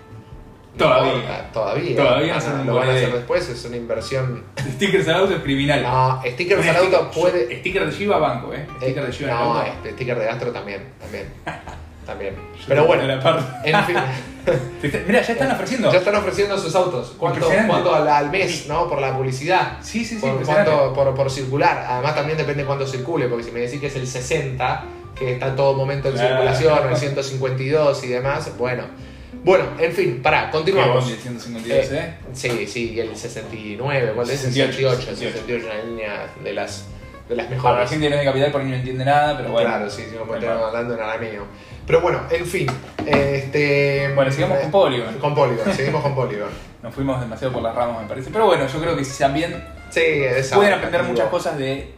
todavía 0.79 1.13
importa, 1.15 1.51
todavía. 1.53 1.97
Todavía 1.97 2.33
Van 2.35 2.43
son 2.43 2.57
a- 2.57 2.61
un 2.61 2.67
lo 2.67 2.75
van 2.77 2.89
a 2.89 2.93
hacer 2.93 3.13
después, 3.13 3.49
es 3.49 3.65
una 3.65 3.77
inversión. 3.77 4.45
stickers 4.75 5.09
al 5.09 5.15
auto 5.17 5.35
es 5.37 5.43
criminal 5.43 5.83
No, 5.83 6.23
stickers 6.27 6.67
al 6.69 6.77
auto 6.77 7.11
puede. 7.11 7.59
sticker 7.61 7.87
de 7.87 7.93
Shiba 7.93 8.19
banco 8.19 8.53
eh 8.55 8.67
sticker 8.79 9.05
de 9.07 9.11
Eh, 9.11 9.17
el 9.21 9.27
no, 9.27 9.63
este 9.63 9.91
sticker 9.93 10.19
de 10.19 10.29
Astro 10.29 10.53
también, 10.53 10.83
también. 11.01 11.27
También. 12.07 12.35
Yo 12.35 12.65
Pero 12.67 12.87
bueno, 12.87 13.05
en 13.05 13.85
fin. 13.85 13.97
Mira, 15.07 15.23
ya 15.23 15.33
están 15.35 15.53
ofreciendo. 15.53 15.93
Ya 15.93 15.99
están 15.99 16.17
ofreciendo 16.17 16.59
sus 16.59 16.75
autos. 16.75 17.15
¿Cuánto, 17.17 17.47
cuánto 17.69 17.95
al, 17.95 18.09
al 18.09 18.31
mes, 18.31 18.67
no? 18.67 18.89
Por 18.89 19.01
la 19.01 19.17
publicidad. 19.17 19.75
Sí, 19.81 20.05
sí, 20.05 20.17
sí. 20.19 20.21
por, 20.21 20.43
cuánto- 20.43 20.93
por, 20.93 21.15
por 21.15 21.31
circular. 21.31 21.85
Además 21.89 22.17
también 22.17 22.37
depende 22.37 22.65
cuánto 22.65 22.85
circule, 22.87 23.29
porque 23.29 23.45
si 23.45 23.53
me 23.53 23.61
decís 23.61 23.79
que 23.81 23.87
es 23.89 23.95
el 23.97 24.09
60, 24.09 24.85
que 25.17 25.35
está 25.35 25.49
en 25.49 25.57
todo 25.57 25.75
momento 25.75 26.09
en 26.09 26.15
Claro. 26.15 26.29
circulación, 26.31 26.79
o 26.85 26.91
el 26.91 26.97
152 26.97 28.03
y 28.05 28.09
demás, 28.09 28.51
bueno. 28.59 28.85
Bueno, 29.43 29.65
en 29.79 29.93
fin, 29.93 30.21
pará, 30.23 30.51
continuamos. 30.51 31.05
bondi, 31.05 31.17
152, 31.17 31.93
¿eh? 31.93 32.15
Sí, 32.35 32.67
sí, 32.67 32.93
y 32.95 33.01
el 33.01 33.17
69, 33.17 34.13
¿cuál 34.15 34.29
es? 34.29 34.41
68, 34.41 34.73
68, 34.73 35.01
68. 35.01 35.39
68, 35.39 35.67
una 35.67 35.85
línea 35.91 36.27
de 36.45 36.53
las, 36.53 36.87
de 37.29 37.37
las 37.37 37.47
Para 37.47 37.57
la 37.57 37.57
mejores. 37.57 37.91
gente 37.91 38.05
que 38.07 38.11
no 38.11 38.17
es 38.17 38.21
de 38.21 38.27
capital 38.27 38.53
por 38.53 38.61
ahí 38.61 38.67
no 38.69 38.75
entiende 38.77 39.05
nada, 39.05 39.37
pero 39.39 39.51
bueno. 39.51 39.69
Claro, 39.69 39.89
sí, 39.91 40.03
sí, 40.11 40.17
Bueno. 40.17 40.35
estamos 40.43 40.67
hablando 40.69 40.95
en 40.95 41.01
arameo. 41.01 41.45
Pero 41.87 42.01
bueno, 42.03 42.21
en 42.31 42.47
fin. 42.47 42.67
Este, 43.07 44.13
Bueno, 44.15 44.31
sigamos 44.31 44.59
con 44.59 44.71
Polygon. 44.71 45.15
Con 45.19 45.35
Polygon, 45.35 45.75
seguimos 45.75 46.03
con 46.03 46.15
Polygon. 46.15 46.49
Nos 46.83 46.95
fuimos 46.95 47.21
demasiado 47.21 47.53
por 47.53 47.63
las 47.63 47.75
ramas, 47.75 48.03
me 48.03 48.09
parece. 48.09 48.31
Pero 48.31 48.47
bueno, 48.47 48.67
yo 48.67 48.81
creo 48.81 48.97
que 48.97 49.05
si 49.05 49.19
también 49.19 49.65
Sí, 49.91 50.01
esa 50.01 50.57
pueden 50.57 50.75
aprender 50.75 51.03
muchas 51.03 51.29
cosas 51.29 51.59
de 51.59 51.93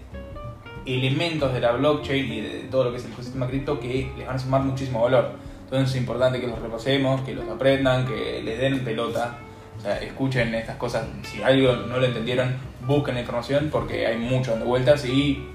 elementos 0.87 1.53
de 1.53 1.61
la 1.61 1.73
blockchain 1.73 2.33
y 2.33 2.41
de 2.41 2.51
todo 2.71 2.85
lo 2.85 2.91
que 2.91 2.97
es 2.99 3.05
el 3.05 3.13
ecosistema 3.13 3.47
cripto 3.47 3.79
que 3.79 4.11
les 4.17 4.27
van 4.27 4.37
a 4.37 4.39
sumar 4.39 4.63
muchísimo 4.63 5.03
valor. 5.03 5.33
Entonces 5.73 5.97
es 5.97 6.03
importante 6.03 6.39
que 6.39 6.47
los 6.47 6.59
repasemos, 6.59 7.23
que 7.23 7.35
los 7.35 7.49
aprendan, 7.49 8.07
que 8.07 8.43
les 8.43 8.59
den 8.59 8.85
pelota. 8.85 9.39
O 9.79 9.81
sea, 9.81 9.97
escuchen 10.03 10.55
estas 10.55 10.77
cosas. 10.77 11.07
Si 11.23 11.43
algo 11.43 11.75
no 11.87 11.97
lo 11.97 12.05
entendieron, 12.05 12.55
busquen 12.87 13.15
la 13.15 13.23
información 13.23 13.71
porque 13.73 14.07
hay 14.07 14.19
mucho 14.19 14.51
dando 14.51 14.67
vueltas 14.67 15.03
y 15.07 15.49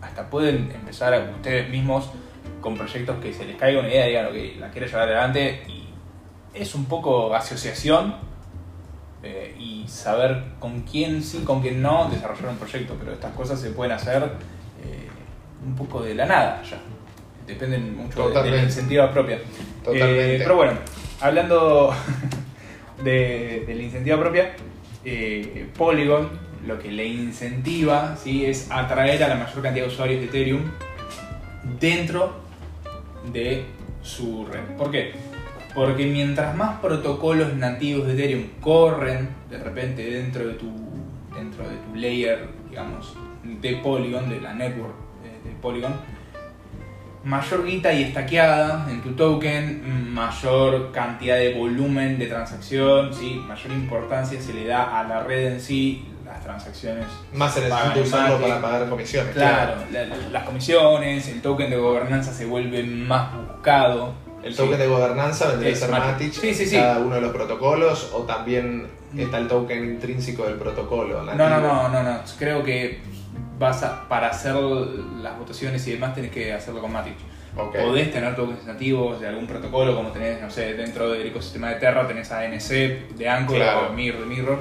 hasta 0.00 0.30
pueden 0.30 0.70
empezar 0.74 1.12
a 1.12 1.18
ustedes 1.30 1.68
mismos 1.68 2.08
con 2.62 2.74
proyectos 2.74 3.16
que 3.22 3.34
se 3.34 3.44
les 3.44 3.56
caiga 3.56 3.80
una 3.80 3.90
idea, 3.90 4.06
digan, 4.06 4.26
ok, 4.28 4.60
la 4.60 4.70
quiero 4.70 4.86
llevar 4.86 5.08
adelante 5.08 5.62
y 5.68 5.88
es 6.54 6.74
un 6.74 6.86
poco 6.86 7.34
asociación 7.34 8.14
eh, 9.22 9.54
y 9.58 9.86
saber 9.88 10.42
con 10.58 10.80
quién 10.84 11.22
sí, 11.22 11.40
con 11.44 11.60
quién 11.60 11.82
no 11.82 12.08
desarrollar 12.08 12.48
un 12.48 12.56
proyecto, 12.56 12.96
pero 12.98 13.12
estas 13.12 13.34
cosas 13.34 13.60
se 13.60 13.72
pueden 13.72 13.92
hacer 13.92 14.22
eh, 14.22 15.06
un 15.62 15.74
poco 15.74 16.00
de 16.00 16.14
la 16.14 16.24
nada 16.24 16.62
ya. 16.62 16.78
Dependen 17.46 17.96
mucho 17.96 18.30
de, 18.30 18.50
de 18.50 18.62
incentiva 18.62 19.12
propia. 19.12 19.40
Totalmente. 19.82 20.36
Eh, 20.36 20.38
pero 20.38 20.56
bueno, 20.56 20.72
hablando 21.20 21.94
de, 23.04 23.64
de 23.66 23.74
la 23.74 23.82
incentiva 23.82 24.18
propia, 24.18 24.52
eh, 25.04 25.68
Polygon 25.76 26.44
lo 26.66 26.78
que 26.78 26.90
le 26.90 27.06
incentiva 27.06 28.16
¿sí? 28.16 28.46
es 28.46 28.70
atraer 28.70 29.22
a 29.22 29.28
la 29.28 29.34
mayor 29.34 29.62
cantidad 29.62 29.84
de 29.84 29.92
usuarios 29.92 30.20
de 30.20 30.26
Ethereum 30.26 30.62
dentro 31.78 32.34
de 33.32 33.64
su 34.02 34.46
red. 34.46 34.76
¿Por 34.76 34.90
qué? 34.90 35.12
Porque 35.74 36.06
mientras 36.06 36.56
más 36.56 36.80
protocolos 36.80 37.54
nativos 37.54 38.06
de 38.06 38.14
Ethereum 38.14 38.44
corren 38.60 39.28
de 39.50 39.58
repente 39.58 40.08
dentro 40.08 40.46
de 40.46 40.54
tu, 40.54 40.72
dentro 41.34 41.68
de 41.68 41.76
tu 41.76 41.94
layer, 41.96 42.48
digamos, 42.70 43.14
de 43.42 43.76
Polygon, 43.76 44.28
de 44.30 44.40
la 44.40 44.54
network 44.54 44.94
de, 45.22 45.50
de 45.50 45.56
Polygon, 45.56 45.94
mayor 47.24 47.64
guita 47.64 47.92
y 47.92 48.02
estaqueada 48.04 48.86
en 48.90 49.00
tu 49.02 49.12
token, 49.12 50.12
mayor 50.12 50.92
cantidad 50.92 51.36
de 51.36 51.54
volumen 51.54 52.18
de 52.18 52.26
transacción, 52.26 53.12
¿sí? 53.14 53.42
mayor 53.46 53.72
importancia 53.72 54.40
se 54.40 54.52
le 54.52 54.66
da 54.66 54.98
a 55.00 55.04
la 55.04 55.22
red 55.22 55.52
en 55.54 55.60
sí, 55.60 56.06
las 56.24 56.42
transacciones. 56.42 57.06
Más 57.32 57.54
se 57.54 57.60
necesita 57.60 58.00
usarlo 58.00 58.38
para 58.40 58.60
pagar 58.60 58.88
comisiones. 58.88 59.34
Claro, 59.34 59.74
la- 59.92 60.04
la- 60.04 60.16
las 60.30 60.44
comisiones, 60.44 61.28
el 61.28 61.40
token 61.40 61.70
de 61.70 61.76
gobernanza 61.76 62.32
se 62.32 62.44
vuelve 62.46 62.82
más 62.82 63.34
buscado. 63.34 64.12
El 64.42 64.54
token 64.54 64.78
de 64.78 64.86
gobernanza 64.86 65.48
vendría 65.48 65.72
a 65.72 65.76
ser 65.76 65.90
Matic. 65.90 66.32
Sí, 66.32 66.52
sí, 66.52 66.76
cada 66.76 66.98
uno 66.98 67.14
de 67.14 67.22
los 67.22 67.32
protocolos 67.32 68.10
o 68.12 68.24
también 68.24 68.86
está 69.16 69.38
el 69.38 69.48
token 69.48 69.84
intrínseco 69.84 70.42
del 70.44 70.56
protocolo. 70.56 71.22
No, 71.22 71.34
no, 71.48 71.60
no, 71.60 71.88
no, 71.88 72.02
no. 72.02 72.18
Creo 72.38 72.62
que 72.62 73.00
vas 73.58 73.82
a, 73.82 74.08
para 74.08 74.28
hacer 74.28 74.54
las 74.54 75.38
votaciones 75.38 75.86
y 75.86 75.92
demás 75.92 76.14
tenés 76.14 76.30
que 76.30 76.52
hacerlo 76.52 76.80
con 76.80 76.92
Matic. 76.92 77.14
Ok. 77.56 77.76
Podés 77.76 78.10
tener 78.12 78.34
tokens 78.34 78.64
nativos 78.64 79.20
de 79.20 79.28
algún 79.28 79.46
protocolo, 79.46 79.94
como 79.94 80.10
tenés, 80.10 80.40
no 80.42 80.50
sé, 80.50 80.74
dentro 80.74 81.10
del 81.10 81.26
ecosistema 81.28 81.68
de 81.70 81.76
Terra 81.76 82.06
tenés 82.06 82.30
ANC 82.32 82.68
de 83.16 83.28
Anchor 83.28 83.56
Claro. 83.56 83.88
o 83.88 83.92
Mirror 83.92 84.20
de 84.20 84.26
Mirror, 84.26 84.58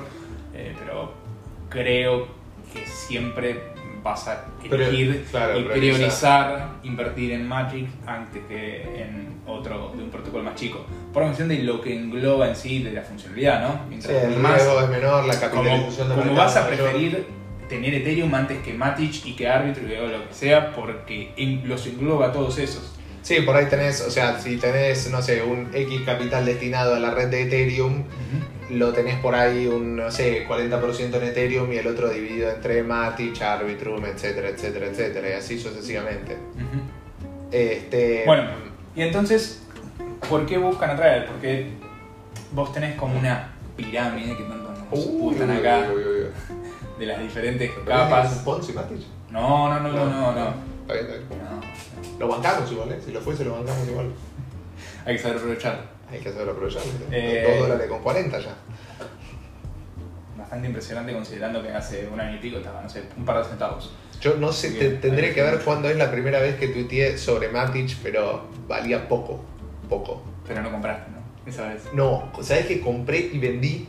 eh, 0.54 0.76
pero 0.78 1.12
creo 1.70 2.28
que 2.72 2.86
siempre 2.86 3.74
vas 4.04 4.28
a 4.28 4.46
elegir 4.64 5.26
claro, 5.32 5.60
y 5.60 5.64
priorizar. 5.64 6.70
invertir 6.84 7.32
en 7.32 7.48
Magic 7.48 7.88
antes 8.06 8.44
que 8.48 9.02
en 9.02 9.42
otro 9.48 9.92
de 9.96 10.04
un 10.04 10.10
protocolo 10.10 10.44
más 10.44 10.56
chico. 10.56 10.86
Por 11.14 11.24
mención 11.24 11.48
de 11.48 11.60
lo 11.64 11.82
que 11.82 11.96
engloba 11.98 12.48
en 12.50 12.56
sí 12.56 12.84
de 12.84 12.92
la 12.92 13.02
funcionalidad, 13.02 13.62
¿no? 13.62 13.74
Sí, 13.74 13.80
Mientras 13.90 14.24
el 14.26 14.38
más- 14.38 14.56
riesgo 14.56 14.82
es 14.82 14.90
menor, 14.90 15.26
la 15.26 15.40
como, 15.50 15.64
capitalización 15.64 16.10
de 16.10 16.16
como 16.16 16.34
vas 16.36 16.58
a 16.58 16.68
preferir 16.68 17.26
tener 17.74 17.94
Ethereum 17.96 18.34
antes 18.36 18.60
que 18.60 18.74
Matic 18.74 19.26
y 19.26 19.36
que 19.36 19.48
Arbitrum 19.48 19.86
o 19.86 20.08
lo 20.08 20.28
que 20.28 20.34
sea, 20.34 20.74
porque 20.76 21.32
los 21.66 21.86
engloba 21.88 22.32
todos 22.32 22.60
esos. 22.60 22.94
Sí, 23.24 23.42
por 23.42 23.56
ahí 23.56 23.66
tenés, 23.66 24.02
o 24.02 24.12
sea, 24.12 24.40
si 24.40 24.58
tenés, 24.58 25.10
no 25.10 25.22
sé, 25.22 25.42
un 25.42 25.70
X 25.74 26.02
capital 26.06 26.46
destinado 26.46 26.94
a 26.94 27.00
la 27.00 27.12
red 27.12 27.30
de 27.30 27.44
Ethereum, 27.44 28.04
lo 28.70 28.94
tenés 28.94 29.16
por 29.20 29.34
ahí 29.34 29.66
un, 29.66 29.96
no 29.96 30.12
sé, 30.12 30.46
40% 30.48 31.16
en 31.16 31.24
Ethereum 31.24 31.72
y 31.72 31.78
el 31.78 31.88
otro 31.88 32.10
dividido 32.10 32.52
entre 32.52 32.84
Matic, 32.84 33.42
Arbitrum, 33.42 34.06
etcétera, 34.06 34.50
etcétera, 34.50 34.88
etcétera, 34.88 35.30
y 35.30 35.34
así 35.34 35.58
sucesivamente. 35.58 36.38
Este, 37.52 38.24
Bueno, 38.26 38.44
y 38.96 39.02
entonces, 39.02 39.64
¿por 40.30 40.46
qué 40.46 40.58
buscan 40.58 40.92
atraer? 40.92 41.26
Porque 41.28 41.70
vos 42.52 42.72
tenés 42.72 42.96
como 42.96 43.18
una 43.18 43.54
pirámide 43.76 44.36
que 44.38 44.44
tanto 44.44 44.70
nos 44.70 45.06
uy, 45.06 45.36
acá, 45.42 45.90
uy, 45.92 46.02
uy, 46.02 46.04
uy. 46.08 46.13
De 47.06 47.14
las 47.14 47.22
diferentes 47.22 47.70
¿Es 47.70 47.78
capas. 47.86 48.34
Ponzi, 48.46 48.74
Matic? 48.74 49.00
No, 49.32 49.70
no, 49.70 49.80
no, 49.80 49.92
no, 49.92 50.06
no, 50.06 50.32
no. 50.34 50.54
Está 50.82 50.94
bien, 50.94 51.06
está 51.06 51.36
bien. 51.36 51.44
No, 51.44 52.20
Lo 52.20 52.28
bancamos 52.28 52.72
igual, 52.72 52.92
¿eh? 52.92 53.00
Si 53.04 53.12
lo 53.12 53.22
fuese, 53.22 53.44
lo 53.46 53.54
bancamos 53.54 53.88
igual. 53.88 54.12
Hay 55.06 55.16
que 55.16 55.22
saber 55.22 55.38
aprovechar. 55.38 55.82
Hay 56.12 56.20
que 56.20 56.30
hacerlo 56.30 56.52
aprovechar. 56.52 56.82
Eh, 57.12 57.56
2 57.60 57.68
dólares 57.68 57.88
con 57.90 58.02
40 58.02 58.40
ya. 58.40 58.56
Bastante 60.38 60.68
impresionante 60.68 61.14
considerando 61.14 61.62
que 61.62 61.70
hace 61.72 62.08
un 62.12 62.20
año 62.20 62.36
y 62.36 62.40
pico 62.40 62.58
estaba, 62.58 62.82
no 62.82 62.90
sé, 62.90 63.04
un 63.18 63.26
par 63.26 63.38
de 63.44 63.50
centavos. 63.50 63.92
Yo 64.20 64.36
no 64.38 64.52
sé, 64.52 64.72
te- 64.72 64.90
tendré 64.92 65.34
que 65.34 65.42
ver 65.42 65.60
cuándo 65.60 65.90
es 65.90 65.98
la 65.98 66.10
primera 66.12 66.40
vez 66.40 66.56
que 66.58 66.68
tuiteé 66.70 67.18
sobre 67.18 67.50
Matic, 67.50 67.98
pero 68.02 68.44
valía 68.68 69.08
poco. 69.08 69.44
Poco. 69.90 70.24
Pero 70.48 70.62
no 70.62 70.72
compraste, 70.72 71.12
¿no? 71.12 71.50
Esa 71.50 71.68
vez. 71.68 71.84
No, 71.94 72.32
¿sabes 72.42 72.66
que 72.68 72.80
compré 72.82 73.20
y 73.34 73.38
vendí? 73.38 73.88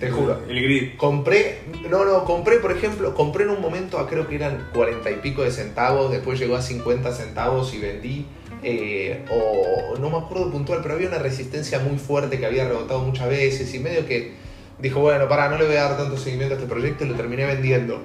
Te 0.00 0.10
juro. 0.10 0.40
El 0.48 0.62
grid. 0.62 0.96
Compré, 0.96 1.58
no, 1.90 2.04
no, 2.06 2.24
compré, 2.24 2.56
por 2.56 2.72
ejemplo, 2.72 3.14
compré 3.14 3.44
en 3.44 3.50
un 3.50 3.60
momento 3.60 3.98
a 3.98 4.08
creo 4.08 4.26
que 4.26 4.34
eran 4.36 4.68
40 4.72 5.10
y 5.10 5.14
pico 5.16 5.42
de 5.42 5.50
centavos, 5.52 6.10
después 6.10 6.38
llegó 6.40 6.56
a 6.56 6.62
50 6.62 7.12
centavos 7.12 7.72
y 7.74 7.78
vendí. 7.78 8.26
eh, 8.62 9.24
o 9.30 9.96
no 9.98 10.10
me 10.10 10.18
acuerdo 10.18 10.50
puntual, 10.50 10.80
pero 10.82 10.94
había 10.94 11.08
una 11.08 11.18
resistencia 11.18 11.78
muy 11.78 11.96
fuerte 11.98 12.38
que 12.38 12.44
había 12.46 12.66
rebotado 12.68 13.00
muchas 13.00 13.28
veces 13.28 13.72
y 13.74 13.78
medio 13.78 14.04
que 14.06 14.32
dijo, 14.78 15.00
bueno, 15.00 15.28
para, 15.28 15.48
no 15.48 15.56
le 15.58 15.64
voy 15.66 15.76
a 15.76 15.82
dar 15.84 15.96
tanto 15.96 16.16
seguimiento 16.18 16.54
a 16.54 16.58
este 16.58 16.68
proyecto 16.68 17.04
y 17.04 17.08
lo 17.08 17.14
terminé 17.14 17.44
vendiendo. 17.46 18.00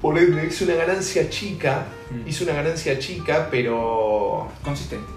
Por 0.00 0.18
ende, 0.18 0.46
hice 0.46 0.64
una 0.64 0.74
ganancia 0.74 1.28
chica, 1.30 1.86
Mm. 2.10 2.28
hice 2.28 2.44
una 2.44 2.52
ganancia 2.52 2.98
chica, 2.98 3.48
pero 3.50 4.48
Consistente. 4.62 5.10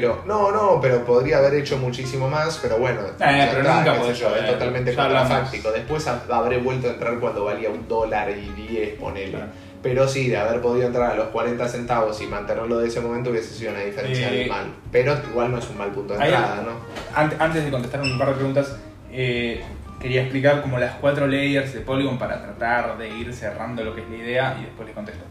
Pero, 0.00 0.22
no, 0.26 0.50
no, 0.50 0.80
pero 0.80 1.04
podría 1.04 1.38
haber 1.38 1.54
hecho 1.54 1.78
muchísimo 1.78 2.28
más, 2.28 2.58
pero 2.60 2.78
bueno, 2.78 3.00
pero 3.16 3.60
está, 3.60 3.78
nunca 3.78 3.94
podés 3.94 4.18
yo, 4.18 4.34
es 4.34 4.44
totalmente 4.50 4.92
contrafáctico. 4.92 5.70
Después 5.70 6.08
ha- 6.08 6.22
habré 6.32 6.58
vuelto 6.58 6.88
a 6.88 6.94
entrar 6.94 7.16
cuando 7.20 7.44
valía 7.44 7.70
un 7.70 7.86
dólar 7.86 8.28
y 8.30 8.48
10, 8.68 8.98
ponele. 8.98 9.30
Claro. 9.30 9.46
Pero 9.84 10.08
sí, 10.08 10.28
de 10.28 10.36
haber 10.36 10.60
podido 10.60 10.88
entrar 10.88 11.12
a 11.12 11.14
los 11.14 11.28
40 11.28 11.68
centavos 11.68 12.20
y 12.22 12.26
mantenerlo 12.26 12.78
de 12.78 12.88
ese 12.88 13.00
momento 13.00 13.30
hubiese 13.30 13.54
sido 13.54 13.70
una 13.70 13.82
diferencia 13.82 14.32
Eh, 14.32 14.46
mal. 14.48 14.64
Pero 14.90 15.16
igual 15.30 15.52
no 15.52 15.58
es 15.58 15.68
un 15.70 15.78
mal 15.78 15.90
punto 15.90 16.14
de 16.14 16.24
hay- 16.24 16.32
entrada, 16.32 16.62
¿no? 16.62 16.72
Ante- 17.16 17.36
Antes 17.38 17.64
de 17.64 17.70
contestar 17.70 18.00
un 18.00 18.18
par 18.18 18.28
de 18.30 18.34
preguntas, 18.34 18.76
eh, 19.12 19.62
quería 20.00 20.22
explicar 20.22 20.60
como 20.60 20.78
las 20.80 20.96
cuatro 20.96 21.28
layers 21.28 21.72
de 21.72 21.80
Polygon 21.82 22.18
para 22.18 22.42
tratar 22.42 22.98
de 22.98 23.08
ir 23.10 23.32
cerrando 23.32 23.84
lo 23.84 23.94
que 23.94 24.00
es 24.00 24.10
la 24.10 24.16
idea 24.16 24.56
y 24.58 24.64
después 24.64 24.86
les 24.88 24.94
contesto. 24.96 25.24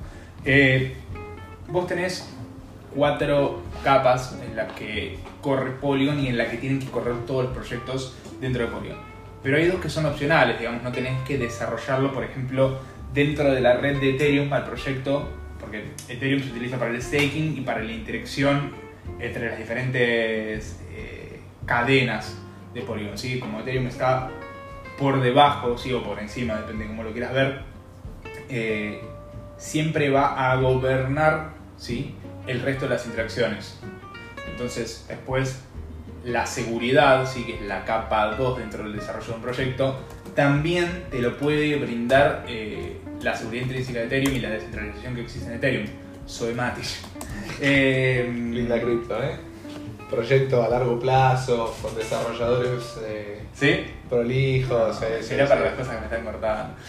Eh, 0.46 0.96
vos 1.68 1.86
tenés 1.86 2.30
cuatro 2.96 3.62
capas 3.84 4.38
en 4.46 4.56
las 4.56 4.72
que 4.74 5.18
corre 5.42 5.72
Polygon 5.72 6.20
y 6.20 6.28
en 6.28 6.38
las 6.38 6.50
que 6.50 6.58
tienen 6.58 6.80
que 6.80 6.88
correr 6.88 7.16
todos 7.26 7.46
los 7.46 7.54
proyectos 7.54 8.16
dentro 8.40 8.64
de 8.64 8.72
Polygon. 8.72 8.98
Pero 9.42 9.58
hay 9.58 9.68
dos 9.68 9.82
que 9.82 9.90
son 9.90 10.06
opcionales, 10.06 10.58
digamos, 10.58 10.84
no 10.84 10.92
tenés 10.92 11.22
que 11.28 11.38
desarrollarlo, 11.38 12.14
por 12.14 12.24
ejemplo, 12.24 12.80
dentro 13.14 13.52
de 13.52 13.60
la 13.60 13.76
red 13.76 14.00
de 14.00 14.12
Ethereum 14.12 14.52
al 14.54 14.64
proyecto, 14.64 15.28
porque 15.60 15.92
Ethereum 16.08 16.42
se 16.42 16.52
utiliza 16.52 16.78
para 16.78 16.92
el 16.92 17.02
staking 17.02 17.58
y 17.58 17.62
para 17.62 17.84
la 17.84 17.92
interacción 17.92 18.72
entre 19.20 19.50
las 19.50 19.58
diferentes 19.58 20.82
eh, 20.92 21.42
cadenas 21.66 22.38
de 22.74 22.82
Polygon, 22.82 23.18
¿sí? 23.18 23.40
Como 23.40 23.60
Ethereum 23.60 23.88
está 23.88 24.30
por 24.98 25.22
debajo, 25.22 25.78
¿sí? 25.78 25.92
o 25.94 26.04
por 26.04 26.20
encima, 26.20 26.56
depende 26.56 26.86
de 26.86 26.90
cómo 26.90 27.04
lo 27.04 27.12
quieras 27.12 27.34
ver, 27.34 27.62
eh, 28.50 29.02
siempre 29.58 30.10
va 30.10 30.52
a 30.52 30.56
gobernar, 30.58 31.52
¿sí? 31.78 32.16
El 32.48 32.62
resto 32.62 32.86
de 32.86 32.96
las 32.96 33.06
interacciones. 33.06 33.78
Entonces, 34.50 35.06
después, 35.08 35.60
la 36.26 36.46
seguridad, 36.46 37.26
¿sí? 37.32 37.44
que 37.46 37.56
es 37.56 37.62
la 37.64 37.86
capa 37.86 38.36
2 38.36 38.60
dentro 38.60 38.84
del 38.84 38.94
desarrollo 38.96 39.28
de 39.28 39.34
un 39.34 39.42
proyecto, 39.42 40.00
también 40.36 41.06
te 41.12 41.20
lo 41.20 41.38
puede 41.38 41.76
brindar 41.78 42.46
eh, 42.48 42.98
la 43.22 43.36
seguridad 43.36 43.64
intrínseca 43.64 44.00
de 44.00 44.06
Ethereum 44.06 44.36
y 44.36 44.40
la 44.40 44.50
descentralización 44.50 45.16
que 45.16 45.22
existe 45.22 45.50
en 45.50 45.58
Ethereum. 45.58 45.86
Soy 46.26 46.54
Matic. 46.54 46.86
Eh, 47.62 48.30
Linda 48.52 48.82
cripto, 48.82 49.22
¿eh? 49.22 49.36
Proyecto 50.10 50.64
a 50.64 50.70
largo 50.70 51.00
plazo, 51.00 51.76
con 51.82 51.96
desarrolladores 51.96 52.96
eh, 53.06 53.42
¿Sí? 53.54 53.86
prolijos. 54.10 55.02
eh, 55.04 55.18
sí, 55.22 55.28
Será 55.30 55.46
sí. 55.46 55.50
para 55.50 55.66
las 55.66 55.74
cosas 55.76 55.96
que 55.96 56.00
me 56.00 56.06
están 56.06 56.24
cortando. 56.24 56.76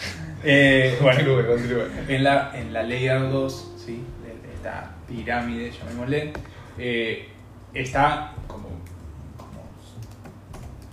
Eh, 0.46 0.98
bueno, 1.00 1.18
Continúe, 1.20 1.46
continúe. 1.46 1.82
en 2.06 2.22
la, 2.24 2.50
en 2.54 2.72
la 2.74 2.82
Layer 2.82 3.30
2, 3.30 3.72
¿sí? 3.82 4.02
esta 4.54 4.93
pirámide, 5.14 5.70
llamémosle, 5.70 6.32
eh, 6.78 7.28
está 7.72 8.32
como, 8.46 8.68
como, 9.36 9.62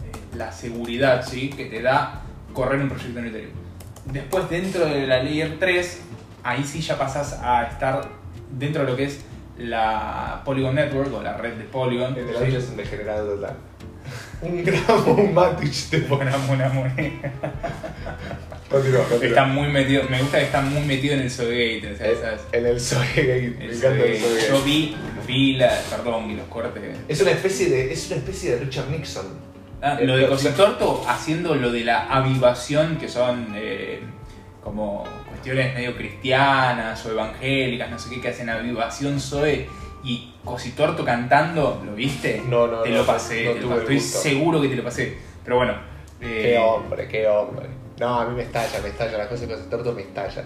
eh, 0.05 0.38
la 0.38 0.51
seguridad 0.51 1.26
¿sí? 1.26 1.49
que 1.49 1.65
te 1.65 1.82
da 1.82 2.22
correr 2.53 2.82
un 2.82 2.89
proyecto 2.89 3.19
en 3.19 3.26
Ethereum. 3.28 3.53
Después, 4.05 4.49
dentro 4.49 4.86
de 4.86 5.07
la 5.07 5.24
Layer 5.24 5.57
3, 5.59 6.01
ahí 6.43 6.63
sí 6.63 6.82
ya 6.82 6.97
pasás 6.97 7.39
a 7.41 7.63
estar 7.63 8.07
dentro 8.51 8.84
de 8.84 8.91
lo 8.91 8.97
que 8.97 9.05
es 9.05 9.22
la 9.57 10.41
Polygon 10.43 10.76
Network 10.76 11.13
o 11.13 11.22
la 11.22 11.38
red 11.38 11.53
de 11.53 11.65
Polygon. 11.65 12.15
El 12.17 12.28
de 12.28 12.34
¿sí? 12.34 12.55
es 12.55 12.69
un 12.69 12.78
degenerado 12.78 13.36
total. 13.36 13.55
Un 14.41 14.63
gramo, 14.63 15.13
un 15.13 15.36
Matic 15.36 15.89
te 15.91 15.99
pone. 15.99 16.26
Una, 16.26 16.38
una 16.51 16.69
moneda. 16.69 17.32
Continúa, 18.72 19.03
continúa. 19.03 19.28
Está 19.28 19.45
muy 19.45 19.67
metido, 19.67 20.03
me 20.09 20.19
gusta 20.22 20.38
que 20.39 20.45
está 20.45 20.61
muy 20.61 20.82
metido 20.86 21.13
en 21.15 21.22
el 21.22 21.30
Soygate, 21.30 21.91
o 21.93 21.97
sea, 21.97 22.07
Eh, 22.07 22.17
¿sabes? 22.22 22.41
En 22.53 22.65
el 22.65 22.80
Soygate, 22.80 23.53
me 23.57 23.65
El 23.65 23.72
encanta 23.76 23.88
el 23.89 24.17
Soygate. 24.17 24.19
Soygate. 24.19 24.47
Yo 24.49 24.63
vi, 24.63 24.95
vi 25.28 25.53
la, 25.55 25.82
perdón, 25.89 26.28
vi 26.30 26.36
los 26.36 26.47
cortes. 26.47 26.84
Es 27.07 27.22
una 27.22 27.32
especie 27.32 27.69
de, 27.69 27.91
es 27.91 28.07
una 28.07 28.15
especie 28.17 28.51
de 28.55 28.63
Richard 28.63 28.89
Nixon. 28.89 29.26
Ah, 29.82 29.97
El- 29.99 30.07
lo 30.07 30.15
de 30.15 30.28
Cositorto 30.28 31.03
haciendo 31.07 31.55
lo 31.55 31.72
de 31.72 31.84
la 31.84 32.05
avivación, 32.07 32.97
que 32.97 33.09
son 33.09 33.47
eh, 33.55 33.99
como 34.63 35.03
cuestiones 35.28 35.74
medio 35.74 35.95
cristianas 35.97 37.03
o 37.05 37.11
evangélicas, 37.11 37.89
no 37.89 37.99
sé 37.99 38.09
qué, 38.11 38.22
que 38.22 38.28
hacen 38.30 38.49
avivación 38.49 39.19
Zoe 39.19 39.67
y 40.03 40.34
Cositorto 40.45 41.03
cantando, 41.03 41.82
¿lo 41.86 41.93
viste? 41.93 42.41
No, 42.47 42.67
no, 42.67 42.82
Te 42.84 42.89
no, 42.91 42.97
lo 42.99 43.05
pasé, 43.05 43.45
no 43.45 43.51
te 43.53 43.59
lo 43.59 43.67
tuve 43.67 43.76
pasé. 43.76 43.76
el 43.76 43.82
estoy 43.82 43.95
gusto. 43.97 44.19
seguro 44.19 44.61
que 44.61 44.67
te 44.69 44.76
lo 44.76 44.84
pasé. 44.84 45.17
Pero 45.43 45.55
bueno, 45.57 45.74
eh, 46.22 46.41
Qué 46.43 46.57
hombre, 46.57 47.07
qué 47.07 47.28
hombre. 47.28 47.65
No, 48.02 48.20
a 48.20 48.26
mí 48.26 48.36
me 48.36 48.41
estalla, 48.41 48.80
me 48.82 48.89
estalla, 48.89 49.16
las 49.20 49.28
cosas 49.28 49.45
con 49.47 49.56
ese 49.60 49.70
torto 49.70 49.93
me 49.93 50.02
estallan. 50.02 50.45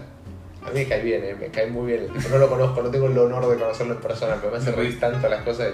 A 0.62 0.66
mí 0.70 0.80
me 0.80 0.86
cae 0.86 1.00
bien, 1.00 1.22
eh, 1.24 1.34
me 1.40 1.46
cae 1.48 1.66
muy 1.68 1.86
bien. 1.92 2.06
No 2.30 2.36
lo 2.38 2.50
conozco, 2.50 2.82
no 2.82 2.90
tengo 2.90 3.06
el 3.06 3.16
honor 3.18 3.48
de 3.48 3.56
conocerlo 3.56 3.94
en 3.94 4.00
persona, 4.00 4.36
pero 4.38 4.52
me 4.52 4.58
hace 4.58 4.72
reír 4.72 5.00
tanto 5.00 5.26
las 5.26 5.42
cosas. 5.42 5.68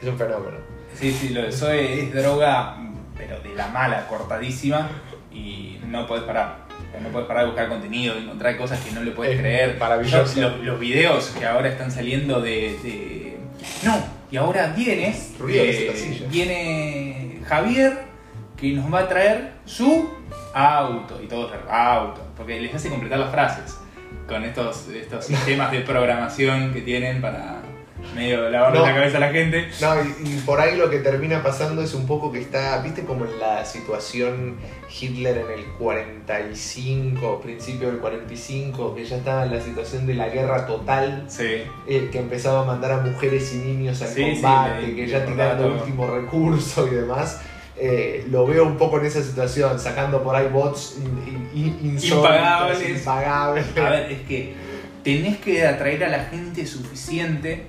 Es 0.00 0.06
un 0.08 0.16
fenómeno. 0.16 0.58
sí, 0.94 1.10
sí, 1.12 1.30
lo 1.30 1.42
de 1.42 1.50
Zoe 1.50 2.02
es 2.04 2.14
droga, 2.14 2.76
pero 3.16 3.40
de 3.40 3.54
la 3.56 3.66
mala, 3.68 4.06
cortadísima, 4.06 4.88
y 5.32 5.80
no 5.86 6.06
podés 6.06 6.22
parar. 6.24 6.64
No 7.02 7.08
puedes 7.10 7.26
parar 7.26 7.42
de 7.44 7.48
buscar 7.50 7.68
contenido, 7.68 8.16
encontrar 8.16 8.56
cosas 8.56 8.78
que 8.80 8.92
no 8.92 9.02
le 9.02 9.10
puedes 9.10 9.34
Es 9.34 9.40
creer. 9.40 9.76
maravilloso. 9.78 10.40
Yo, 10.40 10.48
Los, 10.50 10.60
los 10.60 10.80
videos 10.80 11.30
que 11.38 11.44
ahora 11.44 11.68
están 11.68 11.90
saliendo 11.90 12.40
de. 12.40 12.78
de- 12.82 13.36
No, 13.82 13.98
y 14.30 14.36
ahora 14.36 14.72
viene. 14.76 15.14
Ruido 15.38 15.62
de 15.64 15.88
eh, 15.88 16.26
viene 16.30 17.40
Javier 17.46 17.98
que 18.56 18.72
nos 18.72 18.92
va 18.92 19.00
a 19.00 19.08
traer 19.08 19.52
su 19.66 20.08
auto. 20.56 21.20
Y 21.22 21.26
todos 21.26 21.52
auto. 21.68 22.22
Porque 22.36 22.60
les 22.60 22.74
hace 22.74 22.88
completar 22.88 23.18
las 23.18 23.30
frases 23.30 23.78
con 24.28 24.42
estos, 24.44 24.88
estos 24.88 25.24
sistemas 25.24 25.70
de 25.70 25.80
programación 25.80 26.72
que 26.72 26.80
tienen 26.80 27.20
para 27.20 27.60
medio 28.14 28.48
lavarle 28.50 28.78
No. 28.80 28.86
la 28.86 28.94
cabeza 28.94 29.16
a 29.18 29.20
la 29.20 29.30
gente. 29.30 29.68
No, 29.80 29.94
y, 30.02 30.28
y 30.36 30.42
por 30.46 30.60
ahí 30.60 30.76
lo 30.76 30.88
que 30.90 30.98
termina 30.98 31.42
pasando 31.42 31.82
es 31.82 31.92
un 31.94 32.06
poco 32.06 32.30
que 32.32 32.40
está, 32.40 32.80
viste 32.82 33.04
como 33.04 33.24
en 33.24 33.38
la 33.38 33.64
situación 33.64 34.56
Hitler 35.00 35.38
en 35.38 35.50
el 35.58 35.64
45, 35.78 37.40
principio 37.40 37.88
del 37.88 37.98
45, 37.98 38.94
que 38.94 39.04
ya 39.04 39.16
estaba 39.16 39.44
en 39.44 39.52
la 39.54 39.60
situación 39.60 40.06
de 40.06 40.14
la 40.14 40.28
guerra 40.28 40.66
total, 40.66 41.24
Sí. 41.28 41.62
eh, 41.88 42.08
que 42.12 42.18
empezaba 42.18 42.62
a 42.62 42.64
mandar 42.64 42.92
a 42.92 42.96
mujeres 42.98 43.52
y 43.54 43.58
niños 43.58 44.00
al 44.02 44.08
Sí, 44.08 44.24
sí, 44.36 44.42
combate, 44.42 44.94
que 44.94 45.06
ya 45.06 45.24
tirando 45.24 45.66
último 45.74 46.06
recurso 46.06 46.86
y 46.86 46.90
demás. 46.90 47.40
Eh, 47.78 48.26
lo 48.30 48.46
veo 48.46 48.64
un 48.64 48.76
poco 48.76 48.98
en 48.98 49.06
esa 49.06 49.22
situación, 49.22 49.78
sacando 49.78 50.22
por 50.22 50.34
ahí 50.34 50.48
bots 50.48 50.96
in- 50.98 51.48
in- 51.54 51.66
in- 51.66 51.90
insólitos, 51.92 52.18
Impagables. 52.30 52.98
impagables. 52.98 53.64
A 53.76 53.90
ver, 53.90 54.12
es 54.12 54.20
que 54.22 54.54
tenés 55.04 55.36
que 55.38 55.66
atraer 55.66 56.04
a 56.04 56.08
la 56.08 56.24
gente 56.24 56.66
suficiente 56.66 57.66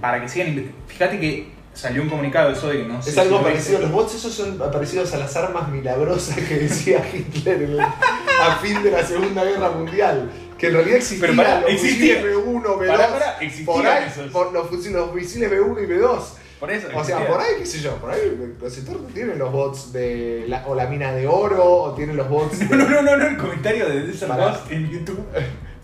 para 0.00 0.20
que 0.20 0.28
sigan. 0.28 0.72
Fíjate 0.86 1.18
que 1.18 1.52
salió 1.72 2.02
un 2.02 2.08
comunicado 2.08 2.48
de 2.50 2.54
eso 2.54 2.68
de 2.68 2.78
que 2.78 2.84
no 2.84 3.00
Es 3.00 3.18
algo 3.18 3.42
parecido, 3.42 3.80
los 3.80 3.90
bots 3.90 4.14
esos 4.14 4.32
son 4.32 4.58
parecidos 4.58 5.12
a 5.12 5.18
las 5.18 5.34
armas 5.36 5.68
milagrosas 5.70 6.36
que 6.36 6.54
decía 6.56 7.02
Hitler 7.12 7.62
el- 7.62 7.80
a 7.80 8.56
fin 8.62 8.82
de 8.82 8.90
la 8.90 9.04
Segunda 9.04 9.44
Guerra 9.44 9.70
Mundial. 9.70 10.30
Que 10.58 10.68
en 10.68 10.74
realidad 10.74 10.98
existían 10.98 11.34
Pero 11.36 11.60
los 11.62 11.70
existía. 11.70 12.20
fusiles 12.20 12.36
B1, 12.36 12.62
B2. 12.78 12.86
Pará, 12.86 13.08
pará, 13.08 13.36
existían 13.40 13.66
por 13.66 13.86
ahí, 13.86 14.30
por 14.32 14.52
los 14.52 14.70
misiles 15.14 15.50
B1 15.50 15.82
y 15.82 15.86
B2. 15.86 16.20
Por 16.64 16.72
eso. 16.72 16.88
O 16.94 17.04
sea, 17.04 17.26
por 17.26 17.38
ahí, 17.40 17.56
qué 17.58 17.66
sé 17.66 17.80
yo, 17.80 17.96
por 17.96 18.10
ahí 18.10 18.54
los 18.58 18.72
sectores 18.72 19.02
tienen 19.12 19.38
los 19.38 19.52
bots 19.52 19.92
de 19.92 20.46
la, 20.48 20.66
o 20.66 20.74
la 20.74 20.86
mina 20.86 21.12
de 21.12 21.26
oro, 21.26 21.62
o 21.62 21.94
tienen 21.94 22.16
los 22.16 22.26
bots 22.26 22.58
de... 22.70 22.74
No, 22.74 22.88
no, 22.88 23.02
no, 23.02 23.16
no, 23.18 23.26
el 23.26 23.36
comentario 23.36 23.86
de 23.86 24.06
Desert 24.06 24.32
en 24.70 24.90
YouTube. 24.90 25.18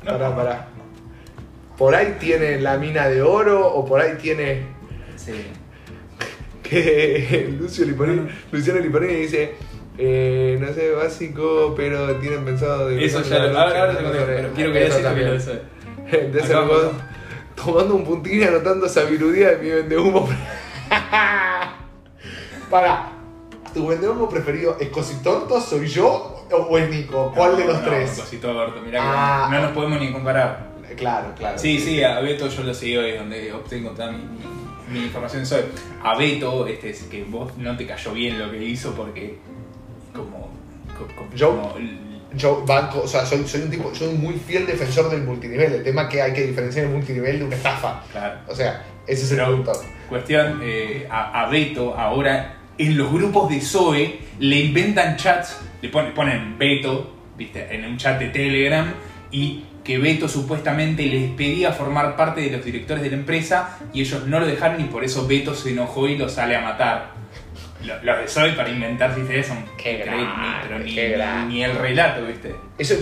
No. 0.05 0.13
Pará, 0.13 0.35
pará. 0.35 0.69
Por 1.77 1.95
ahí 1.95 2.17
tiene 2.19 2.59
la 2.63 2.79
mina 2.79 3.09
de 3.09 3.21
oro, 3.21 3.67
o 3.67 3.85
por 3.85 4.01
ahí 4.01 4.15
tiene 4.21 4.63
Sí. 5.17 5.33
que 6.63 7.55
Lucio 7.61 7.85
Liparini, 7.85 8.27
Luciano 8.51 8.81
Liparini 8.81 9.15
dice, 9.17 9.53
eh, 9.99 10.57
no 10.59 10.73
sé, 10.73 10.93
básico, 10.93 11.75
pero 11.77 12.17
tienen 12.17 12.43
pensado 12.47 12.89
de... 12.89 13.05
Eso 13.05 13.23
ya 13.23 13.41
lo. 13.41 13.59
Ahora, 13.59 13.91
te 13.91 14.03
pero 14.03 14.51
quiero 14.55 14.73
que 14.73 14.87
Eso 14.87 14.99
también 15.01 15.27
lo 15.29 15.35
de 15.35 15.39
también. 15.41 15.67
eso. 16.17 16.33
De 16.33 16.41
ser 16.43 16.57
Acá, 16.57 16.67
vos, 16.67 16.85
acá. 16.85 17.11
tomando 17.55 17.95
un 17.97 18.05
puntín 18.05 18.41
y 18.41 18.45
anotando 18.45 18.89
sabiduría 18.89 19.51
de 19.51 19.57
mi 19.59 19.69
vendehumo. 19.69 20.27
Para, 22.71 23.11
¿tu 23.75 23.87
vendehumo 23.87 24.29
preferido 24.29 24.77
es 24.81 24.89
Cositorto, 24.91 25.61
soy 25.61 25.87
yo 25.89 26.47
o 26.53 26.79
es 26.79 26.89
Nico? 26.91 27.33
¿Cuál 27.35 27.57
de 27.57 27.65
los 27.67 27.79
no, 27.81 27.85
tres? 27.89 28.19
Cosito 28.19 28.57
Orto, 28.57 28.81
mirá 28.81 29.01
Ah. 29.03 29.47
que 29.49 29.57
no 29.57 29.63
nos 29.63 29.73
podemos 29.73 30.01
ni 30.01 30.13
comparar. 30.13 30.71
Claro, 30.97 31.33
claro. 31.37 31.59
Sí, 31.59 31.79
sí, 31.79 32.03
a 32.03 32.21
Beto 32.21 32.49
yo 32.49 32.63
lo 32.65 32.75
sigo 32.75 33.03
y 33.03 33.11
es 33.11 33.19
donde 33.19 33.53
obtengo 33.53 33.91
toda 33.91 34.11
mi, 34.13 34.19
mi, 34.19 34.99
mi 34.99 35.05
información 35.07 35.47
soy. 35.47 35.63
A 36.03 36.17
Beto, 36.17 36.67
este, 36.67 36.91
es 36.91 37.05
que 37.05 37.23
vos 37.25 37.57
no 37.57 37.77
te 37.77 37.87
cayó 37.87 38.13
bien 38.13 38.39
lo 38.39 38.51
que 38.51 38.63
hizo 38.63 38.93
porque 38.95 39.39
como... 40.15 40.51
co- 40.99 41.07
co- 41.17 41.35
Yo- 41.35 41.75
Yo 42.35 42.65
banco, 42.65 43.03
o 43.05 43.09
sea, 43.09 43.27
soy, 43.27 43.47
soy 43.47 43.63
un 43.63 43.71
tipo, 43.71 43.93
soy 43.95 44.09
un 44.09 44.21
muy 44.21 44.35
fiel 44.35 44.67
defensor 44.67 45.11
del 45.11 45.23
multinivel. 45.25 45.73
El 45.73 45.83
tema 45.83 46.09
que 46.09 46.23
hay 46.23 46.33
que 46.33 46.47
diferenciar 46.47 46.87
el 46.87 46.93
multinivel 46.93 47.39
de 47.41 47.45
una 47.45 47.57
estafa. 47.57 48.03
claro. 48.13 48.41
O 48.49 48.55
sea, 48.55 48.85
ese 49.07 49.25
es 49.25 49.31
el 49.33 49.39
Pero- 49.39 49.57
punto. 49.57 49.73
Cuestión, 50.09 50.61
eh, 50.63 51.07
a, 51.11 51.43
a 51.43 51.49
Beto 51.51 51.97
ahora 51.97 52.57
en 52.79 52.97
los 52.97 53.13
grupos 53.13 53.49
de 53.51 53.61
Zoe 53.61 54.21
le 54.39 54.57
inventan 54.61 55.17
chats, 55.17 55.61
le 55.83 55.89
ponen, 55.89 56.15
ponen 56.15 56.59
Beto, 56.59 57.15
viste, 57.37 57.75
en 57.75 57.85
un 57.85 57.97
chat 57.97 58.19
de 58.19 58.27
Telegram 58.29 58.93
y 59.31 59.65
que 59.85 59.99
Beto 59.99 60.29
supuestamente 60.29 61.05
les 61.07 61.31
pedía 61.31 61.73
formar 61.73 62.17
parte 62.17 62.41
de 62.43 62.51
los 62.51 62.65
directores 62.65 63.03
de 63.03 63.11
la 63.11 63.17
empresa 63.17 63.79
y 63.93 64.01
ellos 64.03 64.27
no 64.27 64.41
lo 64.41 64.47
dejaron 64.47 64.81
y 64.81 64.85
por 64.85 65.05
eso 65.05 65.27
Beto 65.27 65.55
se 65.55 65.71
enojó 65.71 66.09
y 66.09 66.17
lo 66.17 66.29
sale 66.29 66.57
a 66.57 66.61
matar. 66.61 67.13
Lo- 67.85 68.03
Los 68.03 68.19
de 68.19 68.29
Zoe 68.29 68.53
para 68.53 68.69
inventar 68.69 69.17
historias 69.19 69.47
son 69.47 69.65
Qué 69.77 69.93
increíbles, 69.99 70.07
grande, 70.07 70.47
ni- 70.59 70.63
pero 70.69 70.79
ni, 70.81 70.95
qué 70.95 71.09
grande. 71.11 71.55
ni 71.55 71.65
el 71.65 71.77
relato, 71.77 72.27
viste. 72.27 72.55
Eso, 72.79 72.95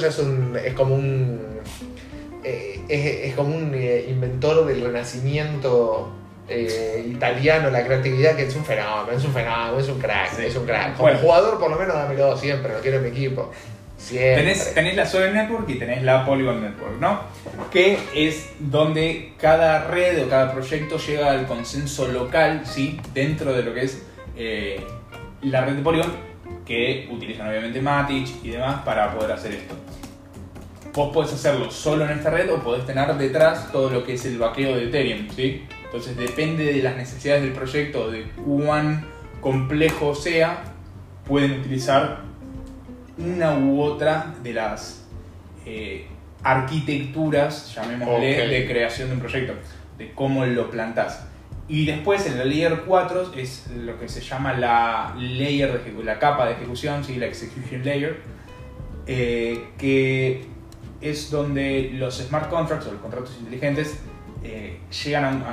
ya 0.00 0.08
es, 0.08 0.18
un, 0.18 0.56
es 0.62 0.74
como 0.74 0.94
un. 0.94 1.40
eh, 2.44 2.80
es, 2.88 3.30
es 3.30 3.34
como 3.34 3.54
un 3.54 3.72
eh, 3.74 4.06
inventor 4.08 4.64
del 4.66 4.80
renacimiento 4.82 6.12
eh, 6.48 7.04
italiano, 7.08 7.70
la 7.70 7.84
creatividad, 7.84 8.34
que 8.34 8.44
es 8.44 8.56
un 8.56 8.64
fenómeno, 8.64 9.16
es 9.16 9.24
un 9.24 9.32
fenómeno, 9.32 9.78
es 9.78 9.88
un 9.88 9.98
crack, 10.00 10.32
Sí. 10.34 10.46
es 10.46 10.56
un 10.56 10.64
crack. 10.66 10.92
Como 10.96 11.02
Bueno. 11.10 11.18
jugador, 11.20 11.58
por 11.58 11.70
lo 11.70 11.76
menos, 11.76 11.94
dámelo 11.94 12.36
siempre, 12.36 12.72
lo 12.72 12.80
quiero 12.80 12.96
en 12.98 13.02
mi 13.04 13.08
equipo. 13.10 13.52
Tenés, 14.08 14.74
tenés 14.74 14.96
la 14.96 15.06
Zoe 15.06 15.32
Network 15.32 15.68
y 15.68 15.74
tenés 15.74 16.02
la 16.02 16.24
Polygon 16.24 16.62
Network, 16.62 17.00
¿no? 17.00 17.20
Que 17.70 17.98
es 18.14 18.50
donde 18.60 19.32
cada 19.38 19.88
red 19.88 20.24
o 20.24 20.28
cada 20.28 20.52
proyecto 20.52 20.98
llega 20.98 21.32
al 21.32 21.46
consenso 21.46 22.06
local, 22.08 22.62
¿sí? 22.64 23.00
Dentro 23.12 23.52
de 23.52 23.62
lo 23.64 23.74
que 23.74 23.82
es 23.82 24.06
eh, 24.36 24.80
la 25.42 25.64
red 25.64 25.74
de 25.74 25.82
Polygon, 25.82 26.12
que 26.64 27.08
utilizan 27.10 27.48
obviamente 27.48 27.80
Matic 27.80 28.44
y 28.44 28.50
demás 28.50 28.82
para 28.82 29.12
poder 29.12 29.32
hacer 29.32 29.54
esto. 29.54 29.74
Vos 30.94 31.12
podés 31.12 31.32
hacerlo 31.32 31.70
solo 31.70 32.04
en 32.04 32.12
esta 32.12 32.30
red 32.30 32.50
o 32.52 32.62
podés 32.62 32.86
tener 32.86 33.12
detrás 33.16 33.70
todo 33.72 33.90
lo 33.90 34.04
que 34.04 34.14
es 34.14 34.24
el 34.26 34.38
vaqueo 34.38 34.76
de 34.76 34.84
Ethereum, 34.84 35.28
¿sí? 35.34 35.66
Entonces 35.84 36.16
depende 36.16 36.72
de 36.72 36.82
las 36.82 36.96
necesidades 36.96 37.42
del 37.42 37.52
proyecto, 37.52 38.10
de 38.10 38.24
cuán 38.44 39.06
complejo 39.40 40.14
sea, 40.14 40.62
pueden 41.26 41.60
utilizar 41.60 42.27
una 43.18 43.58
u 43.58 43.80
otra 43.82 44.34
de 44.42 44.52
las 44.52 45.04
eh, 45.66 46.06
arquitecturas, 46.42 47.74
llamémosle, 47.74 48.46
de 48.46 48.66
creación 48.66 49.08
de 49.08 49.14
un 49.14 49.20
proyecto, 49.20 49.54
de 49.98 50.12
cómo 50.12 50.46
lo 50.46 50.70
plantás. 50.70 51.24
Y 51.68 51.84
después 51.84 52.24
en 52.26 52.38
la 52.38 52.44
layer 52.44 52.82
4 52.86 53.34
es 53.36 53.66
lo 53.76 53.98
que 53.98 54.08
se 54.08 54.20
llama 54.20 54.54
la 54.54 55.14
layer 55.18 55.84
de 55.84 56.04
la 56.04 56.18
capa 56.18 56.46
de 56.46 56.52
ejecución, 56.54 57.04
¿sí? 57.04 57.16
la 57.16 57.26
execution 57.26 57.84
layer, 57.84 58.20
eh, 59.06 59.68
que 59.76 60.46
es 61.00 61.30
donde 61.30 61.90
los 61.94 62.18
smart 62.18 62.48
contracts 62.48 62.86
o 62.86 62.92
los 62.92 63.00
contratos 63.00 63.36
inteligentes 63.38 63.98
eh, 64.42 64.80
llegan 65.04 65.44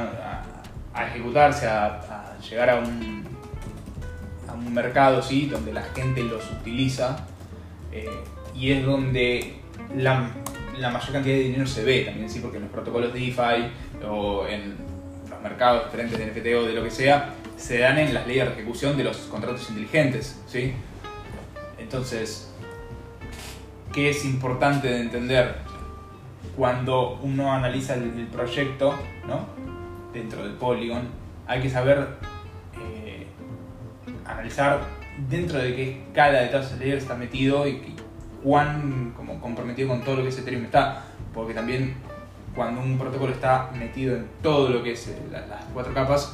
a 0.94 1.08
ejecutarse, 1.08 1.68
a, 1.68 1.86
a 1.86 2.40
llegar 2.40 2.70
a 2.70 2.76
un, 2.78 3.26
a 4.48 4.54
un 4.54 4.74
mercado 4.74 5.22
¿sí? 5.22 5.48
donde 5.48 5.74
la 5.74 5.84
gente 5.84 6.24
los 6.24 6.50
utiliza 6.52 7.26
eh, 7.96 8.10
y 8.54 8.72
es 8.72 8.86
donde 8.86 9.54
la, 9.96 10.30
mayor 10.78 11.12
cantidad 11.14 11.36
de 11.36 11.44
dinero 11.44 11.66
se 11.66 11.86
ve 11.86 12.04
también, 12.04 12.30
¿sí? 12.30 12.40
porque 12.42 12.58
en 12.58 12.64
los 12.64 12.72
protocolos 12.72 13.14
de 13.14 13.20
DeFi 13.20 14.06
o 14.06 14.46
en 14.48 14.76
los 15.30 15.42
mercados 15.42 15.86
diferentes 15.86 16.20
de 16.20 16.26
NFT 16.26 16.48
o 16.62 16.66
de 16.66 16.74
lo 16.74 16.84
que 16.84 16.92
sea, 16.92 17.34
se 17.56 17.80
dan 17.80 17.98
en 17.98 18.14
las 18.14 18.28
leyes 18.28 18.48
de 18.48 18.54
ejecución 18.54 18.98
de 18.98 19.06
los 19.06 19.18
contratos 19.18 19.70
inteligentes. 19.70 20.42
¿sí? 20.46 20.74
Entonces, 21.80 22.52
que 23.94 24.10
es 24.10 24.26
importante 24.26 24.90
de 24.90 25.00
entender 25.00 25.56
cuando 26.58 27.18
uno 27.24 27.54
analiza 27.54 27.94
el, 27.94 28.28
proyecto 28.28 28.94
¿no? 29.26 29.48
dentro 30.14 30.46
de 30.46 30.54
Polygon, 30.54 31.04
hay 31.48 31.62
que 31.62 31.70
saber 31.70 32.10
eh, 32.78 33.26
analizar 34.26 34.82
dentro 35.30 35.60
de 35.60 35.76
qué 35.76 36.02
cada 36.14 36.40
de 36.40 36.46
estos 36.46 36.74
layers 36.80 37.04
está 37.04 37.16
metido 37.16 37.68
y, 37.68 37.72
y 37.72 37.96
cuán 38.44 39.14
como, 39.16 39.40
comprometido 39.42 39.90
con 39.90 40.02
todo 40.02 40.18
lo 40.18 40.24
que 40.24 40.30
es 40.30 40.38
Ethereum 40.38 40.66
está, 40.66 41.04
porque 41.34 41.54
también 41.54 41.96
cuando 42.56 42.82
un 42.82 42.98
protocolo 42.98 43.32
está 43.34 43.70
metido 43.78 44.16
en 44.16 44.26
todo 44.42 44.70
lo 44.70 44.84
que 44.84 44.94
es 44.94 45.08
eh, 45.08 45.18
la- 45.32 45.46
las 45.48 45.66
cuatro 45.74 45.94
capas, 45.94 46.34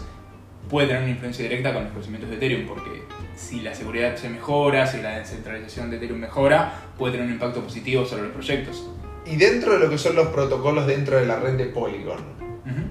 puede 0.69 0.87
tener 0.87 1.01
una 1.03 1.11
influencia 1.11 1.43
directa 1.43 1.73
con 1.73 1.83
los 1.83 1.91
conocimientos 1.91 2.29
de 2.29 2.35
Ethereum, 2.37 2.67
porque 2.67 3.03
si 3.35 3.61
la 3.61 3.73
seguridad 3.73 4.15
se 4.15 4.29
mejora, 4.29 4.85
si 4.85 5.01
la 5.01 5.17
descentralización 5.19 5.89
de 5.89 5.97
Ethereum 5.97 6.19
mejora, 6.19 6.73
puede 6.97 7.13
tener 7.13 7.27
un 7.27 7.33
impacto 7.33 7.61
positivo 7.61 8.05
sobre 8.05 8.23
los 8.23 8.31
proyectos. 8.33 8.87
Y 9.25 9.35
dentro 9.35 9.73
de 9.73 9.79
lo 9.79 9.89
que 9.89 9.97
son 9.97 10.15
los 10.15 10.27
protocolos 10.27 10.85
dentro 10.87 11.17
de 11.17 11.25
la 11.25 11.39
red 11.39 11.53
de 11.57 11.65
Polygon, 11.65 12.19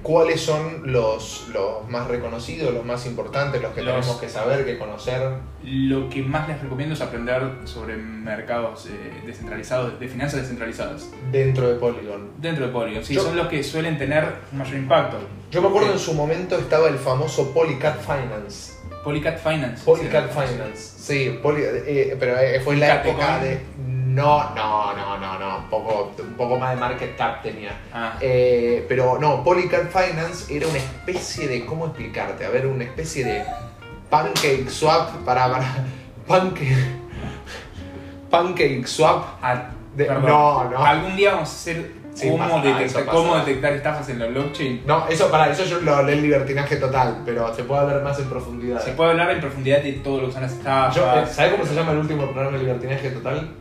¿cuáles 0.02 0.40
son 0.40 0.92
los, 0.92 1.48
los 1.52 1.88
más 1.88 2.08
reconocidos, 2.08 2.74
los 2.74 2.84
más 2.84 3.06
importantes, 3.06 3.62
los 3.62 3.72
que 3.72 3.82
Los- 3.82 3.94
tenemos 4.00 4.20
que 4.20 4.28
saber, 4.28 4.64
que 4.64 4.78
conocer? 4.78 5.20
Lo 5.64 6.08
que 6.08 6.22
más 6.22 6.48
les 6.48 6.60
recomiendo 6.60 6.94
es 6.94 7.00
aprender 7.00 7.42
sobre 7.64 7.96
mercados 7.96 8.86
eh, 8.86 9.22
descentralizados, 9.26 9.98
de 10.00 10.08
finanzas 10.08 10.40
descentralizadas, 10.40 11.10
dentro 11.30 11.68
de 11.68 11.74
Polygon? 11.76 12.30
dentro 12.38 12.66
de 12.66 12.72
Polygon. 12.72 13.04
Sí, 13.04 13.14
Yo- 13.14 13.22
son 13.22 13.36
los 13.36 13.46
que 13.48 13.62
suelen 13.62 13.98
tener 13.98 14.24
mayor 14.52 14.76
impacto. 14.76 15.18
Yo 15.50 15.60
me 15.62 15.68
acuerdo 15.68 15.88
Sí. 15.88 15.94
en 15.94 15.98
su 16.00 16.14
momento 16.14 16.56
estaba 16.56 16.88
el 16.88 16.96
famoso 16.96 17.52
Polycat 17.52 18.00
Finance. 18.00 18.74
Polycat 19.04 19.38
Finance. 19.38 19.82
Polycat 19.84 20.30
Finance, 20.30 20.76
sí, 20.76 21.38
Poly- 21.42 21.62
eh, 21.64 22.16
pero 22.20 22.38
eh, 22.38 22.60
fue 22.60 22.74
en 22.74 22.80
la 22.80 23.02
época 23.02 23.38
de... 23.40 23.60
No, 24.14 24.54
no, 24.54 24.92
no, 24.96 25.18
no, 25.18 25.38
no, 25.38 25.58
un 25.58 25.64
poco, 25.70 26.12
un 26.18 26.34
poco 26.34 26.58
más 26.58 26.70
de 26.74 26.76
market 26.80 27.16
cap 27.16 27.42
tenía. 27.42 27.72
Ah, 27.92 28.14
Eh, 28.20 28.84
pero 28.88 29.18
no, 29.20 29.44
Polycat 29.44 29.88
Finance 29.90 30.54
era 30.54 30.66
una 30.66 30.78
especie 30.78 31.46
de, 31.48 31.64
¿cómo 31.66 31.86
explicarte? 31.86 32.44
A 32.44 32.50
ver, 32.50 32.66
una 32.66 32.84
especie 32.84 33.24
de 33.24 33.44
pancake 34.08 34.68
swap 34.68 35.10
para, 35.24 35.50
para 35.52 35.66
pancake, 36.26 36.76
pancake 38.30 38.86
swap. 38.86 39.24
ah, 39.42 39.70
de- 39.96 40.06
no, 40.08 40.64
no. 40.70 40.84
Algún 40.84 41.16
día 41.16 41.32
vamos 41.32 41.48
a 41.48 41.52
hacer 41.52 42.00
Sí, 42.14 42.28
cómo, 42.28 42.38
pasará. 42.60 43.06
cómo 43.06 43.36
detectar 43.36 43.72
estafas 43.72 44.08
en 44.08 44.18
la 44.18 44.26
blockchain. 44.26 44.82
No, 44.84 45.06
eso 45.08 45.30
para 45.30 45.48
eso 45.50 45.64
yo 45.64 45.80
lo 45.80 46.02
leí 46.02 46.16
el 46.16 46.22
libertinaje 46.22 46.76
total, 46.76 47.22
pero 47.24 47.54
se 47.54 47.62
puede 47.64 47.86
ver 47.86 48.02
más 48.02 48.18
en 48.18 48.28
profundidad. 48.28 48.80
Se 48.82 48.92
puede 48.92 49.10
hablar 49.12 49.30
en 49.30 49.40
profundidad 49.40 49.80
de 49.80 49.92
todo 49.94 50.20
lo 50.22 50.26
que 50.26 50.32
son 50.32 50.42
las 50.42 50.52
estafas. 50.52 50.96
Eh, 50.96 51.32
¿Sabes 51.32 51.52
cómo 51.52 51.64
se 51.64 51.74
llama 51.74 51.92
el 51.92 51.98
último 51.98 52.24
programa 52.24 52.56
de 52.56 52.64
libertinaje 52.64 53.10
total? 53.10 53.54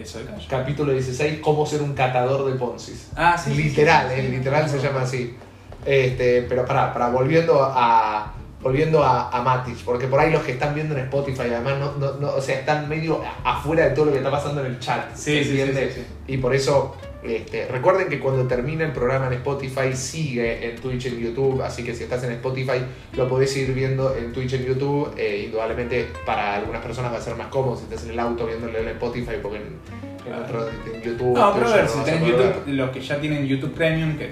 Eso. 0.00 0.18
Capítulo 0.48 0.92
16, 0.92 1.40
cómo 1.40 1.66
ser 1.66 1.82
un 1.82 1.92
catador 1.94 2.50
de 2.50 2.58
Poncis. 2.58 3.08
Ah, 3.16 3.36
sí. 3.36 3.50
sí, 3.54 3.62
literal, 3.64 4.08
sí, 4.08 4.14
eh, 4.20 4.26
sí. 4.26 4.36
literal 4.36 4.68
se 4.68 4.78
llama 4.80 5.02
así. 5.02 5.36
Este, 5.84 6.42
pero 6.48 6.64
para, 6.66 6.92
para 6.92 7.08
volviendo 7.08 7.62
a 7.62 8.34
volviendo 8.62 9.02
a, 9.02 9.30
a 9.30 9.40
Matic, 9.42 9.78
porque 9.84 10.06
por 10.06 10.20
ahí 10.20 10.30
los 10.30 10.42
que 10.42 10.52
están 10.52 10.74
viendo 10.74 10.94
en 10.94 11.04
Spotify 11.04 11.44
además 11.54 11.78
no, 11.78 11.92
no, 11.92 12.12
no- 12.20 12.34
o 12.34 12.40
sea, 12.42 12.58
están 12.58 12.86
medio 12.90 13.22
afuera 13.42 13.86
de 13.88 13.90
todo 13.92 14.04
lo 14.06 14.12
que 14.12 14.18
está 14.18 14.30
pasando 14.30 14.60
en 14.60 14.66
el 14.66 14.78
chat. 14.78 15.14
Sí, 15.14 15.38
¿se 15.38 15.44
sí, 15.44 15.50
sí, 15.52 15.60
entiende? 15.60 15.92
sí, 15.94 16.00
sí. 16.02 16.32
Y 16.34 16.36
por 16.36 16.54
eso 16.54 16.94
este, 17.22 17.66
recuerden 17.68 18.08
que 18.08 18.18
cuando 18.18 18.46
termine 18.46 18.84
el 18.84 18.92
programa 18.92 19.26
en 19.26 19.34
Spotify 19.34 19.94
sigue 19.94 20.70
en 20.70 20.76
Twitch 20.80 21.06
en 21.06 21.18
YouTube, 21.18 21.60
así 21.62 21.82
que 21.84 21.94
si 21.94 22.04
estás 22.04 22.24
en 22.24 22.32
Spotify 22.32 22.82
lo 23.14 23.28
podés 23.28 23.54
ir 23.56 23.74
viendo 23.74 24.16
en 24.16 24.32
Twitch 24.32 24.54
en 24.54 24.64
YouTube. 24.64 25.12
Eh, 25.16 25.42
indudablemente 25.46 26.08
para 26.24 26.54
algunas 26.56 26.82
personas 26.82 27.12
va 27.12 27.18
a 27.18 27.20
ser 27.20 27.36
más 27.36 27.48
cómodo 27.48 27.76
si 27.76 27.84
estás 27.84 28.04
en 28.04 28.10
el 28.12 28.18
auto 28.18 28.46
viéndolo 28.46 28.78
en 28.78 28.88
Spotify 28.88 29.32
porque 29.42 29.58
en, 29.58 29.78
en 30.26 30.34
otro 30.42 30.66
en 30.68 31.02
YouTube. 31.02 31.36
No, 31.36 31.52
pero 31.54 31.68
a 31.68 31.74
ver, 31.76 31.84
no 31.84 31.90
si 31.90 32.00
tenés 32.04 32.20
poder 32.32 32.54
YouTube, 32.54 32.74
los 32.74 32.90
que 32.90 33.00
ya 33.00 33.20
tienen 33.20 33.46
YouTube 33.46 33.72
Premium, 33.74 34.16
que 34.16 34.30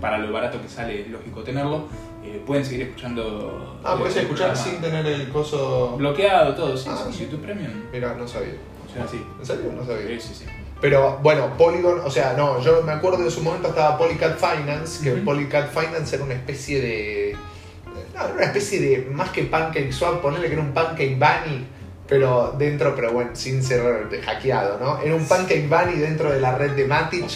para 0.00 0.18
lo 0.18 0.32
barato 0.32 0.60
que 0.60 0.68
sale 0.68 1.00
es 1.02 1.08
lógico 1.08 1.42
tenerlo, 1.42 1.86
eh, 2.24 2.40
pueden 2.46 2.64
seguir 2.64 2.82
escuchando. 2.82 3.78
Ah, 3.84 3.96
puedes 3.98 4.16
eh, 4.16 4.20
el 4.20 4.24
escuchar 4.26 4.52
programa. 4.52 4.70
sin 4.72 4.80
tener 4.80 5.06
el 5.06 5.28
coso. 5.28 5.94
Bloqueado 5.96 6.54
todo, 6.54 6.76
sí, 6.76 6.88
Ah, 6.90 7.04
sí, 7.06 7.12
sí. 7.16 7.24
YouTube 7.24 7.42
Premium. 7.42 7.70
Mira, 7.92 8.14
no 8.14 8.26
sabía. 8.26 8.54
Funciona 8.82 9.04
así. 9.06 9.24
¿En 9.38 9.46
serio? 9.46 9.72
No 9.76 9.84
sabía. 9.84 10.20
Sí, 10.20 10.28
sí, 10.34 10.34
sí. 10.34 10.44
Pero 10.80 11.18
bueno, 11.22 11.56
Polygon, 11.56 12.00
o 12.04 12.10
sea, 12.10 12.34
no, 12.36 12.60
yo 12.62 12.82
me 12.82 12.92
acuerdo 12.92 13.24
de 13.24 13.30
su 13.30 13.42
momento 13.42 13.68
estaba 13.68 13.98
Polycat 13.98 14.38
Finance, 14.38 15.02
que 15.02 15.14
Ujú. 15.14 15.24
Polycat 15.24 15.70
Finance 15.72 16.14
era 16.14 16.24
una 16.24 16.34
especie 16.34 16.80
de. 16.80 17.36
No, 18.14 18.24
era 18.24 18.34
una 18.34 18.44
especie 18.44 18.80
de. 18.80 19.10
Más 19.10 19.30
que 19.30 19.42
Pancake 19.44 19.92
Swap, 19.92 20.20
ponerle 20.20 20.46
que 20.46 20.52
era 20.52 20.62
un 20.62 20.72
Pancake 20.72 21.16
Bunny, 21.16 21.66
pero 22.06 22.54
dentro, 22.56 22.94
pero 22.94 23.12
bueno, 23.12 23.30
sin 23.34 23.62
ser 23.62 23.82
hackeado, 24.24 24.78
¿no? 24.78 25.00
Era 25.02 25.14
un 25.14 25.26
Pancake 25.26 25.66
Bunny 25.68 25.98
dentro 25.98 26.30
de 26.30 26.40
la 26.40 26.56
red 26.56 26.72
de 26.72 26.84
Matic. 26.84 27.26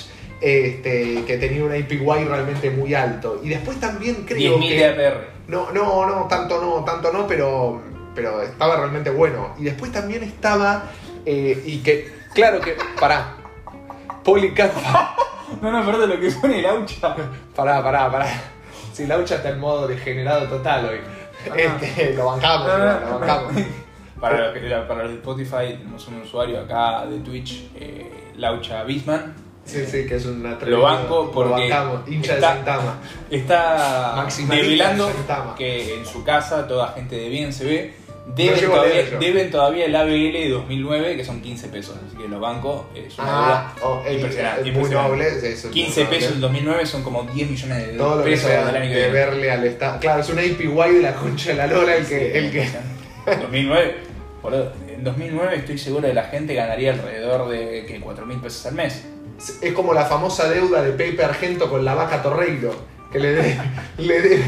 Este, 0.40 1.22
que 1.24 1.38
tenía 1.38 1.62
un 1.62 1.70
APY 1.70 2.24
realmente 2.26 2.68
muy 2.70 2.94
alto. 2.94 3.40
Y 3.44 3.48
después 3.48 3.78
también 3.78 4.24
creo 4.26 4.58
10.000 4.58 4.68
que. 4.68 4.74
de 4.74 4.86
APR. 5.06 5.20
No, 5.46 5.70
no, 5.70 6.04
no, 6.04 6.26
tanto 6.26 6.60
no, 6.60 6.84
tanto 6.84 7.12
no, 7.12 7.28
pero, 7.28 7.80
pero 8.12 8.42
estaba 8.42 8.76
realmente 8.76 9.10
bueno. 9.10 9.54
Y 9.56 9.62
después 9.62 9.92
también 9.92 10.24
estaba, 10.24 10.90
eh, 11.24 11.62
y 11.64 11.78
que, 11.78 12.10
claro 12.34 12.60
que, 12.60 12.76
pará, 12.98 13.34
Polycat, 14.24 14.72
No, 15.60 15.70
no, 15.70 15.84
perdón, 15.84 16.10
lo 16.10 16.20
que 16.20 16.30
pone 16.30 16.58
el 16.60 16.66
aucha. 16.66 17.14
pará, 17.54 17.82
pará, 17.82 18.10
pará. 18.10 18.26
Si 18.92 19.06
Laucha 19.06 19.36
está 19.36 19.50
en 19.50 19.60
modo 19.60 19.86
degenerado 19.86 20.46
total 20.48 20.86
hoy. 20.86 20.98
Ah. 21.50 21.54
Este, 21.56 22.14
lo 22.14 22.26
bancamos, 22.26 22.68
lo 22.68 23.18
bancamos. 23.18 23.52
Para, 24.20 24.38
los 24.50 24.54
que- 24.54 24.60
para 24.86 25.02
los 25.02 25.08
de 25.10 25.16
Spotify, 25.18 25.76
tenemos 25.78 26.06
un 26.06 26.22
usuario 26.22 26.60
acá 26.60 27.04
de 27.06 27.18
Twitch, 27.18 27.68
eh, 27.74 28.32
Laucha 28.36 28.84
Bisman. 28.84 29.34
Sí, 29.64 29.84
sí, 29.84 30.06
que 30.06 30.14
es 30.16 30.26
una 30.26 30.56
Lo 30.60 30.82
banco 30.82 31.30
porque 31.32 31.68
Lo 31.68 31.74
bancamos, 31.76 32.08
hincha 32.08 32.34
está- 32.34 32.50
de 32.50 32.54
Santama. 32.56 32.98
Está 33.30 34.14
Santama. 34.30 35.54
que 35.56 35.96
en 35.98 36.06
su 36.06 36.22
casa 36.22 36.68
toda 36.68 36.92
gente 36.92 37.16
de 37.16 37.28
bien 37.28 37.52
se 37.52 37.64
ve. 37.64 37.94
Deben, 38.24 38.60
todavía, 38.70 39.18
deben 39.18 39.50
el 39.86 39.96
ABL 39.96 40.32
de 40.32 40.48
2009, 40.50 41.16
que 41.16 41.24
son 41.24 41.40
15 41.42 41.68
pesos. 41.68 41.96
Así 42.06 42.16
que 42.16 42.28
lo 42.28 42.38
banco 42.40 42.86
es 42.94 43.18
una 43.18 43.26
Ah, 43.28 43.72
deuda 43.76 43.88
oh, 43.88 44.02
el- 44.06 44.14
impresionante. 44.16 44.72
muy 44.72 44.90
noble. 44.90 45.28
es 45.28 45.66
15 45.66 45.70
muy 46.00 46.04
noble. 46.04 46.18
pesos 46.18 46.34
en 46.36 46.40
2009 46.40 46.86
son 46.86 47.02
como 47.02 47.24
10 47.24 47.50
millones 47.50 47.86
de 47.88 47.92
Todo 47.94 48.22
pesos 48.22 48.48
sea 48.48 48.64
del 48.66 48.76
año 48.76 48.90
que 48.90 48.96
de 48.96 49.10
verle 49.10 49.50
al 49.50 49.64
Estado. 49.66 49.98
Claro, 50.00 50.20
es 50.20 50.28
un 50.30 50.38
APY 50.38 50.94
de 50.94 51.02
la 51.02 51.14
concha 51.14 51.50
de 51.50 51.56
la 51.56 51.66
lora 51.66 51.96
el 51.96 52.06
que, 52.06 52.38
el 52.38 52.50
que, 52.52 52.68
2009, 53.40 53.96
boludo, 54.42 54.72
en 54.88 55.04
2009 55.04 55.56
estoy 55.56 55.78
seguro 55.78 56.06
que 56.08 56.14
la 56.14 56.24
gente 56.24 56.54
ganaría 56.54 56.92
alrededor 56.92 57.48
de 57.50 57.84
que 57.86 58.00
4 58.00 58.24
mil 58.26 58.38
pesos 58.38 58.64
al 58.66 58.74
mes. 58.74 59.04
Es 59.60 59.72
como 59.72 59.92
la 59.92 60.04
famosa 60.06 60.48
deuda 60.48 60.80
de 60.82 60.92
Pepe 60.92 61.24
Argento 61.24 61.68
con 61.68 61.84
la 61.84 61.94
vaca 61.94 62.22
Torreiro, 62.22 62.72
que 63.10 63.18
le, 63.18 63.32
de- 63.32 63.56
le, 63.98 64.20
de- 64.22 64.42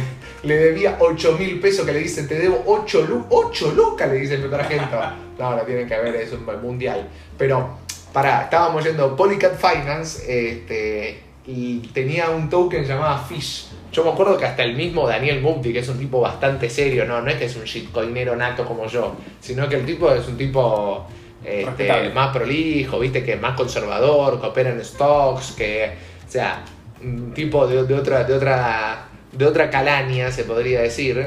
le 0.44 0.56
debía 0.56 0.96
8 1.00 1.36
mil 1.38 1.60
pesos, 1.60 1.86
que 1.86 1.92
le 1.92 2.00
dicen, 2.00 2.28
te 2.28 2.36
debo 2.36 2.62
8, 2.66 3.06
lu 3.08 3.26
8 3.30 3.72
lucas, 3.72 4.08
le 4.08 4.18
dice 4.18 4.38
Pepe 4.38 4.54
Argento. 4.54 5.00
No, 5.36 5.56
no 5.56 5.62
tienen 5.62 5.88
que 5.88 5.98
ver, 5.98 6.14
es 6.14 6.32
un 6.32 6.46
mundial. 6.62 7.08
Pero, 7.36 7.78
pará, 8.12 8.42
estábamos 8.42 8.84
yendo 8.84 9.16
Polycat 9.16 9.56
Finance, 9.56 10.22
este, 10.28 11.24
y 11.44 11.78
tenía 11.88 12.30
un 12.30 12.48
token 12.48 12.84
llamado 12.84 13.24
Fish. 13.24 13.66
Yo 13.90 14.04
me 14.04 14.10
acuerdo 14.10 14.38
que 14.38 14.44
hasta 14.44 14.62
el 14.62 14.76
mismo 14.76 15.08
Daniel 15.08 15.40
Mubdi, 15.40 15.72
que 15.72 15.80
es 15.80 15.88
un 15.88 15.98
tipo 15.98 16.20
bastante 16.20 16.70
serio, 16.70 17.04
no, 17.04 17.20
no 17.20 17.28
es 17.30 17.36
que 17.36 17.46
es 17.46 17.56
un 17.56 17.64
shitcoinero 17.64 18.36
nato 18.36 18.64
como 18.64 18.86
yo, 18.86 19.16
sino 19.40 19.68
que 19.68 19.74
el 19.74 19.84
tipo 19.84 20.08
es 20.12 20.26
un 20.28 20.36
tipo 20.36 21.06
este, 21.44 22.10
más 22.10 22.34
prolijo, 22.34 22.98
viste, 22.98 23.22
que 23.22 23.34
es 23.34 23.40
más 23.40 23.56
conservador, 23.56 24.40
que 24.40 24.46
opera 24.46 24.70
en 24.70 24.84
stocks, 24.84 25.52
que, 25.52 25.92
o 26.26 26.30
sea, 26.30 26.64
un 27.02 27.34
tipo 27.34 27.66
de, 27.66 27.84
de 27.84 27.94
otra, 27.94 28.24
de 28.24 28.34
otra, 28.34 29.08
de 29.36 29.46
otra 29.46 29.70
calaña, 29.70 30.30
se 30.30 30.44
podría 30.44 30.82
decir. 30.82 31.26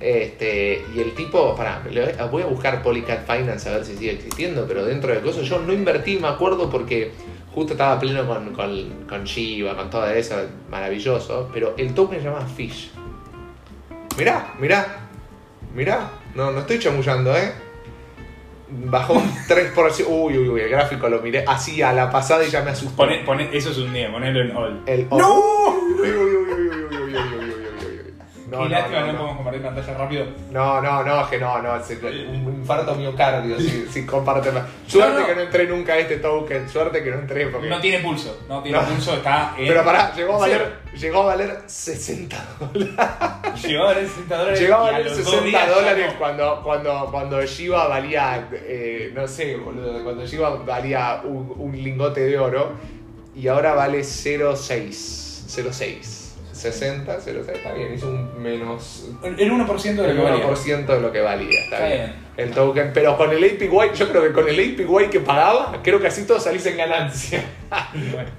Este, 0.00 0.84
y 0.94 1.00
el 1.00 1.14
tipo, 1.14 1.54
pará, 1.54 1.82
voy 2.30 2.42
a 2.42 2.46
buscar 2.46 2.82
Polycat 2.82 3.24
Finance 3.24 3.68
a 3.68 3.72
ver 3.72 3.84
si 3.84 3.96
sigue 3.96 4.12
existiendo, 4.12 4.66
pero 4.66 4.84
dentro 4.84 5.14
de 5.14 5.20
cosas 5.20 5.46
yo 5.46 5.58
no 5.60 5.72
invertí, 5.72 6.18
me 6.18 6.28
acuerdo, 6.28 6.68
porque 6.68 7.12
justo 7.54 7.72
estaba 7.72 7.98
pleno 7.98 8.26
con, 8.26 8.52
con, 8.52 9.06
con 9.08 9.24
Shiba, 9.24 9.74
con 9.74 9.88
todo 9.88 10.06
eso, 10.10 10.36
maravilloso, 10.70 11.48
pero 11.52 11.74
el 11.78 11.94
token 11.94 12.18
se 12.18 12.24
llama 12.24 12.46
Fish. 12.46 12.90
Mirá, 14.18 14.54
mirá, 14.58 15.08
mirá, 15.74 16.10
no, 16.34 16.50
no 16.50 16.60
estoy 16.60 16.78
chamullando, 16.78 17.34
¿eh? 17.36 17.52
Bajó 18.68 19.14
un 19.14 19.30
3%. 19.48 20.04
Uy, 20.08 20.36
uy, 20.36 20.48
uy, 20.48 20.60
el 20.60 20.68
gráfico 20.68 21.08
lo 21.08 21.20
miré 21.22 21.44
así 21.46 21.80
a 21.80 21.92
la 21.92 22.10
pasada 22.10 22.44
y 22.44 22.50
ya 22.50 22.62
me 22.62 22.70
asustó. 22.72 22.96
Pone, 22.96 23.18
pone, 23.24 23.48
eso 23.52 23.70
es 23.70 23.78
un 23.78 23.92
día, 23.92 24.10
ponelo 24.10 24.40
en 24.40 24.56
all. 24.56 24.82
El 24.86 25.08
¡No! 25.08 25.70
Uy, 26.00 26.10
uy, 26.10 26.36
uy, 26.36 26.45
no, 28.56 28.62
Qué 28.62 28.68
no, 28.68 28.80
lástima, 28.80 29.00
no, 29.00 29.06
no, 29.06 29.12
no. 29.12 29.18
podemos 29.18 29.36
compartir 29.36 29.62
pantalla 29.62 29.94
rápido. 29.94 30.26
No, 30.50 30.80
no, 30.80 31.02
no, 31.04 31.20
es 31.20 31.26
que 31.28 31.38
no, 31.38 31.62
no, 31.62 31.72
un 31.74 32.54
infarto 32.60 32.94
miocardio 32.94 33.58
si, 33.58 33.86
si 33.90 34.06
comparten. 34.06 34.54
Suerte 34.86 35.26
que 35.26 35.34
no 35.34 35.40
entré 35.42 35.66
nunca 35.66 35.92
a 35.94 35.98
este 35.98 36.16
token, 36.16 36.68
suerte 36.68 37.02
que 37.02 37.10
no 37.10 37.18
entré 37.18 37.46
porque... 37.48 37.68
No 37.68 37.80
tiene 37.80 38.00
pulso, 38.00 38.38
no 38.48 38.62
tiene 38.62 38.78
pulso, 38.80 39.14
está 39.14 39.54
en. 39.58 39.68
Pero 39.68 39.84
pará, 39.84 40.14
llegó 40.14 40.34
a 40.34 40.38
valer, 40.38 40.78
llegó 40.94 41.22
a 41.22 41.26
valer 41.26 41.62
60 41.66 42.46
dólares. 42.58 43.62
Llegó 43.62 43.84
a 43.84 43.86
valer 43.86 44.08
60 44.08 44.36
dólares. 44.36 44.60
Llegó 44.60 44.74
a 44.74 44.80
valer 44.80 45.06
los 45.06 45.16
dos 45.16 45.26
60 45.26 45.46
días 45.46 45.66
ya 45.66 45.74
dólares 45.74 46.14
cuando, 46.18 46.62
cuando, 46.62 47.08
cuando 47.10 47.46
Shiba 47.46 47.88
valía, 47.88 48.48
eh, 48.52 49.12
no 49.14 49.26
sé, 49.28 49.56
boludo, 49.56 50.02
cuando 50.02 50.26
Shiba 50.26 50.50
valía 50.64 51.20
un, 51.24 51.52
un 51.56 51.72
lingote 51.72 52.20
de 52.20 52.38
oro 52.38 52.72
y 53.34 53.48
ahora 53.48 53.74
vale 53.74 54.00
0,6. 54.00 55.36
0,6. 55.46 56.25
60, 56.56 57.18
0,6, 57.18 57.48
está 57.56 57.72
bien, 57.74 57.94
hizo 57.94 58.08
un 58.08 58.42
menos 58.42 59.08
El 59.22 59.36
1% 59.52 59.82
de 59.82 59.94
lo 59.94 60.04
el 60.04 60.16
que 60.16 60.22
valía. 60.22 60.46
1% 60.48 60.86
de 60.86 61.00
lo 61.00 61.12
que 61.12 61.20
valía, 61.20 61.60
está, 61.64 61.76
Está 61.76 61.86
bien. 61.86 61.98
bien. 62.36 62.48
El 62.48 62.50
token, 62.54 62.90
pero 62.94 63.16
con 63.16 63.30
el 63.30 63.44
APY, 63.44 63.68
yo 63.96 64.08
creo 64.08 64.22
que 64.22 64.32
con 64.32 64.48
el 64.48 64.54
APY 64.58 65.08
que 65.10 65.20
pagaba, 65.20 65.80
creo 65.82 66.00
que 66.00 66.06
así 66.06 66.22
todos 66.24 66.42
salís 66.44 66.64
en 66.66 66.76
ganancia. 66.76 67.44
Bueno, 67.92 68.30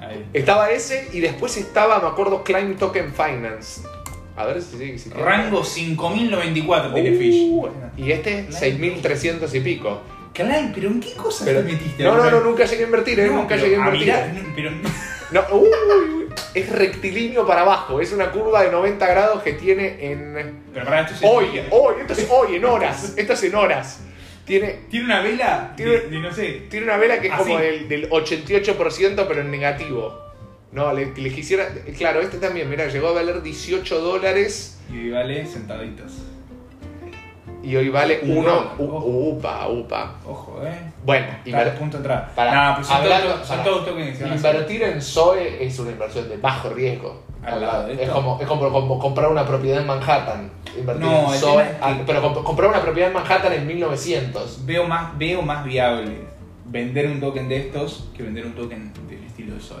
ahí. 0.00 0.26
Estaba 0.32 0.70
ese 0.70 1.08
y 1.12 1.20
después 1.20 1.56
estaba, 1.56 1.98
me 2.00 2.06
acuerdo, 2.08 2.42
Climb 2.44 2.76
Token 2.78 3.12
Finance. 3.12 3.82
A 4.36 4.46
ver 4.46 4.62
si 4.62 4.72
sigue 4.76 4.92
existiendo. 4.94 5.24
Rango 5.24 5.64
5094 5.64 6.94
tiene 6.94 7.10
Uh, 7.10 7.18
Fish. 7.18 7.70
Y 7.96 8.12
este, 8.12 8.50
6300 8.52 9.54
y 9.54 9.60
pico. 9.60 10.00
Clay, 10.32 10.70
pero 10.74 10.88
¿en 10.88 11.00
qué 11.00 11.12
cosas 11.14 11.46
Pero- 11.46 11.60
te 11.60 11.72
metiste? 11.72 12.04
no, 12.04 12.16
no, 12.16 12.30
no, 12.30 12.40
nunca 12.40 12.64
llegué 12.64 12.82
a 12.84 12.86
invertir, 12.86 13.18
¿eh? 13.20 13.26
No, 13.26 13.32
nunca 13.38 13.56
llegué 13.56 13.74
a 13.76 13.78
a 13.78 13.84
invertir. 13.86 14.06
mirar, 14.06 14.28
no, 14.34 14.54
pero 14.54 14.70
No, 15.32 15.56
uy, 15.58 15.68
uy, 15.68 16.17
es 16.54 16.68
rectilíneo 16.70 17.46
para 17.46 17.62
abajo. 17.62 18.00
Es 18.00 18.12
una 18.12 18.30
curva 18.30 18.62
de 18.62 18.70
90 18.70 19.06
grados 19.06 19.42
que 19.42 19.52
tiene 19.54 19.96
en. 20.12 20.62
pero 20.72 20.84
para 20.86 21.00
esto 21.02 21.14
es 21.14 21.20
Hoy, 21.22 21.60
hoy, 21.70 21.94
esto 22.00 22.12
es 22.12 22.26
hoy, 22.30 22.56
en 22.56 22.64
horas. 22.64 23.14
Esto 23.16 23.32
es 23.32 23.42
en 23.44 23.54
horas. 23.54 24.00
Tiene, 24.44 24.80
Tiene 24.90 25.04
una 25.06 25.20
vela 25.20 25.74
Tiene- 25.76 25.92
de, 25.92 26.00
de 26.08 26.18
no 26.20 26.32
sé. 26.32 26.62
tiene 26.70 26.86
una 26.86 26.96
vela 26.96 27.20
que 27.20 27.26
es 27.28 27.32
Así. 27.34 27.42
como 27.44 27.58
del, 27.58 27.86
del 27.88 28.08
88%, 28.10 29.26
pero 29.28 29.40
en 29.42 29.50
negativo. 29.50 30.18
No, 30.72 30.92
le, 30.92 31.14
le 31.14 31.30
quisiera. 31.32 31.68
Claro, 31.96 32.20
este 32.20 32.38
también, 32.38 32.68
mira, 32.70 32.86
llegó 32.88 33.08
a 33.08 33.12
valer 33.12 33.42
18 33.42 34.00
dólares 34.00 34.78
Y 34.92 35.10
vale 35.10 35.46
sentaditos. 35.46 36.12
Y 37.62 37.76
hoy 37.76 37.88
vale 37.88 38.20
Un 38.22 38.38
1. 38.38 38.42
dólar, 38.50 38.66
ojo. 38.78 38.96
Upa, 39.06 39.68
upa. 39.68 40.14
Ojo, 40.26 40.60
eh. 40.64 40.92
Bueno, 41.04 41.26
Está 41.44 41.50
inver- 41.50 41.68
a 41.72 41.74
punto 41.74 41.98
de. 41.98 42.08
Para- 42.08 42.52
Nah, 42.54 42.76
hablando- 42.90 43.42
para- 43.46 43.62
que. 43.96 44.34
Invertir 44.34 44.82
en 44.82 45.02
Zoe 45.02 45.64
es 45.64 45.78
una 45.78 45.90
inversión 45.92 46.28
de 46.28 46.36
bajo 46.36 46.68
riesgo. 46.70 47.22
Al 47.44 47.60
lado 47.60 47.86
de 47.86 48.02
es, 48.02 48.10
como, 48.10 48.38
es 48.40 48.46
como, 48.46 48.70
como 48.70 48.98
comprar 48.98 49.30
una 49.30 49.46
propiedad 49.46 49.80
en 49.80 49.86
Manhattan. 49.86 50.50
Invertir 50.78 51.04
No, 51.06 51.28
en 51.28 51.34
es 51.34 51.40
que- 51.40 51.76
ah, 51.80 51.98
Pero 52.06 52.22
comp- 52.22 52.42
comprar 52.42 52.68
una 52.70 52.80
propiedad 52.82 53.08
en 53.08 53.14
Manhattan 53.14 53.52
en 53.52 53.66
1900. 53.66 54.66
Veo 54.66 54.84
más, 54.86 55.16
veo 55.18 55.40
más 55.42 55.64
viable 55.64 56.18
vender 56.66 57.06
un 57.06 57.20
token 57.20 57.48
de 57.48 57.56
estos 57.58 58.08
que 58.16 58.22
vender 58.24 58.44
un 58.44 58.52
token 58.52 58.92
del 59.08 59.24
estilo 59.24 59.54
de 59.54 59.60
Zoe. 59.60 59.78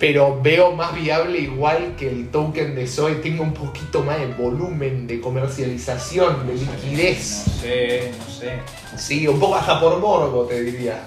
Pero 0.00 0.40
veo 0.42 0.72
más 0.72 0.94
viable 0.94 1.38
igual 1.38 1.94
que 1.96 2.08
el 2.10 2.28
token 2.30 2.74
de 2.74 2.86
Zoe 2.86 3.14
tenga 3.16 3.42
un 3.42 3.54
poquito 3.54 4.02
más 4.02 4.18
de 4.18 4.26
volumen 4.26 5.06
de 5.06 5.20
comercialización, 5.20 6.46
de 6.46 6.54
liquidez. 6.54 7.44
No 7.46 7.52
sé, 7.52 8.12
no 8.18 8.32
sé. 8.32 8.58
Sí, 8.96 9.28
un 9.28 9.38
poco 9.38 9.54
hasta 9.54 9.80
por 9.80 9.98
morbo, 10.00 10.44
te 10.46 10.62
diría. 10.62 11.00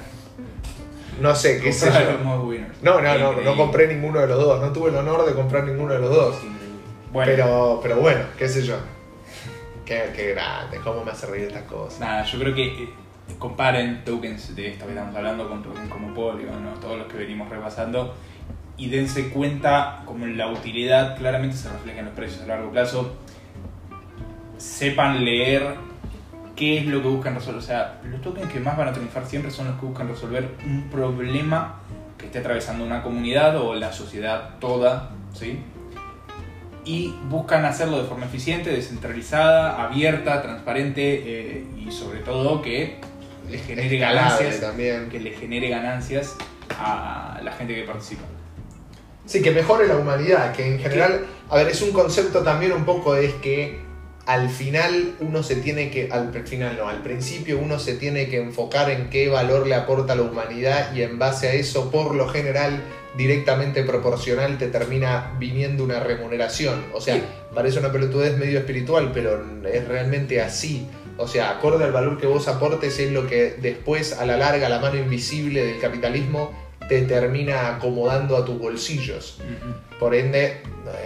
No 1.20 1.36
sé, 1.36 1.60
qué 1.60 1.74
sé 1.74 1.92
yo. 1.92 2.24
No, 2.82 3.02
no, 3.02 3.18
no, 3.18 3.42
no 3.42 3.58
compré 3.58 3.88
ninguno 3.88 4.20
de 4.20 4.28
los 4.28 4.40
dos. 4.40 4.62
No 4.62 4.72
tuve 4.72 4.90
el 4.90 4.96
honor 4.96 5.26
de 5.26 5.34
comprar 5.34 5.64
ninguno 5.66 5.94
de 5.94 6.00
los 6.00 6.10
dos. 6.10 6.36
Bueno, 7.12 7.32
Pero, 7.32 7.80
pero 7.82 7.96
bueno, 7.98 8.22
qué 8.38 8.48
sé 8.48 8.64
yo. 8.64 8.76
Qué, 9.86 10.12
qué 10.16 10.32
grande, 10.32 10.80
cómo 10.84 11.04
me 11.04 11.12
hace 11.12 11.26
reír 11.28 11.48
estas 11.48 11.64
cosas. 11.64 12.00
nada, 12.00 12.24
yo 12.26 12.38
creo 12.40 12.54
que 12.54 12.84
eh, 12.84 12.90
comparen 13.40 14.04
tokens 14.04 14.54
de 14.54 14.68
esto 14.72 14.86
que 14.86 14.92
estamos 14.92 15.16
hablando 15.16 15.48
con 15.48 15.64
tokens 15.64 15.90
como 15.90 16.14
Polygon, 16.14 16.64
¿no? 16.66 16.72
todos 16.80 16.98
los 17.00 17.08
que 17.08 17.18
venimos 17.18 17.50
repasando, 17.50 18.14
y 18.78 18.90
dense 18.90 19.30
cuenta 19.30 20.04
como 20.06 20.28
la 20.28 20.48
utilidad 20.48 21.18
claramente 21.18 21.58
se 21.58 21.70
refleja 21.70 22.00
en 22.00 22.06
los 22.06 22.14
precios 22.14 22.44
a 22.44 22.48
largo 22.48 22.72
plazo. 22.72 23.16
Sepan 24.58 25.26
leer 25.26 25.76
qué 26.56 26.80
es 26.80 26.86
lo 26.86 27.02
que 27.02 27.08
buscan 27.08 27.36
resolver. 27.36 27.60
O 27.60 27.66
sea, 27.66 28.00
los 28.04 28.22
tokens 28.22 28.52
que 28.52 28.60
más 28.60 28.78
van 28.78 28.90
a 28.90 28.94
triunfar 28.94 29.26
siempre 29.26 29.52
son 29.52 29.68
los 29.68 29.80
que 29.80 29.86
buscan 29.86 30.08
resolver 30.08 30.50
un 30.66 30.90
problema 30.90 31.80
que 32.18 32.28
esté 32.28 32.40
atravesando 32.40 32.84
una 32.84 33.02
comunidad 33.04 33.58
o 33.58 33.76
la 33.76 33.92
sociedad 33.92 34.58
toda, 34.60 35.12
¿sí? 35.34 35.60
Y 36.86 37.14
buscan 37.30 37.66
hacerlo 37.66 38.02
de 38.02 38.08
forma 38.08 38.26
eficiente, 38.26 38.72
descentralizada, 38.72 39.84
abierta, 39.84 40.42
transparente 40.42 41.24
eh, 41.26 41.68
y 41.78 41.92
sobre 41.92 42.20
todo 42.20 42.62
que 42.62 43.00
les 43.50 43.66
genere 43.66 43.98
ganancias, 43.98 44.62
también. 44.62 45.10
que 45.10 45.20
le 45.20 45.32
genere 45.32 45.70
ganancias 45.70 46.36
a 46.80 47.40
la 47.44 47.52
gente 47.52 47.76
que 47.76 47.84
participa. 47.84 48.24
Sí, 49.28 49.42
que 49.42 49.52
mejore 49.52 49.88
la 49.88 49.98
humanidad, 49.98 50.56
que 50.56 50.66
en 50.66 50.80
general, 50.80 51.26
a 51.50 51.58
ver, 51.58 51.68
es 51.68 51.82
un 51.82 51.92
concepto 51.92 52.40
también 52.44 52.72
un 52.72 52.86
poco 52.86 53.16
es 53.16 53.34
que 53.36 53.86
al 54.26 54.50
final 54.50 55.16
uno 55.20 55.44
se 55.44 55.58
tiene 55.58 55.92
que, 55.92 56.10
al 56.12 56.34
final 56.46 56.78
no, 56.78 56.88
al 56.88 57.04
principio 57.04 57.60
uno 57.60 57.78
se 57.78 57.94
tiene 57.96 58.28
que 58.30 58.38
enfocar 58.42 58.90
en 58.90 59.10
qué 59.10 59.30
valor 59.30 59.68
le 59.68 59.76
aporta 59.76 60.14
a 60.14 60.16
la 60.16 60.24
humanidad 60.24 60.94
y 60.96 61.02
en 61.02 61.20
base 61.20 61.50
a 61.50 61.54
eso, 61.54 61.92
por 61.92 62.16
lo 62.16 62.28
general, 62.30 62.82
directamente 63.18 63.84
proporcional 63.84 64.58
te 64.58 64.68
termina 64.68 65.34
viniendo 65.40 65.84
una 65.84 66.00
remuneración. 66.00 66.86
O 66.94 67.02
sea, 67.02 67.16
Sí. 67.16 67.24
parece 67.54 67.80
una 67.80 67.92
pelotudez 67.92 68.38
medio 68.38 68.60
espiritual, 68.60 69.12
pero 69.14 69.44
es 69.72 69.88
realmente 69.88 70.42
así. 70.42 70.88
O 71.18 71.28
sea, 71.28 71.50
acorde 71.50 71.84
al 71.84 71.92
valor 71.92 72.18
que 72.20 72.28
vos 72.28 72.48
aportes 72.48 73.00
es 73.00 73.12
lo 73.12 73.28
que 73.28 73.56
después, 73.62 74.14
a 74.14 74.26
la 74.26 74.38
larga, 74.38 74.70
la 74.70 74.80
mano 74.80 74.98
invisible 74.98 75.66
del 75.66 75.80
capitalismo 75.80 76.67
te 76.88 77.02
termina 77.04 77.76
acomodando 77.76 78.38
a 78.38 78.46
tus 78.46 78.58
bolsillos. 78.60 79.40
Por 80.00 80.14
ende, 80.16 80.62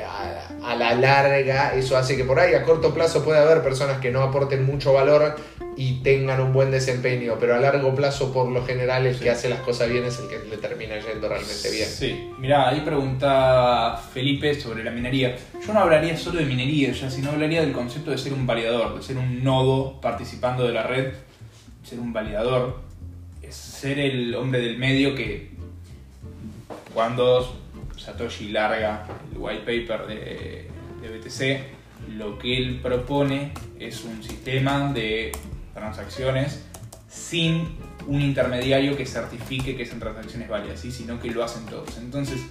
a, 0.07 0.71
a 0.71 0.75
la 0.75 0.93
larga, 0.95 1.73
eso 1.75 1.97
hace 1.97 2.15
que 2.17 2.23
por 2.23 2.39
ahí 2.39 2.53
a 2.53 2.63
corto 2.63 2.93
plazo 2.93 3.23
puede 3.23 3.39
haber 3.39 3.63
personas 3.63 3.99
que 3.99 4.11
no 4.11 4.21
aporten 4.21 4.65
mucho 4.65 4.93
valor 4.93 5.35
y 5.77 6.01
tengan 6.03 6.41
un 6.41 6.51
buen 6.51 6.69
desempeño, 6.69 7.37
pero 7.39 7.55
a 7.55 7.57
largo 7.57 7.95
plazo, 7.95 8.33
por 8.33 8.49
lo 8.51 8.65
general, 8.65 9.05
el 9.07 9.15
Sí. 9.15 9.23
que 9.23 9.29
hace 9.29 9.47
las 9.49 9.61
cosas 9.61 9.89
bien 9.89 10.03
es 10.03 10.19
el 10.19 10.27
que 10.27 10.37
le 10.49 10.57
termina 10.57 10.95
yendo 10.99 11.29
realmente 11.29 11.71
bien. 11.71 11.87
Sí, 11.87 12.29
mirá, 12.39 12.67
ahí 12.69 12.81
pregunta 12.81 13.97
Felipe 14.13 14.53
sobre 14.59 14.83
la 14.83 14.91
minería. 14.91 15.37
Yo 15.65 15.73
no 15.73 15.79
hablaría 15.79 16.17
solo 16.17 16.39
de 16.39 16.45
minería, 16.45 16.91
ya, 16.91 17.09
sino 17.09 17.31
hablaría 17.31 17.61
del 17.61 17.71
concepto 17.71 18.11
de 18.11 18.17
ser 18.17 18.33
un 18.33 18.45
validador, 18.45 18.95
de 18.97 19.01
ser 19.01 19.17
un 19.17 19.43
nodo 19.43 19.99
participando 20.01 20.67
de 20.67 20.73
la 20.73 20.83
red, 20.83 21.13
ser 21.83 21.99
un 21.99 22.11
validador, 22.11 22.79
ser 23.49 23.99
el 23.99 24.35
hombre 24.35 24.59
del 24.61 24.77
medio 24.77 25.15
que 25.15 25.51
cuando 26.93 27.55
Satoshi 27.97 28.49
larga 28.49 29.05
el 29.31 29.37
white 29.37 29.59
paper 29.59 30.07
de, 30.07 30.67
BTC, 31.01 32.15
lo 32.17 32.37
que 32.37 32.57
él 32.57 32.79
propone 32.81 33.53
es 33.79 34.03
un 34.03 34.23
sistema 34.23 34.91
de 34.93 35.31
transacciones 35.73 36.63
sin 37.07 37.67
un 38.07 38.21
intermediario 38.21 38.95
que 38.95 39.05
certifique 39.05 39.75
que 39.75 39.83
esas 39.83 39.99
transacciones 39.99 40.49
válidas, 40.49 40.79
¿sí? 40.79 40.91
sino 40.91 41.19
que 41.19 41.29
lo 41.31 41.43
hacen 41.43 41.65
todos. 41.65 41.97
Entonces, 41.97 42.41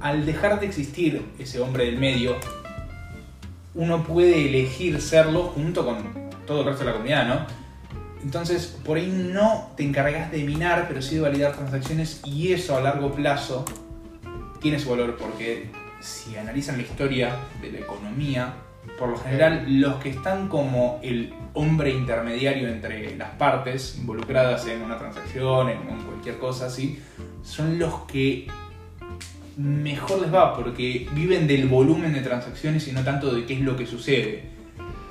al 0.00 0.26
dejar 0.26 0.60
de 0.60 0.66
existir 0.66 1.24
ese 1.38 1.60
hombre 1.60 1.86
del 1.86 1.98
medio, 1.98 2.36
uno 3.74 4.02
puede 4.02 4.48
elegir 4.48 5.00
serlo 5.00 5.44
junto 5.44 5.84
con 5.84 6.30
todo 6.46 6.60
el 6.60 6.66
resto 6.66 6.80
de 6.80 6.86
la 6.86 6.92
comunidad, 6.92 7.28
¿no? 7.28 7.59
Entonces, 8.22 8.66
por 8.84 8.98
ahí 8.98 9.06
no 9.06 9.72
te 9.76 9.82
encargas 9.82 10.30
de 10.30 10.44
minar, 10.44 10.86
pero 10.88 11.00
sí 11.00 11.16
de 11.16 11.22
validar 11.22 11.54
transacciones 11.54 12.20
y 12.24 12.52
eso 12.52 12.76
a 12.76 12.80
largo 12.80 13.12
plazo 13.12 13.64
tiene 14.60 14.78
su 14.78 14.90
valor 14.90 15.16
porque 15.16 15.70
si 16.00 16.36
analizan 16.36 16.76
la 16.76 16.82
historia 16.82 17.36
de 17.62 17.72
la 17.72 17.78
economía, 17.78 18.54
por 18.98 19.08
lo 19.08 19.18
general 19.18 19.64
los 19.80 19.96
que 19.96 20.10
están 20.10 20.48
como 20.48 21.00
el 21.02 21.32
hombre 21.54 21.90
intermediario 21.90 22.68
entre 22.68 23.16
las 23.16 23.30
partes 23.30 23.96
involucradas 23.98 24.66
en 24.66 24.82
una 24.82 24.98
transacción, 24.98 25.68
en, 25.68 25.78
cualquier 26.04 26.38
cosa 26.38 26.66
así, 26.66 27.00
son 27.42 27.78
los 27.78 28.00
que 28.02 28.46
mejor 29.56 30.20
les 30.20 30.32
va 30.32 30.56
porque 30.56 31.08
viven 31.12 31.46
del 31.46 31.68
volumen 31.68 32.12
de 32.12 32.20
transacciones 32.20 32.86
y 32.88 32.92
no 32.92 33.02
tanto 33.02 33.34
de 33.34 33.44
qué 33.46 33.54
es 33.54 33.60
lo 33.60 33.76
que 33.76 33.86
sucede. 33.86 34.59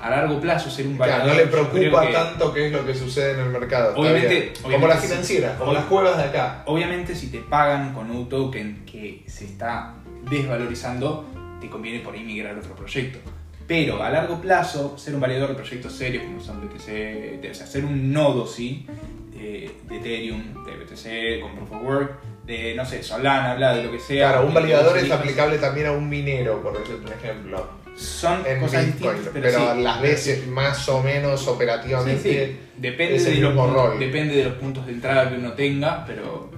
A 0.00 0.08
largo 0.10 0.40
plazo 0.40 0.70
ser 0.70 0.86
un 0.86 0.96
Claro, 0.96 1.12
validador 1.12 1.34
no 1.36 1.40
le 1.44 1.46
preocupa 1.50 2.06
que- 2.06 2.12
tanto 2.12 2.54
qué 2.54 2.66
es 2.66 2.72
lo 2.72 2.86
que 2.86 2.94
sucede 2.94 3.32
en 3.34 3.40
el 3.40 3.48
mercado. 3.50 3.94
Obviamente- 3.96 4.52
como 4.62 4.86
las 4.86 5.00
financieras, 5.04 5.58
como 5.58 5.72
las 5.72 5.84
cuevas 5.84 6.16
de 6.16 6.24
acá. 6.24 6.62
Obviamente 6.66 7.14
si 7.14 7.26
te 7.28 7.38
pagan 7.40 7.92
con 7.92 8.10
un 8.10 8.28
token 8.28 8.84
que 8.86 9.22
se 9.26 9.44
está 9.44 9.94
desvalorizando, 10.30 11.26
te 11.60 11.68
conviene 11.68 12.00
por 12.00 12.14
ahí 12.14 12.24
migrar 12.24 12.56
a 12.56 12.58
otro 12.60 12.74
proyecto. 12.74 13.18
Pero 13.66 14.02
a 14.02 14.10
largo 14.10 14.40
plazo, 14.40 14.96
ser 14.98 15.14
un 15.14 15.20
validador 15.20 15.50
de 15.50 15.54
proyectos 15.56 15.92
serios 15.92 16.24
como 16.24 16.40
son 16.40 16.60
BTC, 16.60 17.50
o 17.50 17.54
sea, 17.54 17.66
ser 17.66 17.84
un 17.84 18.12
nodo, 18.12 18.46
¿sí? 18.46 18.86
De, 19.32 19.70
de 19.88 19.96
Ethereum, 19.98 20.64
de 20.64 20.76
BTC, 20.76 21.40
con 21.40 21.54
Proof 21.54 21.72
of 21.72 21.82
Work, 21.82 22.12
de, 22.46 22.74
no 22.74 22.84
sé, 22.84 23.02
Solana, 23.02 23.52
habla 23.52 23.74
de 23.76 23.84
lo 23.84 23.92
que 23.92 24.00
sea. 24.00 24.30
Claro, 24.32 24.46
un 24.46 24.54
validador 24.54 24.98
es 24.98 25.10
aplicable 25.10 25.58
también 25.58 25.86
a 25.86 25.92
un 25.92 26.08
minero, 26.08 26.60
por 26.62 26.74
ejemplo. 26.76 27.68
Son 28.00 28.46
En 28.46 28.60
cosas 28.60 28.86
Bitcoin, 28.86 29.16
distintas, 29.16 29.32
pero, 29.32 29.58
pero, 29.58 29.74
sí. 29.76 29.82
las 29.82 30.00
veces 30.00 30.46
más 30.46 30.88
o 30.88 31.02
menos 31.02 31.42
Sí, 31.42 31.48
operativamente. 31.50 32.46
sí. 32.46 32.60
Depende, 32.78 33.16
es 33.16 33.26
el 33.26 33.34
de 33.36 33.40
los, 33.40 33.50
mismo 33.52 33.66
puntos- 33.66 33.90
rol. 33.90 33.98
depende 33.98 34.34
de 34.36 34.44
los 34.44 34.54
puntos 34.54 34.86
de 34.86 34.92
entrada 34.92 35.28
que 35.28 35.36
uno 35.36 35.52
tenga, 35.52 36.04
pero 36.06 36.50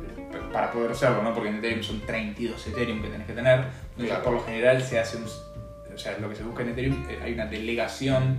para 0.52 0.70
poder 0.70 0.92
hacerlo, 0.92 1.22
¿no? 1.22 1.34
Porque 1.34 1.48
en 1.48 1.56
Ethereum 1.56 1.82
son 1.82 2.00
32 2.02 2.66
Ethereum 2.68 3.02
que 3.02 3.08
tenés 3.08 3.26
que 3.26 3.32
tener. 3.32 3.64
Claro. 3.98 4.22
por 4.22 4.32
lo 4.34 4.44
general 4.44 4.82
se 4.82 4.98
hace 5.00 5.16
un... 5.18 5.24
O 5.24 5.98
sea, 5.98 6.16
lo 6.18 6.28
que 6.30 6.36
se 6.36 6.42
busca 6.42 6.62
en 6.62 6.70
Ethereum, 6.70 7.04
eh, 7.10 7.18
hay 7.24 7.32
una 7.34 7.46
delegación 7.46 8.38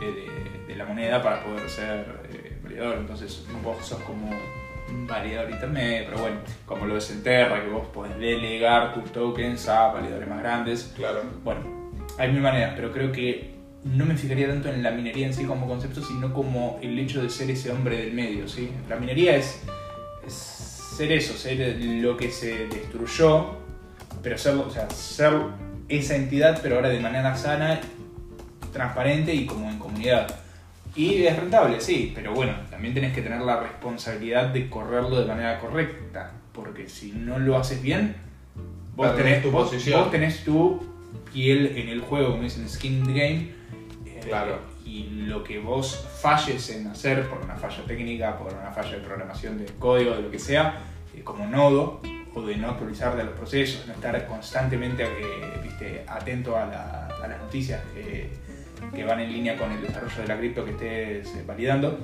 de, 0.00 0.06
de- 0.06 0.66
de 0.68 0.76
la 0.76 0.84
moneda 0.84 1.20
para 1.22 1.42
poder 1.44 1.68
ser 1.68 2.06
eh, 2.32 2.56
validador. 2.62 2.98
Entonces 2.98 3.44
vos 3.62 3.84
sos 3.86 4.00
como 4.00 4.30
un 4.88 5.06
validador 5.06 5.50
intermedio, 5.50 6.06
pero 6.08 6.18
bueno, 6.22 6.36
como 6.66 6.86
lo 6.86 6.96
es 6.96 7.10
en 7.10 7.22
Terra, 7.22 7.60
que 7.62 7.68
vos 7.68 7.86
podés 7.88 8.16
delegar 8.18 8.94
tus 8.94 9.12
tokens 9.12 9.68
a 9.68 9.88
validadores 9.92 10.28
más 10.28 10.38
grandes. 10.40 10.92
Claro. 10.96 11.22
Bueno, 11.44 11.79
hay 12.20 12.30
mil 12.32 12.42
maneras, 12.42 12.72
pero 12.76 12.92
creo 12.92 13.10
que 13.10 13.50
no 13.84 14.04
me 14.04 14.14
fijaría 14.14 14.46
tanto 14.46 14.68
en 14.68 14.82
la 14.82 14.90
minería 14.90 15.26
en 15.26 15.32
sí 15.32 15.44
como 15.44 15.66
concepto, 15.66 16.02
sino 16.02 16.32
como 16.34 16.78
el 16.82 16.98
hecho 16.98 17.22
de 17.22 17.30
ser 17.30 17.50
ese 17.50 17.70
hombre 17.72 17.96
del 17.96 18.12
medio, 18.12 18.46
¿sí? 18.46 18.70
La 18.88 18.96
minería 18.96 19.36
es, 19.36 19.62
es 20.26 20.34
ser 20.34 21.12
eso, 21.12 21.34
ser 21.34 21.76
lo 21.82 22.16
que 22.18 22.30
se 22.30 22.66
destruyó, 22.68 23.56
pero 24.22 24.36
ser, 24.36 24.54
o 24.56 24.68
sea, 24.70 24.88
ser 24.90 25.32
esa 25.88 26.14
entidad, 26.14 26.60
pero 26.62 26.76
ahora 26.76 26.90
de 26.90 27.00
manera 27.00 27.34
sana, 27.36 27.80
transparente 28.72 29.34
y 29.34 29.46
como 29.46 29.70
en 29.70 29.78
comunidad. 29.78 30.26
Y 30.94 31.22
es 31.24 31.36
rentable, 31.38 31.80
sí, 31.80 32.12
pero 32.14 32.34
bueno, 32.34 32.52
también 32.70 32.92
tenés 32.92 33.14
que 33.14 33.22
tener 33.22 33.40
la 33.40 33.60
responsabilidad 33.60 34.48
de 34.48 34.68
correrlo 34.68 35.20
de 35.20 35.26
manera 35.26 35.58
correcta, 35.58 36.32
porque 36.52 36.86
si 36.88 37.12
no 37.12 37.38
lo 37.38 37.56
haces 37.56 37.80
bien, 37.80 38.14
vos 38.94 39.16
tenés, 39.16 39.42
tu 39.42 39.50
vos- 39.50 39.70
posición. 39.70 40.00
vos 40.02 40.10
tenés 40.10 40.44
tu 40.44 40.89
piel 41.32 41.72
en 41.76 41.88
el 41.88 42.00
juego, 42.00 42.30
como 42.32 42.42
dicen, 42.42 42.68
skin 42.68 43.04
the 43.04 43.12
game. 43.12 43.50
eh, 44.06 44.20
Claro. 44.26 44.58
Y 44.84 45.04
lo 45.26 45.44
que 45.44 45.58
vos 45.60 46.08
falles 46.20 46.68
en 46.70 46.86
hacer 46.88 47.28
por 47.28 47.38
una 47.44 47.54
falla 47.54 47.82
técnica, 47.86 48.36
por 48.36 48.52
una 48.52 48.70
falla 48.72 48.90
de 48.92 48.98
programación 48.98 49.58
de 49.58 49.66
código, 49.78 50.14
de 50.16 50.22
lo 50.22 50.30
que 50.30 50.38
sea, 50.38 50.80
eh, 51.14 51.22
como 51.22 51.46
nodo, 51.46 52.00
o 52.34 52.42
de 52.42 52.56
no 52.56 52.70
actualizar 52.70 53.16
de 53.16 53.24
los 53.24 53.34
procesos, 53.34 53.86
no 53.86 53.92
estar 53.92 54.26
constantemente 54.26 55.04
eh, 55.04 55.60
viste, 55.62 56.04
atento 56.08 56.56
a, 56.56 56.66
la- 56.66 57.06
a 57.22 57.28
las 57.28 57.38
noticias 57.40 57.80
que, 57.94 58.30
van 59.04 59.20
en 59.20 59.32
línea 59.32 59.56
con 59.56 59.70
el 59.72 59.82
desarrollo 59.82 60.22
de 60.22 60.28
la 60.28 60.38
cripto 60.38 60.64
que 60.64 60.70
estés 61.20 61.46
validando, 61.46 61.98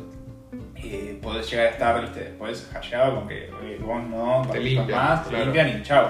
eh, 0.77 1.19
podés 1.23 1.51
llegar 1.51 1.67
a 1.67 1.71
estar 1.71 2.01
viste, 2.03 2.21
después 2.21 2.69
hackeado 2.73 3.17
con 3.17 3.29
que 3.29 3.45
eh, 3.47 3.79
vos 3.81 4.03
no 4.05 4.43
Te 4.51 4.61
limpian, 4.61 4.91
más, 4.91 5.25
te 5.25 5.31
claro. 5.31 5.45
limpian 5.47 5.81
y 5.81 5.83
chao. 5.83 6.07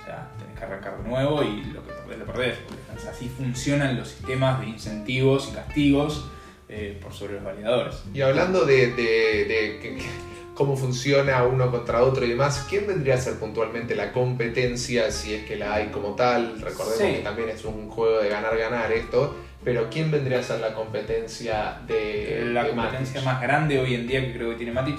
O 0.00 0.04
sea, 0.04 0.28
tenés 0.38 0.58
que 0.58 0.64
arrancar 0.64 1.02
de 1.02 1.08
nuevo 1.08 1.42
y 1.42 1.64
lo 1.66 1.84
que 1.86 1.89
perdés 2.32 2.56
porque 2.66 2.80
Así 3.10 3.28
funcionan 3.28 3.96
los 3.96 4.08
sistemas 4.08 4.60
de 4.60 4.66
incentivos 4.66 5.48
y 5.50 5.54
castigos 5.54 6.26
eh, 6.68 6.98
por 7.02 7.12
sobre 7.14 7.34
los 7.34 7.44
validadores. 7.44 7.96
Y 8.14 8.20
hablando 8.20 8.64
de, 8.66 8.88
de- 8.92 9.44
de 9.46 9.78
que- 9.82 9.96
que- 9.96 10.30
cómo 10.54 10.76
funciona 10.76 11.42
uno 11.44 11.70
contra 11.70 12.02
otro 12.02 12.24
y 12.24 12.28
demás, 12.28 12.66
¿quién 12.68 12.86
vendría 12.86 13.14
a 13.14 13.18
ser 13.18 13.38
puntualmente 13.38 13.94
la 13.96 14.12
competencia 14.12 15.10
si 15.10 15.34
es 15.34 15.44
que 15.46 15.56
la 15.56 15.74
hay 15.74 15.86
como 15.88 16.14
tal? 16.14 16.60
Recordemos 16.60 16.98
Sí. 16.98 17.14
que 17.14 17.18
también 17.20 17.48
es 17.48 17.64
un 17.64 17.88
juego 17.88 18.18
de 18.20 18.28
ganar-ganar 18.28 18.92
esto, 18.92 19.34
pero 19.64 19.88
¿quién 19.90 20.10
vendría 20.10 20.40
a 20.40 20.42
ser 20.42 20.60
la 20.60 20.74
competencia 20.74 21.80
de 21.86 22.42
la 22.52 22.64
de 22.64 22.70
competencia 22.70 23.20
Matic? 23.22 23.24
más 23.24 23.40
grande 23.42 23.78
hoy 23.78 23.94
en 23.94 24.06
día 24.06 24.20
que 24.20 24.32
creo 24.34 24.50
que 24.50 24.56
tiene 24.56 24.72
Matic 24.72 24.98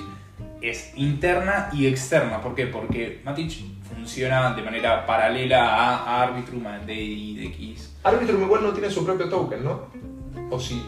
es 0.62 0.92
interna 0.96 1.70
y 1.74 1.86
externa. 1.88 2.42
¿Por 2.42 2.56
qué? 2.56 2.66
Porque 2.68 3.22
Matic 3.24 3.52
funciona 3.94 4.54
de 4.54 4.62
manera 4.62 5.06
paralela 5.06 5.76
a 5.76 6.24
Arbitrum, 6.24 6.66
a 6.66 6.80
DIDX. 6.80 7.92
Arbitrum 8.04 8.44
igual 8.44 8.64
no 8.64 8.74
tiene 8.74 8.90
su 8.90 9.06
propio 9.06 9.30
token, 9.30 9.64
¿no? 9.64 9.88
¿O 10.50 10.60
sí? 10.60 10.84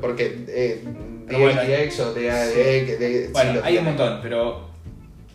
Porque 0.00 0.44
eh, 0.48 0.84
DXDX 1.26 2.00
o 2.00 2.14
sí 2.14 3.28
Bueno, 3.32 3.60
hay 3.64 3.78
un 3.78 3.84
montón, 3.84 4.20
pero 4.22 4.68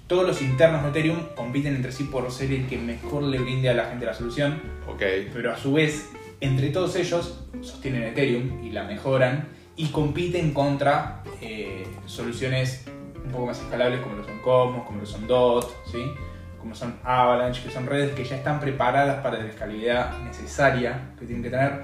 todos 0.08 0.26
los 0.26 0.42
internos 0.42 0.84
de 0.84 0.90
Ethereum 0.90 1.20
compiten 1.36 1.76
entre 1.76 1.92
sí 1.92 2.04
por 2.06 2.32
ser 2.32 2.52
el 2.52 2.68
que 2.68 2.78
mejor 2.78 3.24
le 3.24 3.40
brinde 3.40 3.70
a 3.70 3.74
la 3.74 3.86
gente 3.86 4.06
la 4.06 4.14
solución. 4.14 4.62
Ok. 4.88 5.02
pero 5.34 5.52
a 5.52 5.58
su 5.58 5.74
vez, 5.74 6.10
entre 6.40 6.70
todos 6.70 6.96
ellos 6.96 7.44
sostienen 7.62 8.04
Ethereum 8.04 8.64
y 8.64 8.72
la 8.72 8.84
mejoran 8.84 9.48
y 9.76 9.88
compiten 9.88 10.54
contra 10.54 11.24
eh, 11.42 11.86
soluciones 12.06 12.86
un 13.26 13.32
poco 13.32 13.45
más 13.47 13.59
escalables 13.59 13.99
como 14.01 14.15
lo 14.15 14.23
son 14.23 14.39
Cosmos, 14.39 14.86
como 14.86 14.99
lo 14.99 15.05
son 15.05 15.28
DOT, 15.28 15.69
¿sí? 15.91 16.11
como 16.59 16.73
son 16.76 16.99
Avalanche, 17.03 17.61
que 17.63 17.69
son 17.71 17.86
redes 17.86 18.13
que 18.15 18.23
ya 18.23 18.38
están 18.38 18.59
preparadas 18.59 19.21
para 19.21 19.38
la 19.38 19.45
escalabilidad 19.45 20.17
necesaria 20.23 21.11
que 21.19 21.26
tienen 21.26 21.43
que 21.43 21.49
tener. 21.51 21.84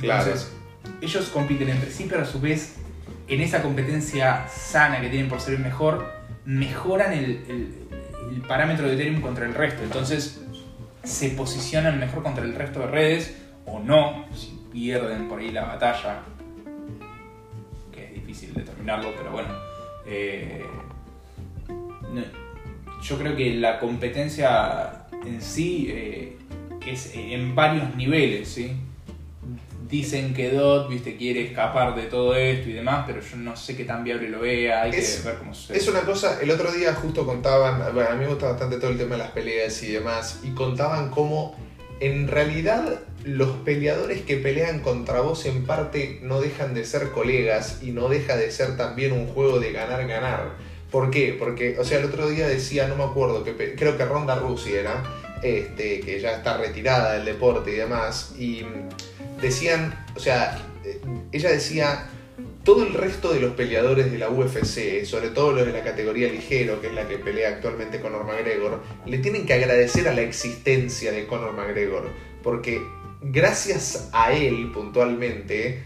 Entonces, 0.00 0.56
ellos 1.00 1.28
compiten 1.28 1.68
entre 1.68 1.90
sí, 1.90 2.06
pero 2.08 2.22
a 2.22 2.24
su 2.24 2.40
vez, 2.40 2.76
en 3.28 3.40
esa 3.42 3.62
competencia 3.62 4.46
sana 4.48 5.00
que 5.00 5.08
tienen 5.10 5.28
por 5.28 5.40
ser 5.40 5.54
el 5.54 5.60
mejor, 5.60 6.06
mejoran 6.46 7.12
el, 7.12 7.24
el- 7.48 7.74
el 8.34 8.40
parámetro 8.42 8.86
de 8.86 8.94
Ethereum 8.94 9.20
contra 9.20 9.44
el 9.46 9.54
resto. 9.54 9.82
Entonces, 9.82 10.42
se 11.02 11.28
posicionan 11.30 11.98
mejor 12.00 12.22
contra 12.22 12.44
el 12.44 12.54
resto 12.54 12.80
de 12.80 12.86
redes 12.86 13.36
o 13.66 13.78
no, 13.78 14.24
si 14.34 14.58
pierden 14.72 15.28
por 15.28 15.38
ahí 15.40 15.50
la 15.50 15.64
batalla, 15.64 16.20
que 17.92 18.06
es 18.06 18.14
difícil 18.14 18.54
determinarlo, 18.54 19.10
pero 19.16 19.30
bueno. 19.32 19.48
Eh, 20.06 20.64
yo 23.02 23.18
creo 23.18 23.36
que 23.36 23.54
la 23.54 23.78
competencia 23.78 25.06
en 25.26 25.42
sí 25.42 25.88
eh, 25.90 26.36
es 26.86 27.14
en 27.14 27.54
varios 27.54 27.94
niveles, 27.96 28.48
¿sí? 28.48 28.72
Dicen 29.88 30.32
que 30.34 30.50
Dot, 30.50 30.88
viste, 30.88 31.16
quiere 31.16 31.42
escapar 31.46 31.94
de 31.94 32.04
todo 32.04 32.34
esto 32.34 32.70
y 32.70 32.72
demás, 32.72 33.04
pero 33.06 33.20
yo 33.20 33.36
no 33.36 33.54
sé 33.56 33.76
qué 33.76 33.84
tan 33.84 34.02
viable 34.02 34.28
lo 34.28 34.40
vea, 34.40 34.82
hay 34.82 34.90
Es- 34.92 35.18
que 35.20 35.28
ver 35.28 35.38
cómo 35.38 35.54
sucede. 35.54 35.76
Es 35.78 35.88
una 35.88 36.00
cosa, 36.00 36.40
el 36.40 36.50
otro 36.50 36.72
día 36.72 36.94
justo 36.94 37.26
contaban, 37.26 37.92
bueno, 37.94 38.10
a 38.10 38.14
mí 38.14 38.20
me 38.20 38.26
gusta 38.28 38.48
bastante 38.52 38.78
todo 38.78 38.90
el 38.90 38.96
tema 38.98 39.12
de 39.12 39.18
las 39.18 39.30
peleas 39.30 39.82
y 39.82 39.92
demás, 39.92 40.40
y 40.42 40.50
contaban 40.50 41.10
cómo 41.10 41.54
en 42.00 42.26
realidad 42.28 43.00
los 43.24 43.50
peleadores 43.64 44.22
que 44.22 44.36
pelean 44.36 44.80
contra 44.80 45.20
vos 45.20 45.46
en 45.46 45.64
parte 45.64 46.18
no 46.22 46.40
dejan 46.40 46.74
de 46.74 46.84
ser 46.84 47.10
colegas 47.10 47.78
y 47.82 47.90
no 47.90 48.08
deja 48.08 48.36
de 48.36 48.50
ser 48.50 48.76
también 48.76 49.12
un 49.12 49.26
juego 49.26 49.58
de 49.58 49.72
ganar-ganar. 49.72 50.56
¿Por 50.90 51.10
qué? 51.10 51.34
Porque, 51.38 51.78
o 51.78 51.84
sea, 51.84 51.98
el 51.98 52.04
otro 52.04 52.28
día 52.28 52.46
decía, 52.46 52.86
no 52.86 52.96
me 52.96 53.04
acuerdo, 53.04 53.42
que 53.42 53.74
creo 53.74 53.96
que 53.96 54.04
Ronda 54.04 54.36
Rousey 54.36 54.74
era, 54.74 55.02
este, 55.42 56.00
que 56.00 56.20
ya 56.20 56.36
está 56.36 56.56
retirada 56.58 57.14
del 57.14 57.24
deporte 57.24 57.72
y 57.72 57.76
demás, 57.76 58.34
y 58.38 58.62
decían, 59.40 60.06
o 60.14 60.20
sea, 60.20 60.58
eh, 60.84 61.00
ella 61.32 61.50
decía, 61.50 62.06
todo 62.62 62.86
el 62.86 62.94
resto 62.94 63.32
de 63.32 63.40
los 63.40 63.54
peleadores 63.54 64.10
de 64.12 64.18
la 64.18 64.30
UFC, 64.30 65.04
sobre 65.04 65.30
todo 65.30 65.52
los 65.52 65.66
de 65.66 65.72
la 65.72 65.82
categoría 65.82 66.28
ligero, 66.28 66.80
que 66.80 66.86
es 66.88 66.94
la 66.94 67.08
que 67.08 67.18
pelea 67.18 67.48
actualmente 67.48 68.00
Conor 68.00 68.24
McGregor, 68.24 68.82
le 69.04 69.18
tienen 69.18 69.46
que 69.46 69.54
agradecer 69.54 70.08
a 70.08 70.14
la 70.14 70.22
existencia 70.22 71.12
de 71.12 71.26
Conor 71.26 71.54
McGregor, 71.54 72.10
porque 72.42 72.80
gracias 73.24 74.08
a 74.12 74.32
él 74.32 74.70
puntualmente, 74.72 75.82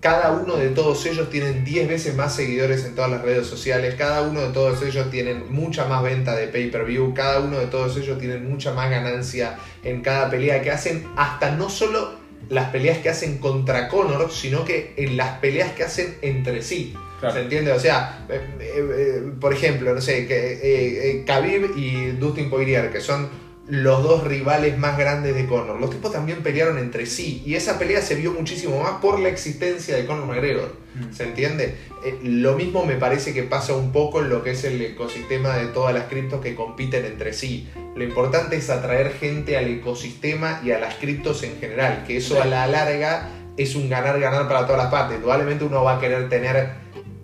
cada 0.00 0.32
uno 0.32 0.56
de 0.56 0.70
todos 0.70 1.04
ellos 1.04 1.28
tienen 1.28 1.62
10 1.62 1.88
veces 1.88 2.16
más 2.16 2.34
seguidores 2.34 2.84
en 2.86 2.94
todas 2.94 3.10
las 3.10 3.22
redes 3.22 3.46
sociales, 3.46 3.94
cada 3.96 4.22
uno 4.22 4.40
de 4.40 4.48
todos 4.48 4.82
ellos 4.82 5.10
tienen 5.10 5.52
mucha 5.52 5.84
más 5.84 6.02
venta 6.02 6.34
de 6.34 6.48
pay-per-view, 6.48 7.12
cada 7.12 7.40
uno 7.40 7.58
de 7.58 7.66
todos 7.66 7.96
ellos 7.98 8.18
tienen 8.18 8.48
mucha 8.48 8.72
más 8.72 8.90
ganancia 8.90 9.58
en 9.84 10.00
cada 10.00 10.30
pelea 10.30 10.62
que 10.62 10.70
hacen, 10.70 11.06
hasta 11.16 11.54
no 11.54 11.68
solo 11.68 12.18
las 12.48 12.70
peleas 12.70 12.98
que 12.98 13.10
hacen 13.10 13.38
contra 13.38 13.88
Conor, 13.88 14.30
sino 14.32 14.64
que 14.64 14.94
en 14.96 15.16
las 15.16 15.38
peleas 15.38 15.72
que 15.72 15.84
hacen 15.84 16.16
entre 16.22 16.62
sí. 16.62 16.94
Claro. 17.20 17.34
¿Se 17.34 17.42
entiende? 17.42 17.72
O 17.72 17.78
sea, 17.78 18.24
eh, 18.30 18.40
eh, 18.58 18.90
eh, 18.96 19.32
por 19.38 19.52
ejemplo, 19.52 19.94
no 19.94 20.00
sé, 20.00 20.26
que, 20.26 21.22
Khabib 21.26 21.76
y 21.76 22.12
Dustin 22.12 22.48
Poirier, 22.48 22.90
que 22.90 23.00
son 23.00 23.28
los 23.70 24.02
dos 24.02 24.24
rivales 24.24 24.76
más 24.78 24.98
grandes 24.98 25.34
de 25.34 25.46
Conor. 25.46 25.80
Los 25.80 25.90
tipos 25.90 26.12
también 26.12 26.42
pelearon 26.42 26.76
entre 26.78 27.06
sí 27.06 27.42
y 27.46 27.54
esa 27.54 27.78
pelea 27.78 28.02
se 28.02 28.16
vio 28.16 28.32
muchísimo 28.32 28.82
más 28.82 29.00
por 29.00 29.20
la 29.20 29.28
existencia 29.28 29.96
de 29.96 30.06
Conor 30.06 30.26
McGregor. 30.26 30.74
Mm. 30.94 31.14
¿Se 31.14 31.22
entiende? 31.22 31.76
Eh, 32.04 32.18
lo 32.22 32.56
mismo 32.56 32.84
me 32.84 32.96
parece 32.96 33.32
que 33.32 33.44
pasa 33.44 33.74
un 33.74 33.92
poco 33.92 34.20
en 34.20 34.28
lo 34.28 34.42
que 34.42 34.50
es 34.50 34.64
el 34.64 34.82
ecosistema 34.82 35.56
de 35.56 35.68
todas 35.68 35.94
las 35.94 36.04
criptos 36.04 36.40
que 36.40 36.56
compiten 36.56 37.04
entre 37.04 37.32
sí. 37.32 37.68
Lo 37.94 38.02
importante 38.02 38.56
es 38.56 38.70
atraer 38.70 39.12
gente 39.12 39.56
al 39.56 39.68
ecosistema 39.68 40.60
y 40.64 40.72
a 40.72 40.80
las 40.80 40.96
criptos 40.96 41.44
en 41.44 41.56
general, 41.60 42.04
que 42.06 42.16
eso 42.16 42.42
a 42.42 42.46
la 42.46 42.66
larga 42.66 43.30
es 43.56 43.76
un 43.76 43.88
ganar-ganar 43.88 44.48
para 44.48 44.66
todas 44.66 44.82
las 44.82 44.90
partes. 44.90 45.18
Probablemente 45.18 45.64
uno 45.64 45.84
va 45.84 45.96
a 45.96 46.00
querer 46.00 46.28
tener 46.28 46.70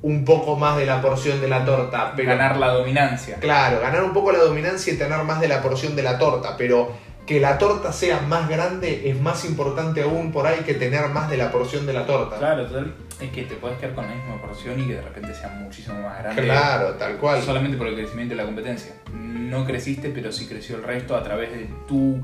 un 0.07 0.25
poco 0.25 0.55
más 0.55 0.77
de 0.77 0.87
la 0.87 1.03
porción 1.03 1.41
de 1.41 1.49
la 1.49 1.65
torta, 1.65 2.13
pero 2.15 2.29
Ganar 2.29 2.59
la 2.59 2.69
dominancia. 2.69 3.39
Claro, 3.41 3.81
ganar 3.81 4.05
un 4.05 4.13
poco 4.13 4.31
la 4.31 4.39
dominancia 4.39 4.93
y 4.93 4.97
tener 4.97 5.21
más 5.25 5.41
de 5.41 5.49
la 5.49 5.61
porción 5.61 5.97
de 5.97 6.05
la 6.05 6.17
torta, 6.17 6.57
pero 6.57 6.93
que 7.27 7.41
la 7.41 7.59
torta 7.59 7.93
sea 7.93 8.21
más 8.21 8.49
grande 8.49 9.11
es 9.11 9.21
más 9.21 9.45
importante 9.45 10.03
aún 10.03 10.31
por 10.31 10.47
ahí 10.47 10.61
que 10.61 10.75
tener 10.75 11.09
más 11.09 11.29
de 11.29 11.37
la 11.37 11.51
porción 11.51 11.87
de 11.87 11.93
la 11.93 12.07
torta. 12.07 12.39
Claro, 12.39 12.67
total, 12.67 12.95
es 13.21 13.31
que 13.31 13.43
te 13.43 13.57
puedes 13.57 13.79
quedar 13.79 13.97
con 13.97 14.07
la 14.07 14.15
misma 14.15 14.41
porción 14.41 14.79
y 14.79 14.87
que 14.87 14.95
de 14.95 15.03
repente 15.03 15.35
sea 15.35 15.49
muchísimo 15.49 16.01
más 16.01 16.19
grande. 16.21 16.41
Claro, 16.41 16.95
tal 16.95 17.17
cual. 17.17 17.43
Solamente 17.43 17.77
por 17.77 17.89
el 17.89 17.97
crecimiento 17.97 18.37
de 18.37 18.43
la 18.43 18.47
competencia. 18.47 18.93
no 19.13 19.65
creciste, 19.65 20.11
pero 20.11 20.31
sí 20.31 20.47
creció 20.47 20.77
el 20.77 20.85
resto 20.85 21.17
a 21.17 21.25
través 21.25 21.51
de 21.51 21.69
tu, 21.89 22.21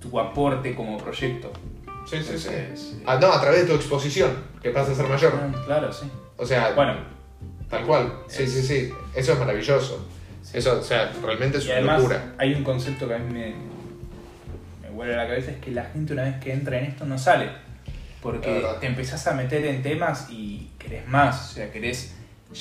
tu 0.00 0.20
aporte 0.20 0.74
como 0.74 0.98
proyecto. 0.98 1.50
Sí, 2.06 2.22
sí, 2.22 2.38
sí. 2.38 3.02
Ah, 3.06 3.18
no, 3.20 3.32
a 3.32 3.40
través 3.40 3.62
de 3.62 3.66
tu 3.68 3.74
exposición, 3.74 4.30
que 4.62 4.70
pasa 4.70 4.92
a 4.92 4.94
ser 4.94 5.06
mayor. 5.06 5.32
ah, 5.36 5.62
Claro, 5.66 5.92
sí. 5.92 6.06
O 6.36 6.44
sea, 6.46 6.72
Bueno, 6.72 6.94
tal 7.68 7.84
cual. 7.86 8.12
Sí, 8.28 8.46
sí, 8.46 8.62
sí. 8.62 8.90
Eso 9.14 9.32
es 9.34 9.38
maravilloso. 9.38 10.06
Eso, 10.52 10.80
o 10.80 10.82
sea, 10.82 11.12
realmente 11.22 11.58
es 11.58 11.64
y 11.64 11.68
una 11.68 11.76
además 11.76 11.98
locura. 11.98 12.34
hay 12.38 12.54
un 12.54 12.64
concepto 12.64 13.06
que 13.06 13.14
a 13.14 13.18
mí 13.18 13.32
me, 13.32 13.54
me 14.82 14.90
vuelve 14.90 15.14
a 15.14 15.18
la 15.18 15.26
cabeza, 15.28 15.52
es 15.52 15.58
que 15.58 15.70
la 15.70 15.84
gente 15.84 16.12
una 16.14 16.24
vez 16.24 16.36
que 16.42 16.52
entra 16.52 16.78
en 16.78 16.86
esto 16.86 17.04
no 17.04 17.18
sale. 17.18 17.50
Porque 18.22 18.62
te 18.80 18.86
empezás 18.86 19.26
a 19.28 19.32
meter 19.34 19.64
en 19.64 19.82
temas 19.82 20.28
y 20.30 20.70
querés 20.78 21.06
más, 21.08 21.52
o 21.52 21.54
sea, 21.54 21.70
querés 21.72 22.14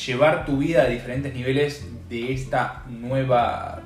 llevar 0.06 0.46
tu 0.46 0.58
vida 0.60 0.84
a 0.84 0.86
diferentes 0.86 1.34
niveles 1.34 1.84
de 2.10 2.32
esta 2.32 2.84
nueva 2.88 3.82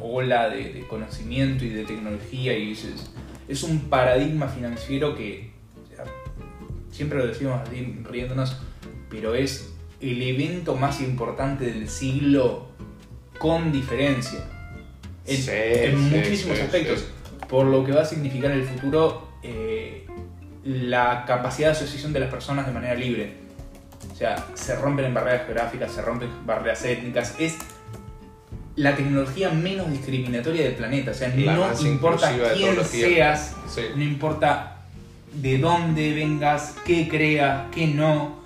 ola 0.00 0.48
de, 0.48 0.72
de 0.74 0.86
conocimiento 0.86 1.64
y 1.64 1.70
de 1.70 1.84
tecnología 1.84 2.56
y 2.56 2.70
es, 2.72 2.86
es- 3.48 3.62
un 3.62 3.80
paradigma 3.88 4.46
financiero 4.48 5.14
que 5.16 5.50
o 5.92 5.96
sea, 5.96 6.04
siempre 6.90 7.18
lo 7.18 7.26
decimos 7.26 7.60
así 7.66 7.98
riéndonos, 8.04 8.56
pero 9.10 9.34
es 9.34 9.72
el 10.00 10.22
evento 10.22 10.76
más 10.76 11.00
importante 11.00 11.64
del 11.66 11.88
siglo 11.88 12.68
con 13.38 13.72
diferencia. 13.72 14.40
En, 15.26 15.36
Sí, 15.36 15.50
en 15.52 15.98
sí, 16.10 16.16
muchísimos 16.16 16.56
sí, 16.56 16.62
aspectos. 16.64 17.04
Por 17.48 17.66
lo 17.66 17.84
que 17.84 17.92
va 17.92 18.02
a 18.02 18.04
significar 18.04 18.50
en 18.52 18.60
el 18.60 18.66
futuro 18.66 19.28
eh, 19.42 20.06
la 20.64 21.24
capacidad 21.26 21.68
de 21.68 21.72
asociación 21.76 22.12
de 22.12 22.20
las 22.20 22.30
personas 22.30 22.66
de 22.66 22.72
manera 22.72 22.94
libre. 22.94 23.34
O 24.12 24.14
sea, 24.16 24.46
se 24.54 24.74
rompen 24.76 25.06
en 25.06 25.14
barreras 25.14 25.44
geográficas, 25.46 25.92
se 25.92 26.02
rompen 26.02 26.28
barreras 26.44 26.84
étnicas. 26.84 27.34
Es 27.38 27.56
la 28.78 28.94
tecnología 28.94 29.50
menos 29.50 29.90
discriminatoria 29.90 30.62
del 30.64 30.74
planeta. 30.74 31.10
O 31.10 31.14
sea, 31.14 31.28
La 31.36 31.56
no 31.56 31.86
importa 31.86 32.32
quién 32.54 32.84
seas, 32.84 33.54
Sí. 33.68 33.82
no 33.94 34.02
importa 34.02 34.76
de 35.32 35.58
dónde 35.58 36.14
vengas, 36.14 36.74
qué 36.84 37.08
creas, 37.08 37.66
qué 37.74 37.88
no, 37.88 38.40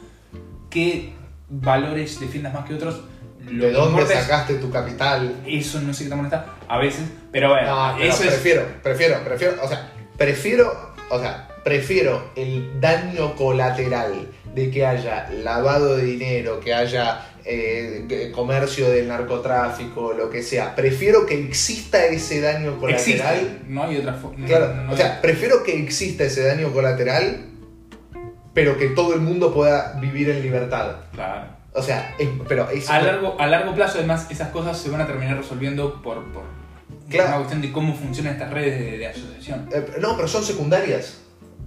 qué 0.71 1.13
valores 1.49 2.19
defiendas 2.19 2.55
más 2.55 2.65
que 2.67 2.75
otros. 2.75 3.03
Lo 3.47 3.65
¿De 3.67 3.73
dónde 3.73 4.03
es- 4.05 4.09
sacaste 4.09 4.55
tu 4.55 4.71
capital? 4.71 5.35
Eso 5.47 5.81
no 5.81 5.93
sé 5.93 6.05
qué 6.05 6.11
tan 6.11 6.19
molesta 6.19 6.47
a 6.69 6.79
veces, 6.79 7.05
pero 7.31 7.51
bueno, 7.51 7.69
No, 7.91 7.97
pero 7.99 8.11
eso 8.11 8.23
es. 8.25 8.31
prefiero, 8.31 8.67
prefiero, 8.83 9.23
prefiero, 9.25 9.55
o 9.63 9.69
sea, 9.69 9.91
prefiero, 10.17 10.95
o 11.11 11.19
sea, 11.21 11.49
prefiero 11.65 12.31
el 12.37 12.81
daño 12.81 13.35
colateral 13.37 14.29
de 14.55 14.71
que 14.71 14.87
haya 14.87 15.29
lavado 15.43 15.97
de 15.97 16.05
dinero, 16.05 16.61
que 16.61 16.73
haya 16.73 17.27
eh, 17.45 18.31
comercio 18.35 18.89
del 18.91 19.09
narcotráfico, 19.09 20.13
lo 20.13 20.31
que 20.31 20.43
sea. 20.43 20.75
Prefiero 20.75 21.27
que 21.27 21.39
exista 21.39 22.05
ese 22.07 22.41
daño 22.41 22.79
colateral. 22.79 23.37
Existe, 23.39 23.61
no 23.69 23.85
hay 23.85 23.97
otra 23.99 24.15
forma. 24.15 24.47
Claro, 24.47 24.75
no 24.75 24.89
o 24.89 24.91
hay- 24.93 24.97
sea, 24.97 25.21
prefiero 25.21 25.63
que 25.65 25.79
exista 25.79 26.25
ese 26.25 26.43
daño 26.45 26.73
colateral, 26.73 27.47
pero 28.55 28.77
que 28.77 28.89
todo 28.89 29.15
el 29.15 29.21
mundo 29.21 29.53
pueda 29.55 29.99
vivir 30.01 30.31
en 30.31 30.43
libertad. 30.43 30.97
claro. 31.13 31.63
O 31.75 31.81
sea, 31.83 32.15
es- 32.19 32.29
pero 32.47 32.69
es 32.69 32.91
A 32.91 33.01
largo, 33.01 33.35
a 33.41 33.47
largo 33.47 33.75
plazo, 33.75 33.97
además, 33.97 34.27
esas 34.31 34.51
cosas 34.51 34.77
se 34.79 34.91
van 34.91 35.01
a 35.01 35.07
terminar 35.07 35.39
resolviendo 35.39 36.03
por, 36.03 36.23
por 36.31 36.43
Claro. 37.09 37.29
una 37.29 37.37
cuestión 37.39 37.63
de 37.63 37.73
cómo 37.73 37.95
funcionan 37.97 38.35
estas 38.35 38.53
redes 38.53 38.79
de, 38.79 38.99
de 38.99 39.07
asociación. 39.07 39.71
Eh, 39.73 39.83
no, 39.99 40.15
pero 40.15 40.29
son 40.29 40.45
secundarias 40.45 41.22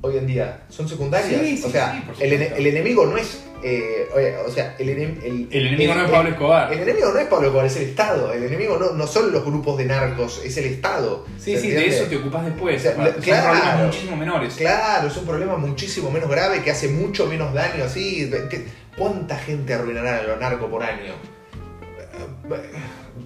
hoy 0.06 0.18
en 0.18 0.28
día. 0.28 0.62
Son 0.70 0.88
secundarias. 0.88 1.42
Sí, 1.42 1.58
sí, 1.58 1.64
o 1.66 1.70
sea, 1.70 1.92
sí, 1.94 2.02
por 2.02 2.24
el, 2.24 2.34
el 2.42 2.68
enemigo 2.68 3.06
no 3.06 3.18
es. 3.18 3.44
eh, 3.64 4.08
oye, 4.16 4.36
o 4.38 4.50
sea, 4.52 4.76
el, 4.78 4.90
enem- 4.90 5.24
el, 5.24 5.48
El 5.52 5.68
enemigo 5.68 5.94
no 5.96 6.06
es 6.06 6.12
Pablo 6.12 6.30
Escobar. 6.30 6.72
El 6.74 6.80
enemigo 6.80 7.12
no 7.12 7.20
es 7.20 7.28
Pablo 7.28 7.48
Escobar, 7.48 7.66
es 7.66 7.76
el 7.78 7.84
Estado. 7.84 8.32
El 8.34 8.44
enemigo 8.44 8.78
no, 8.78 8.92
no 8.92 9.08
son 9.08 9.32
los 9.32 9.44
grupos 9.44 9.78
de 9.78 9.86
narcos, 9.86 10.42
es 10.46 10.56
el 10.58 10.66
Estado. 10.66 11.26
Sí, 11.40 11.56
¿se 11.56 11.62
sí, 11.62 11.70
de 11.72 11.88
eso 11.88 12.04
te 12.06 12.18
ocupas 12.18 12.46
después. 12.46 12.78
O 12.78 12.84
sea, 12.84 12.92
aparte. 12.92 13.14
Son 13.14 13.22
claro. 13.22 13.52
problemas 13.60 13.86
muchísimo 13.86 14.16
menores. 14.18 14.54
Claro, 14.56 15.08
es 15.08 15.18
un 15.18 15.26
problema 15.26 15.58
muchísimo 15.58 16.12
menos 16.12 16.30
grave 16.30 16.62
que 16.62 16.72
hace 16.72 16.88
mucho 16.90 17.26
menos 17.28 17.54
daño 17.54 17.84
así. 17.86 18.30
¿Qué- 18.50 18.66
¿Cuánta 18.98 19.38
gente 19.38 19.74
arruinará 19.74 20.20
a 20.20 20.24
los 20.24 20.40
narcos 20.40 20.70
por 20.70 20.82
año? 20.84 21.14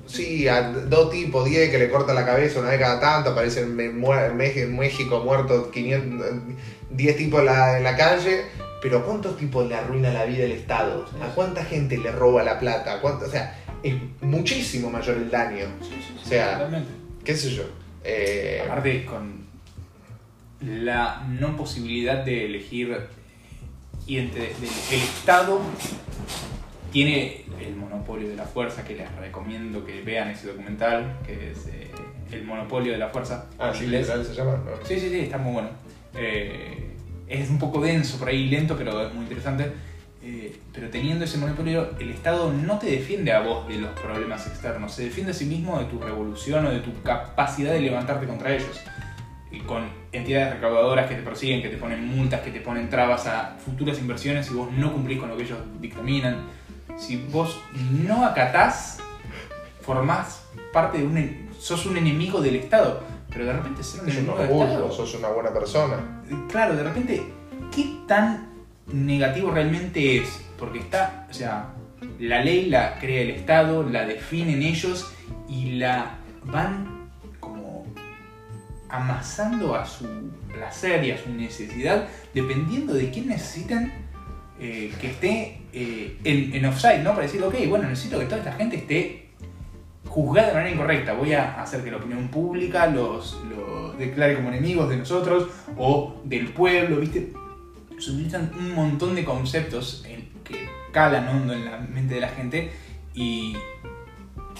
Sí, 0.10 0.48
a 0.48 0.72
dos 0.72 1.12
tipos, 1.12 1.46
10 1.46 1.70
que 1.70 1.78
le 1.78 1.90
cortan 1.90 2.16
la 2.16 2.26
cabeza 2.26 2.60
una 2.60 2.70
vez 2.70 2.80
cada 2.80 3.00
tanto, 3.00 3.30
aparecen 3.30 3.80
en, 3.80 4.76
México 4.76 5.24
muertos 5.24 5.68
500, 5.72 6.28
10 6.90 7.16
tipos 7.18 7.40
en 7.42 7.46
la, 7.46 7.78
en 7.78 7.84
la 7.84 7.96
calle, 7.96 8.46
pero 8.82 9.06
¿cuántos 9.06 9.38
tipos 9.38 9.68
le 9.68 9.76
arruina 9.76 10.12
la 10.12 10.26
vida 10.26 10.46
el 10.46 10.54
Estado? 10.54 11.06
¿A 11.22 11.28
cuánta 11.36 11.64
gente 11.64 11.98
le 11.98 12.12
roba 12.12 12.44
la 12.44 12.58
plata? 12.60 12.94
¿A 12.94 13.02
cuánto- 13.02 13.26
o 13.26 13.30
sea, 13.30 13.56
es 13.84 13.96
muchísimo 14.22 14.90
mayor 14.90 15.18
el 15.18 15.30
daño. 15.30 15.66
Sí, 15.82 15.90
sí, 15.90 16.06
sí, 16.08 16.22
O 16.26 16.28
sea, 16.28 16.54
totalmente. 16.54 16.92
¿Qué 17.24 17.36
sé 17.36 17.52
yo? 17.52 17.64
Eh, 18.04 18.62
Aparte, 18.66 19.06
con 19.06 19.46
la 20.62 21.26
no 21.30 21.56
posibilidad 21.56 22.24
de 22.26 22.46
elegir 22.46 22.98
y 24.08 24.18
entre 24.18 24.48
el 24.48 25.02
Estado 25.02 25.62
tiene 26.92 27.46
el 27.62 27.76
monopolio 27.76 28.30
de 28.30 28.36
la 28.36 28.46
fuerza, 28.46 28.84
que 28.84 28.96
les 28.96 29.16
recomiendo 29.18 29.86
que 29.86 30.02
vean 30.02 30.30
ese 30.30 30.48
documental, 30.48 31.18
que 31.26 31.52
es 31.52 31.68
eh, 31.68 31.92
El 32.32 32.44
monopolio 32.44 32.92
de 32.92 32.98
la 32.98 33.10
fuerza. 33.10 33.48
ah, 33.58 33.72
sí, 33.74 33.86
inglés. 33.86 34.08
se 34.08 34.34
llama. 34.34 34.62
¿no? 34.66 34.86
Sí, 34.86 35.00
sí, 35.00 35.10
sí, 35.10 35.20
está 35.20 35.38
muy 35.38 35.54
bueno. 35.54 35.70
Eh, 36.16 36.92
es 37.28 37.50
un 37.50 37.60
poco 37.60 37.82
denso 37.82 38.18
por 38.18 38.30
ahí, 38.30 38.50
lento, 38.50 38.76
pero 38.78 39.06
es 39.08 39.14
muy 39.14 39.24
interesante. 39.24 39.72
Eh, 40.22 40.54
pero 40.74 40.90
teniendo 40.90 41.24
ese 41.26 41.38
monopolio, 41.38 41.92
el 42.00 42.12
Estado 42.12 42.52
no 42.52 42.78
te 42.78 42.88
defiende 42.88 43.32
a 43.32 43.40
vos 43.40 43.68
de 43.68 43.76
los 43.78 43.92
problemas 43.92 44.46
externos, 44.48 44.94
se 44.94 45.06
defiende 45.06 45.32
a 45.32 45.34
sí 45.34 45.46
mismo 45.46 45.80
de 45.80 45.86
tu 45.86 45.98
revolución 46.00 46.66
o 46.66 46.72
de 46.72 46.80
tu 46.80 46.92
capacidad 47.04 47.72
de 47.72 47.82
levantarte 47.82 48.28
contra 48.28 48.54
ellos. 48.54 48.82
Y 49.52 49.62
con 49.62 49.90
entidades 50.12 50.56
recaudadoras 50.56 51.08
que 51.08 51.16
te 51.16 51.22
persiguen, 51.24 51.62
que 51.62 51.70
te 51.70 51.78
ponen 51.78 52.06
multas, 52.06 52.42
que 52.42 52.52
te 52.52 52.60
ponen 52.60 52.90
trabas 52.90 53.26
a 53.28 53.58
futuras 53.58 53.98
inversiones 54.00 54.46
si 54.46 54.54
vos 54.54 54.72
no 54.72 54.92
cumplís 54.92 55.20
con 55.20 55.30
lo 55.30 55.38
que 55.38 55.44
ellos 55.44 55.58
dictaminan. 55.80 56.59
Si 57.00 57.18
vos 57.32 57.60
no 58.06 58.26
acatás, 58.26 59.00
formás 59.82 60.44
parte 60.74 61.00
de 61.00 61.06
un... 61.06 61.50
sos 61.58 61.86
un 61.86 61.98
enemigo 61.98 62.42
del 62.42 62.58
Estado. 62.58 63.02
Pero 63.30 63.46
de 63.46 63.54
repente 63.54 63.84
ser 63.84 64.02
un 64.02 64.10
enemigo 64.10 64.38
del 64.38 64.50
orgullo, 64.50 64.66
Estado... 64.66 64.92
sos 64.92 65.16
una 65.16 65.30
buena 65.30 65.54
persona. 65.54 66.22
Claro, 66.50 66.76
de 66.76 66.84
repente, 66.84 67.24
¿qué 67.74 67.98
tan 68.08 68.50
negativo 68.88 69.52
realmente 69.52 70.18
es? 70.18 70.46
Porque 70.58 70.80
está, 70.80 71.28
o 71.30 71.34
sea, 71.34 71.74
la 72.20 72.44
ley 72.44 72.70
la 72.70 73.00
crea 73.00 73.22
el 73.22 73.32
Estado, 73.32 73.84
la 73.84 74.06
definen 74.06 74.62
ellos 74.62 75.12
y 75.48 75.78
la 75.78 76.18
van 76.44 77.10
como 77.40 77.86
amasando 78.90 79.76
a 79.76 79.86
su 79.86 80.08
placer 80.52 81.04
y 81.04 81.12
a 81.12 81.18
su 81.18 81.30
necesidad, 81.30 82.08
dependiendo 82.34 82.94
de 82.94 83.10
quién 83.12 83.28
necesitan 83.28 83.94
eh, 84.60 84.92
que 85.00 85.08
esté 85.08 85.62
eh, 85.74 86.18
en, 86.24 86.54
en 86.54 86.66
offside, 86.66 87.00
¿no? 87.04 87.12
Para 87.12 87.24
decir, 87.24 87.42
ok, 87.44 87.56
bueno, 87.68 87.88
necesito 87.90 88.20
que 88.20 88.26
toda 88.26 88.38
esta 88.38 88.54
gente 88.54 88.76
esté 88.78 89.30
juzgada 90.08 90.48
de 90.50 90.54
manera 90.56 90.72
incorrecta. 90.76 91.14
Voy 91.14 91.34
a 91.34 91.62
hacer 91.62 91.84
que 91.84 91.92
la 91.92 91.98
opinión 91.98 92.28
pública 92.30 92.88
los, 92.88 93.38
los 93.50 93.98
declare 93.98 94.36
como 94.36 94.50
enemigos 94.50 94.90
de 94.90 94.98
nosotros 94.98 95.48
o 95.78 96.22
del 96.26 96.48
pueblo, 96.50 96.98
¿viste? 96.98 97.32
Se 98.00 98.12
utilizan 98.12 98.52
un 98.58 98.74
montón 98.74 99.14
de 99.16 99.24
conceptos 99.26 100.04
en- 100.08 100.30
que 100.44 100.68
calan 100.92 101.28
hondo 101.28 101.54
en 101.54 101.66
la 101.66 101.78
mente 101.78 102.16
de 102.16 102.22
la 102.22 102.30
gente 102.30 102.72
y, 103.14 103.56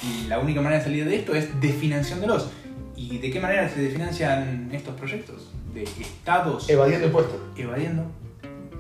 y 0.04 0.28
la 0.28 0.40
única 0.40 0.62
manera 0.62 0.78
de 0.80 0.84
salir 0.86 1.06
de 1.06 1.16
esto 1.16 1.34
es 1.34 1.60
desfinanciándolos. 1.60 2.52
¿Y 2.96 3.18
de 3.18 3.32
qué 3.32 3.40
manera 3.40 3.68
se 3.70 3.82
desfinancian 3.82 4.70
estos 4.74 4.94
proyectos? 4.96 5.50
De 5.74 5.84
estados 5.84 6.70
Evadiendo 6.70 7.08
impuestos. 7.08 7.40
evadiendo 7.56 8.04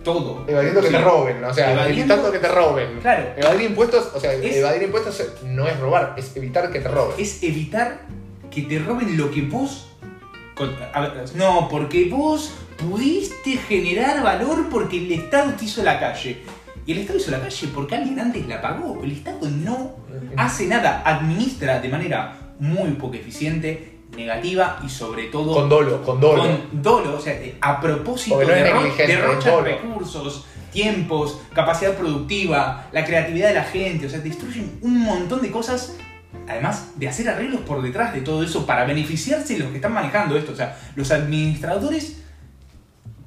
todo. 0.04 0.46
Evadiendo 0.48 0.82
que 0.82 0.88
Sí. 0.88 0.94
te 0.94 1.02
roben, 1.02 1.44
o 1.44 1.54
sea, 1.54 1.72
Evadiendo- 1.74 2.00
evitando 2.02 2.32
que 2.32 2.40
te 2.40 2.48
roben. 2.48 3.00
Claro. 3.02 3.24
Evadir 3.38 3.70
impuestos, 3.70 4.12
o 4.14 4.20
sea, 4.20 4.34
Es- 4.34 4.56
evadir 4.58 4.84
impuestos 4.84 5.24
no 5.46 5.68
es 5.68 5.80
robar, 5.80 6.16
es 6.18 6.36
evitar 6.36 6.72
que 6.72 6.80
te 6.80 6.88
roben. 6.90 7.16
es 7.18 7.44
evitar 7.44 8.02
que 8.52 8.62
te 8.64 8.80
roben 8.80 9.18
lo 9.18 9.30
que 9.32 9.42
vos. 9.44 9.86
no, 11.36 11.68
porque 11.70 12.10
vos 12.10 12.52
pudiste 12.78 13.58
generar 13.58 14.22
valor 14.24 14.68
porque 14.70 14.98
el 14.98 15.12
Estado 15.14 15.54
te 15.54 15.66
hizo 15.66 15.84
la 15.84 16.00
calle. 16.00 16.42
Y 16.86 16.92
el 16.94 17.00
Estado 17.00 17.20
hizo 17.20 17.32
la 17.32 17.40
calle 17.40 17.68
porque 17.74 17.96
alguien 17.96 18.20
antes 18.20 18.46
la 18.48 18.62
pagó. 18.62 19.02
El 19.04 19.12
Estado 19.12 19.48
no 19.50 19.96
hace 20.38 20.66
nada, 20.66 21.02
administra 21.06 21.80
de 21.80 21.90
manera 21.90 22.54
muy 22.60 22.92
poco 22.92 23.14
eficiente, 23.16 23.99
negativa 24.16 24.80
y 24.84 24.90
sobre 24.90 25.26
todo 25.26 25.54
Con 25.54 25.70
dolo, 25.70 26.02
con 26.02 26.20
dolo. 26.20 26.44
con 26.44 26.82
dolo, 26.82 27.18
o 27.18 27.22
sea, 27.22 27.40
a 27.62 27.80
propósito 27.80 28.42
no 28.42 28.48
derrocha 28.48 29.62
recursos, 29.62 30.46
tiempos, 30.72 31.40
capacidad 31.54 31.96
productiva, 31.96 32.88
la 32.92 33.06
creatividad 33.06 33.50
de 33.50 33.56
la 33.56 33.64
gente, 33.64 34.08
o 34.08 34.10
sea, 34.10 34.20
destruyen 34.20 34.80
un 34.82 35.00
montón 35.02 35.42
de 35.42 35.52
cosas, 35.52 35.96
además 36.48 36.92
de 36.96 37.08
hacer 37.08 37.30
arreglos 37.30 37.62
por 37.62 37.82
detrás 37.82 38.14
de 38.14 38.22
todo 38.22 38.44
eso 38.44 38.66
para 38.66 38.86
beneficiarse 38.86 39.58
los 39.58 39.70
que 39.70 39.76
están 39.76 39.94
manejando 39.94 40.38
esto, 40.38 40.52
o 40.52 40.56
sea, 40.56 40.78
los 40.96 41.12
administradores 41.12 42.24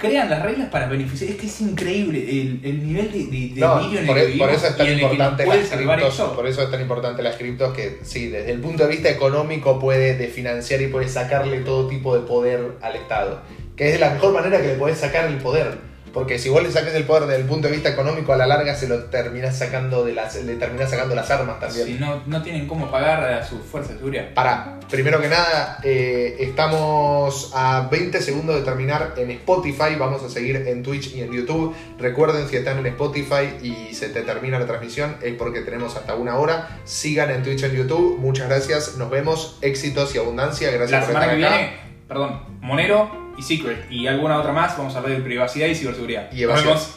crean 0.03 0.29
las 0.29 0.43
reglas 0.43 0.69
para 0.69 0.89
beneficiar. 0.89 1.31
Es 1.31 1.37
que 1.37 1.47
es 1.47 1.61
increíble 1.61 2.19
el, 2.19 2.61
el 2.65 2.87
nivel 2.87 3.13
de, 3.13 3.19
de, 3.27 3.55
de 3.55 3.61
No, 3.61 3.77
delirio 3.77 4.01
en 4.01 4.07
por, 4.07 4.19
el 4.19 4.33
que 4.33 4.39
por 4.39 4.51
eso 4.51 4.67
es 4.67 4.77
tan 4.77 4.87
en 4.89 4.99
importante 4.99 5.47
las 5.47 5.69
criptos, 5.69 6.21
por 6.35 6.47
eso 6.47 6.63
es 6.63 6.71
tan 6.71 6.81
importante 6.81 7.23
las 7.23 7.37
criptos 7.37 7.73
que 7.73 7.99
sí, 8.03 8.29
desde 8.29 8.51
el 8.51 8.61
punto 8.61 8.83
de 8.83 8.91
vista 8.91 9.09
económico 9.09 9.79
puede 9.79 10.17
desfinanciar 10.17 10.83
y 10.83 10.89
puede 10.89 11.09
sacarle 11.09 11.61
todo 11.61 11.87
tipo 11.87 12.17
de 12.17 12.27
poder 12.27 12.73
al 12.83 12.97
Estado. 12.97 13.43
Que 13.77 13.95
es 13.95 14.01
la 14.01 14.11
mejor 14.11 14.35
manera 14.35 14.61
que 14.61 14.69
le 14.69 14.75
podés 14.75 14.99
sacar 14.99 15.27
el 15.27 15.37
poder. 15.37 15.92
Porque 16.13 16.39
si 16.39 16.49
vos 16.49 16.63
le 16.63 16.71
saques 16.71 16.95
el 16.95 17.05
poder 17.05 17.25
desde 17.25 17.43
el 17.43 17.47
punto 17.49 17.69
de 17.69 17.75
vista 17.75 17.89
económico, 17.89 18.33
a 18.33 18.37
la 18.37 18.47
larga 18.47 18.75
se 18.75 18.89
lo 18.89 19.05
terminás 19.05 19.59
sacando 19.59 20.05
de 20.05 20.13
las, 20.13 20.35
le 20.37 20.57
terminás 20.57 20.91
sacando 20.91 21.15
las 21.15 21.31
armas 21.31 21.59
también. 21.61 21.87
Si 21.87 21.95
no, 21.95 22.23
no 22.27 22.43
tienen 22.43 22.67
cómo 22.67 22.91
pagar 22.91 23.25
a 23.25 23.45
sus 23.45 23.61
fuerzas 23.63 23.93
de 23.93 23.99
seguridad. 23.99 24.35
Para, 24.35 24.81
primero 24.91 25.21
que 25.21 25.29
nada, 25.29 25.79
eh, 25.83 26.37
estamos 26.41 27.51
a 27.55 27.89
20 27.91 28.21
segundos 28.21 28.57
de 28.57 28.63
terminar 28.63 29.15
en 29.17 29.31
Spotify. 29.31 29.95
Vamos 29.99 30.23
a 30.23 30.29
seguir 30.29 30.57
en 30.57 30.83
Twitch 30.83 31.15
y 31.15 31.23
en 31.23 31.33
YouTube. 31.33 31.75
Recuerden, 31.99 32.49
si 32.49 32.57
están 32.57 32.79
en 32.79 32.87
Spotify 32.87 33.57
y 33.63 33.95
se 33.95 34.09
te 34.09 34.23
termina 34.23 34.59
la 34.59 34.67
transmisión, 34.67 35.17
es 35.23 35.35
porque 35.35 35.61
tenemos 35.61 35.97
hasta 35.97 36.15
una 36.15 36.37
hora. 36.37 36.81
Sigan 36.85 37.31
en 37.31 37.43
Twitch 37.43 37.63
y 37.63 37.67
en 37.67 37.73
YouTube. 37.73 38.19
Muchas 38.19 38.49
gracias. 38.49 38.97
Nos 38.97 39.11
vemos. 39.11 39.59
Éxitos 39.63 40.15
y 40.15 40.19
abundancia. 40.19 40.71
Gracias 40.71 41.01
La 41.01 41.07
por 41.07 41.15
estar 41.15 41.29
acá. 41.29 41.37
viene, 41.37 41.92
perdón, 42.13 42.41
Monero 42.61 43.11
y 43.39 43.43
Secret 43.43 43.91
y 43.91 44.07
alguna 44.07 44.39
otra 44.39 44.53
más, 44.53 44.77
vamos 44.77 44.95
a 44.95 44.99
hablar 44.99 45.17
de 45.17 45.23
privacidad 45.23 45.67
y 45.67 45.75
ciberseguridad. 45.75 46.31
Y 46.31 46.43
Nos 46.43 46.63
vemos. 46.63 46.97